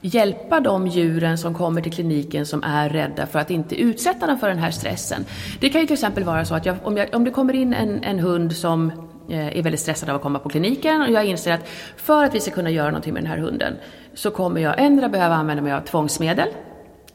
hjälpa 0.00 0.60
de 0.60 0.86
djuren 0.86 1.38
som 1.38 1.54
kommer 1.54 1.80
till 1.80 1.92
kliniken 1.92 2.46
som 2.46 2.62
är 2.62 2.88
rädda 2.88 3.26
för 3.26 3.38
att 3.38 3.50
inte 3.50 3.80
utsätta 3.80 4.26
dem 4.26 4.38
för 4.38 4.48
den 4.48 4.58
här 4.58 4.70
stressen. 4.70 5.24
Det 5.60 5.70
kan 5.70 5.80
ju 5.80 5.86
till 5.86 5.94
exempel 5.94 6.24
vara 6.24 6.44
så 6.44 6.54
att 6.54 6.66
jag, 6.66 6.76
om, 6.82 6.96
jag, 6.96 7.14
om 7.14 7.24
det 7.24 7.30
kommer 7.30 7.54
in 7.54 7.74
en, 7.74 8.04
en 8.04 8.18
hund 8.18 8.56
som 8.56 8.90
eh, 9.28 9.58
är 9.58 9.62
väldigt 9.62 9.80
stressad 9.80 10.08
av 10.08 10.16
att 10.16 10.22
komma 10.22 10.38
på 10.38 10.48
kliniken 10.48 11.02
och 11.02 11.10
jag 11.10 11.24
inser 11.24 11.52
att 11.52 11.68
för 11.96 12.24
att 12.24 12.34
vi 12.34 12.40
ska 12.40 12.50
kunna 12.50 12.70
göra 12.70 12.88
någonting 12.88 13.14
med 13.14 13.22
den 13.22 13.30
här 13.30 13.38
hunden 13.38 13.74
så 14.14 14.30
kommer 14.30 14.60
jag 14.60 14.80
ändra 14.80 15.08
behöva 15.08 15.34
använda 15.34 15.62
mig 15.62 15.72
av 15.72 15.80
tvångsmedel 15.80 16.48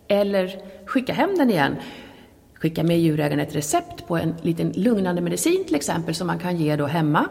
eller 0.08 0.56
skicka 0.86 1.14
hem 1.14 1.38
den 1.38 1.50
igen. 1.50 1.76
Skicka 2.54 2.84
med 2.84 3.00
djurägaren 3.00 3.40
ett 3.40 3.56
recept 3.56 4.08
på 4.08 4.18
en 4.18 4.36
liten 4.42 4.72
lugnande 4.72 5.22
medicin 5.22 5.64
till 5.66 5.76
exempel 5.76 6.16
som 6.16 6.28
man 6.28 6.40
kan 6.40 6.58
ge 6.58 6.76
då 6.76 6.86
hemma. 6.86 7.30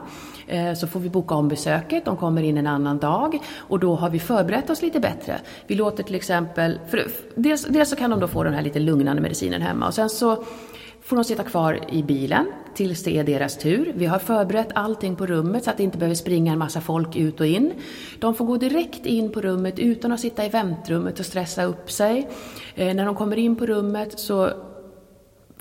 Eh, 0.50 0.74
så 0.74 0.86
får 0.86 1.00
vi 1.00 1.08
boka 1.08 1.34
om 1.34 1.48
besöket, 1.48 2.04
de 2.04 2.16
kommer 2.16 2.42
in 2.42 2.58
en 2.58 2.66
annan 2.66 2.98
dag 2.98 3.38
och 3.56 3.78
då 3.78 3.94
har 3.94 4.10
vi 4.10 4.18
förberett 4.18 4.70
oss 4.70 4.82
lite 4.82 5.00
bättre. 5.00 5.40
Vi 5.66 5.74
låter 5.74 6.02
till 6.02 6.14
exempel, 6.14 6.80
för 6.88 7.06
dels, 7.34 7.64
dels 7.64 7.90
så 7.90 7.96
kan 7.96 8.10
de 8.10 8.20
då 8.20 8.28
få 8.28 8.44
den 8.44 8.54
här 8.54 8.62
lite 8.62 8.78
lugnande 8.78 9.22
medicinen 9.22 9.62
hemma 9.62 9.86
och 9.86 9.94
sen 9.94 10.08
så 10.08 10.44
får 11.02 11.16
de 11.16 11.24
sitta 11.24 11.42
kvar 11.42 11.80
i 11.92 12.02
bilen 12.02 12.46
tills 12.74 13.04
det 13.04 13.18
är 13.18 13.24
deras 13.24 13.58
tur. 13.58 13.92
Vi 13.96 14.06
har 14.06 14.18
förberett 14.18 14.68
allting 14.74 15.16
på 15.16 15.26
rummet 15.26 15.64
så 15.64 15.70
att 15.70 15.76
det 15.76 15.82
inte 15.82 15.98
behöver 15.98 16.14
springa 16.14 16.52
en 16.52 16.58
massa 16.58 16.80
folk 16.80 17.16
ut 17.16 17.40
och 17.40 17.46
in. 17.46 17.72
De 18.18 18.34
får 18.34 18.44
gå 18.44 18.56
direkt 18.56 19.06
in 19.06 19.32
på 19.32 19.40
rummet 19.40 19.78
utan 19.78 20.12
att 20.12 20.20
sitta 20.20 20.46
i 20.46 20.48
väntrummet 20.48 21.20
och 21.20 21.26
stressa 21.26 21.64
upp 21.64 21.90
sig. 21.90 22.28
Eh, 22.74 22.94
när 22.94 23.06
de 23.06 23.14
kommer 23.14 23.38
in 23.38 23.56
på 23.56 23.66
rummet 23.66 24.18
så 24.18 24.50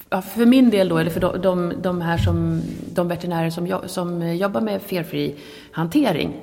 Ja, 0.10 0.22
för 0.22 0.46
min 0.46 0.70
del 0.70 0.90
då, 0.90 0.98
eller 0.98 1.12
för 1.12 1.20
de, 1.20 1.42
de, 1.42 1.74
de 1.82 2.02
här 2.02 2.18
som, 2.18 2.62
de 2.94 3.08
veterinärer 3.08 3.50
som, 3.50 3.68
jag, 3.68 3.90
som 3.90 4.36
jobbar 4.36 4.62
med 4.62 4.82
felfri 4.82 5.36
hantering, 5.72 6.34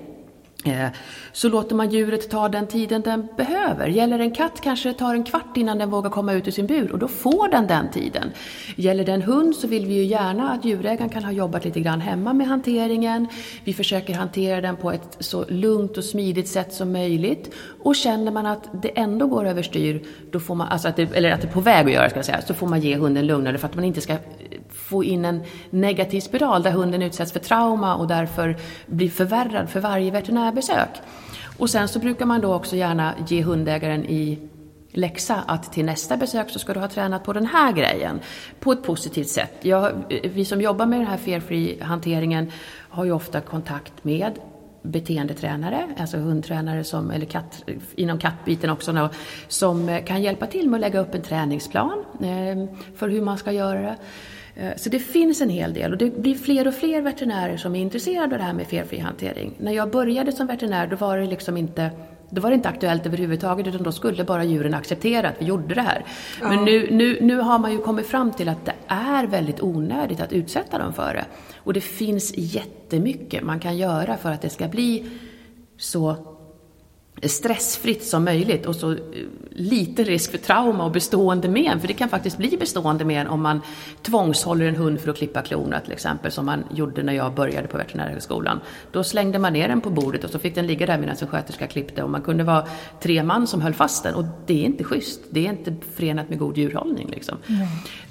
Eh, 0.66 0.88
så 1.32 1.48
låter 1.48 1.74
man 1.74 1.90
djuret 1.90 2.30
ta 2.30 2.48
den 2.48 2.66
tiden 2.66 3.02
den 3.02 3.28
behöver. 3.36 3.86
Gäller 3.86 4.18
det 4.18 4.24
en 4.24 4.34
katt 4.34 4.60
kanske 4.60 4.88
det 4.88 4.94
tar 4.94 5.14
en 5.14 5.24
kvart 5.24 5.56
innan 5.56 5.78
den 5.78 5.90
vågar 5.90 6.10
komma 6.10 6.32
ut 6.32 6.48
ur 6.48 6.52
sin 6.52 6.66
bur 6.66 6.92
och 6.92 6.98
då 6.98 7.08
får 7.08 7.48
den 7.48 7.66
den 7.66 7.90
tiden. 7.90 8.30
Gäller 8.76 9.04
det 9.04 9.12
en 9.12 9.22
hund 9.22 9.56
så 9.56 9.66
vill 9.66 9.86
vi 9.86 9.94
ju 9.94 10.04
gärna 10.04 10.50
att 10.50 10.64
djurägaren 10.64 11.08
kan 11.08 11.24
ha 11.24 11.32
jobbat 11.32 11.64
lite 11.64 11.80
grann 11.80 12.00
hemma 12.00 12.32
med 12.32 12.46
hanteringen. 12.46 13.28
Vi 13.64 13.74
försöker 13.74 14.14
hantera 14.14 14.60
den 14.60 14.76
på 14.76 14.92
ett 14.92 15.16
så 15.20 15.44
lugnt 15.48 15.96
och 15.96 16.04
smidigt 16.04 16.48
sätt 16.48 16.72
som 16.72 16.92
möjligt. 16.92 17.54
Och 17.82 17.96
känner 17.96 18.32
man 18.32 18.46
att 18.46 18.82
det 18.82 18.98
ändå 18.98 19.26
går 19.26 19.46
överstyr, 19.46 20.02
då 20.30 20.40
får 20.40 20.54
man, 20.54 20.68
alltså 20.68 20.88
att 20.88 20.96
det, 20.96 21.16
eller 21.16 21.30
att 21.30 21.40
det 21.40 21.48
är 21.48 21.52
på 21.52 21.60
väg 21.60 21.86
att 21.86 21.92
göra 21.92 22.10
ska 22.10 22.18
jag 22.18 22.26
säga, 22.26 22.42
så 22.42 22.54
får 22.54 22.66
man 22.66 22.80
ge 22.80 22.96
hunden 22.96 23.26
lugnare 23.26 23.58
för 23.58 23.68
att 23.68 23.74
man 23.74 23.84
inte 23.84 24.00
ska 24.00 24.16
få 24.86 25.04
in 25.04 25.24
en 25.24 25.42
negativ 25.70 26.20
spiral 26.20 26.62
där 26.62 26.70
hunden 26.70 27.02
utsätts 27.02 27.32
för 27.32 27.40
trauma 27.40 27.96
och 27.96 28.06
därför 28.06 28.56
blir 28.86 29.10
förvärrad 29.10 29.68
för 29.68 29.80
varje 29.80 30.10
veterinärbesök. 30.10 30.88
Och 31.58 31.70
sen 31.70 31.88
så 31.88 31.98
brukar 31.98 32.26
man 32.26 32.40
då 32.40 32.54
också 32.54 32.76
gärna 32.76 33.14
ge 33.28 33.42
hundägaren 33.42 34.04
i 34.04 34.38
läxa 34.92 35.42
att 35.46 35.72
till 35.72 35.84
nästa 35.84 36.16
besök 36.16 36.50
så 36.50 36.58
ska 36.58 36.74
du 36.74 36.80
ha 36.80 36.88
tränat 36.88 37.24
på 37.24 37.32
den 37.32 37.46
här 37.46 37.72
grejen 37.72 38.20
på 38.60 38.72
ett 38.72 38.82
positivt 38.82 39.28
sätt. 39.28 39.52
Jag, 39.60 39.92
vi 40.34 40.44
som 40.44 40.60
jobbar 40.60 40.86
med 40.86 40.98
den 40.98 41.06
här 41.06 41.16
fear-free 41.16 41.82
hanteringen 41.82 42.52
har 42.88 43.04
ju 43.04 43.12
ofta 43.12 43.40
kontakt 43.40 44.04
med 44.04 44.32
beteendetränare, 44.82 45.88
alltså 45.98 46.16
hundtränare 46.16 46.84
som, 46.84 47.10
eller 47.10 47.26
katt, 47.26 47.64
inom 47.94 48.18
kattbiten 48.18 48.70
också, 48.70 48.92
då, 48.92 49.08
som 49.48 50.00
kan 50.06 50.22
hjälpa 50.22 50.46
till 50.46 50.68
med 50.70 50.78
att 50.78 50.80
lägga 50.80 51.00
upp 51.00 51.14
en 51.14 51.22
träningsplan 51.22 52.04
eh, 52.20 52.80
för 52.96 53.08
hur 53.08 53.20
man 53.20 53.38
ska 53.38 53.52
göra 53.52 53.80
det. 53.80 53.96
Eh, 54.56 54.70
Så 54.76 54.88
det 54.88 54.98
finns 54.98 55.40
en 55.40 55.50
hel 55.50 55.74
del 55.74 55.92
och 55.92 55.98
det 55.98 56.18
blir 56.18 56.34
fler 56.34 56.68
och 56.68 56.74
fler 56.74 57.00
veterinärer 57.02 57.56
som 57.56 57.74
är 57.76 57.80
intresserade 57.80 58.34
av 58.34 58.38
det 58.38 58.44
här 58.44 58.52
med 58.52 58.66
felfri 58.66 58.98
hantering. 58.98 59.54
När 59.58 59.72
jag 59.72 59.90
började 59.90 60.32
som 60.32 60.46
veterinär 60.46 60.86
då 60.86 60.96
var 60.96 61.18
det 61.18 61.26
liksom 61.26 61.56
inte 61.56 61.90
då 62.30 62.40
var 62.40 62.50
det 62.50 62.56
inte 62.56 62.68
aktuellt 62.68 63.06
överhuvudtaget 63.06 63.66
utan 63.66 63.82
då 63.82 63.92
skulle 63.92 64.24
bara 64.24 64.44
djuren 64.44 64.74
acceptera 64.74 65.28
att 65.28 65.34
vi 65.38 65.44
gjorde 65.46 65.74
det 65.74 65.80
här. 65.80 66.04
Men 66.42 66.64
nu, 66.64 66.88
nu, 66.90 67.18
nu 67.20 67.36
har 67.36 67.58
man 67.58 67.72
ju 67.72 67.78
kommit 67.78 68.06
fram 68.06 68.32
till 68.32 68.48
att 68.48 68.64
det 68.64 68.74
är 68.86 69.26
väldigt 69.26 69.62
onödigt 69.62 70.20
att 70.20 70.32
utsätta 70.32 70.78
dem 70.78 70.92
för 70.92 71.14
det. 71.14 71.24
Och 71.56 71.72
det 71.72 71.80
finns 71.80 72.32
jättemycket 72.36 73.42
man 73.42 73.60
kan 73.60 73.76
göra 73.76 74.16
för 74.16 74.32
att 74.32 74.42
det 74.42 74.48
ska 74.50 74.68
bli 74.68 75.04
så 75.76 76.16
stressfritt 77.22 78.04
som 78.04 78.24
möjligt 78.24 78.66
och 78.66 78.76
så 78.76 78.92
eh, 78.92 78.98
liten 79.50 80.04
risk 80.04 80.30
för 80.30 80.38
trauma 80.38 80.84
och 80.84 80.90
bestående 80.90 81.48
men. 81.48 81.80
För 81.80 81.88
det 81.88 81.94
kan 81.94 82.08
faktiskt 82.08 82.38
bli 82.38 82.56
bestående 82.56 83.04
men 83.04 83.26
om 83.26 83.42
man 83.42 83.60
tvångshåller 84.02 84.66
en 84.66 84.76
hund 84.76 85.00
för 85.00 85.10
att 85.10 85.16
klippa 85.16 85.42
klorna 85.42 85.80
till 85.80 85.92
exempel, 85.92 86.32
som 86.32 86.46
man 86.46 86.64
gjorde 86.74 87.02
när 87.02 87.12
jag 87.12 87.34
började 87.34 87.68
på 87.68 87.78
veterinärhögskolan. 87.78 88.60
Då 88.92 89.04
slängde 89.04 89.38
man 89.38 89.52
ner 89.52 89.68
den 89.68 89.80
på 89.80 89.90
bordet 89.90 90.24
och 90.24 90.30
så 90.30 90.38
fick 90.38 90.54
den 90.54 90.66
ligga 90.66 90.86
där 90.86 90.98
medan 90.98 91.16
en 91.20 91.28
sköterska 91.28 91.66
klippte 91.66 92.02
och 92.02 92.10
man 92.10 92.22
kunde 92.22 92.44
vara 92.44 92.66
tre 93.00 93.22
man 93.22 93.46
som 93.46 93.60
höll 93.60 93.74
fast 93.74 94.02
den 94.02 94.14
och 94.14 94.24
det 94.46 94.60
är 94.62 94.64
inte 94.64 94.84
schysst. 94.84 95.20
Det 95.30 95.46
är 95.46 95.50
inte 95.50 95.74
förenat 95.94 96.28
med 96.28 96.38
god 96.38 96.56
djurhållning. 96.56 97.08
Liksom. 97.10 97.38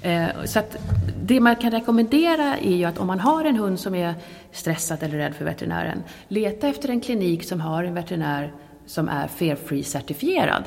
Eh, 0.02 0.26
så 0.44 0.58
att 0.58 0.76
det 1.22 1.40
man 1.40 1.56
kan 1.56 1.70
rekommendera 1.70 2.56
är 2.56 2.76
ju 2.76 2.84
att 2.84 2.98
om 2.98 3.06
man 3.06 3.20
har 3.20 3.44
en 3.44 3.56
hund 3.56 3.80
som 3.80 3.94
är 3.94 4.14
stressad 4.52 5.02
eller 5.02 5.18
rädd 5.18 5.34
för 5.34 5.44
veterinären, 5.44 6.02
leta 6.28 6.68
efter 6.68 6.88
en 6.88 7.00
klinik 7.00 7.44
som 7.44 7.60
har 7.60 7.84
en 7.84 7.94
veterinär 7.94 8.52
som 8.86 9.08
är 9.08 9.26
Fair-Free 9.28 9.82
certifierad. 9.82 10.64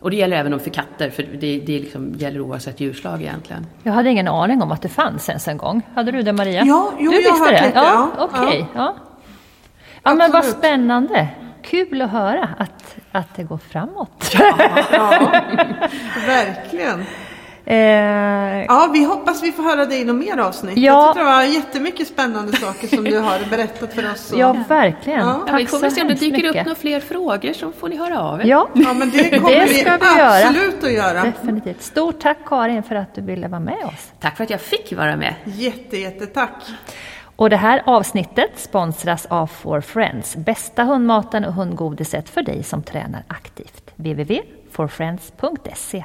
Och 0.00 0.10
det 0.10 0.16
gäller 0.16 0.36
även 0.36 0.60
för 0.60 0.70
katter, 0.70 1.10
för 1.10 1.22
det, 1.22 1.60
det 1.60 1.78
liksom 1.78 2.14
gäller 2.14 2.40
oavsett 2.40 2.80
djurslag 2.80 3.22
egentligen. 3.22 3.66
Jag 3.82 3.92
hade 3.92 4.10
ingen 4.10 4.28
aning 4.28 4.62
om 4.62 4.72
att 4.72 4.82
det 4.82 4.88
fanns 4.88 5.28
ens 5.28 5.48
en 5.48 5.56
gång. 5.56 5.82
Hade 5.94 6.12
du 6.12 6.22
det 6.22 6.32
Maria? 6.32 6.62
Ja, 6.64 6.92
jo, 6.98 7.10
du 7.10 7.20
jag 7.22 7.32
har 7.32 7.50
det? 7.52 7.56
hört 7.58 7.66
lite, 7.66 7.78
Ja, 7.78 8.08
ja. 8.18 8.28
okej. 8.32 8.66
Ja. 8.74 8.96
Ja, 10.02 10.14
men 10.14 10.32
vad 10.32 10.44
spännande. 10.44 11.28
Kul 11.62 12.02
att 12.02 12.10
höra 12.10 12.48
att, 12.58 12.96
att 13.12 13.34
det 13.36 13.42
går 13.42 13.58
framåt. 13.58 14.30
Ja, 14.92 15.32
verkligen. 16.26 17.04
Eh, 17.64 17.76
Ja, 18.68 18.90
vi 18.92 19.04
hoppas 19.04 19.42
vi 19.42 19.52
får 19.52 19.62
höra 19.62 19.86
dig 19.86 20.00
i 20.00 20.04
något 20.04 20.16
mer 20.16 20.38
avsnitt. 20.38 20.78
Ja. 20.78 20.92
Jag 20.92 21.08
tyckte 21.14 21.20
det 21.20 21.24
var 21.36 21.42
jättemycket 21.42 22.08
spännande 22.08 22.56
saker 22.56 22.88
som 22.88 23.04
du 23.04 23.18
har 23.18 23.50
berättat 23.50 23.94
för 23.94 24.12
oss. 24.12 24.32
ja, 24.36 24.56
verkligen. 24.68 25.20
Ja. 25.20 25.40
Ja, 25.46 25.56
vi 25.56 25.66
får 25.66 25.78
väl 25.78 25.92
se 25.92 26.02
om 26.02 26.08
det 26.08 26.14
dyker 26.14 26.44
upp 26.48 26.56
några 26.56 26.74
fler 26.74 27.00
frågor 27.00 27.52
så 27.52 27.72
får 27.72 27.88
ni 27.88 27.96
höra 27.96 28.20
av 28.20 28.40
er. 28.40 28.44
Ja, 28.44 28.68
Ja, 28.74 28.92
men 28.92 29.10
det 29.10 29.38
kommer 29.38 29.50
Det 29.58 29.64
vi, 29.64 29.74
ska 29.74 29.96
vi 29.96 30.18
göra. 30.18 30.46
absolut 30.48 30.84
att 30.84 30.92
göra. 30.92 31.22
definitivt. 31.22 31.82
Stort 31.82 32.20
tack 32.20 32.38
Karin 32.46 32.82
för 32.82 32.94
att 32.94 33.14
du 33.14 33.20
ville 33.20 33.48
vara 33.48 33.60
med 33.60 33.84
oss. 33.84 34.12
Tack 34.20 34.36
för 34.36 34.44
att 34.44 34.50
jag 34.50 34.60
fick 34.60 34.92
vara 34.92 35.16
med. 35.16 35.34
Jätte, 35.44 35.96
jättetack. 35.96 36.62
Och 37.36 37.50
det 37.50 37.56
här 37.56 37.82
avsnittet 37.86 38.50
sponsras 38.56 39.26
av 39.26 39.46
For 39.46 39.80
Friends, 39.80 40.36
bästa 40.36 40.84
hundmaten 40.84 41.44
och 41.44 41.54
hundgodiset 41.54 42.28
för 42.28 42.42
dig 42.42 42.62
som 42.62 42.82
tränar 42.82 43.24
aktivt. 43.28 43.90
www.forfriends.se 43.96 46.04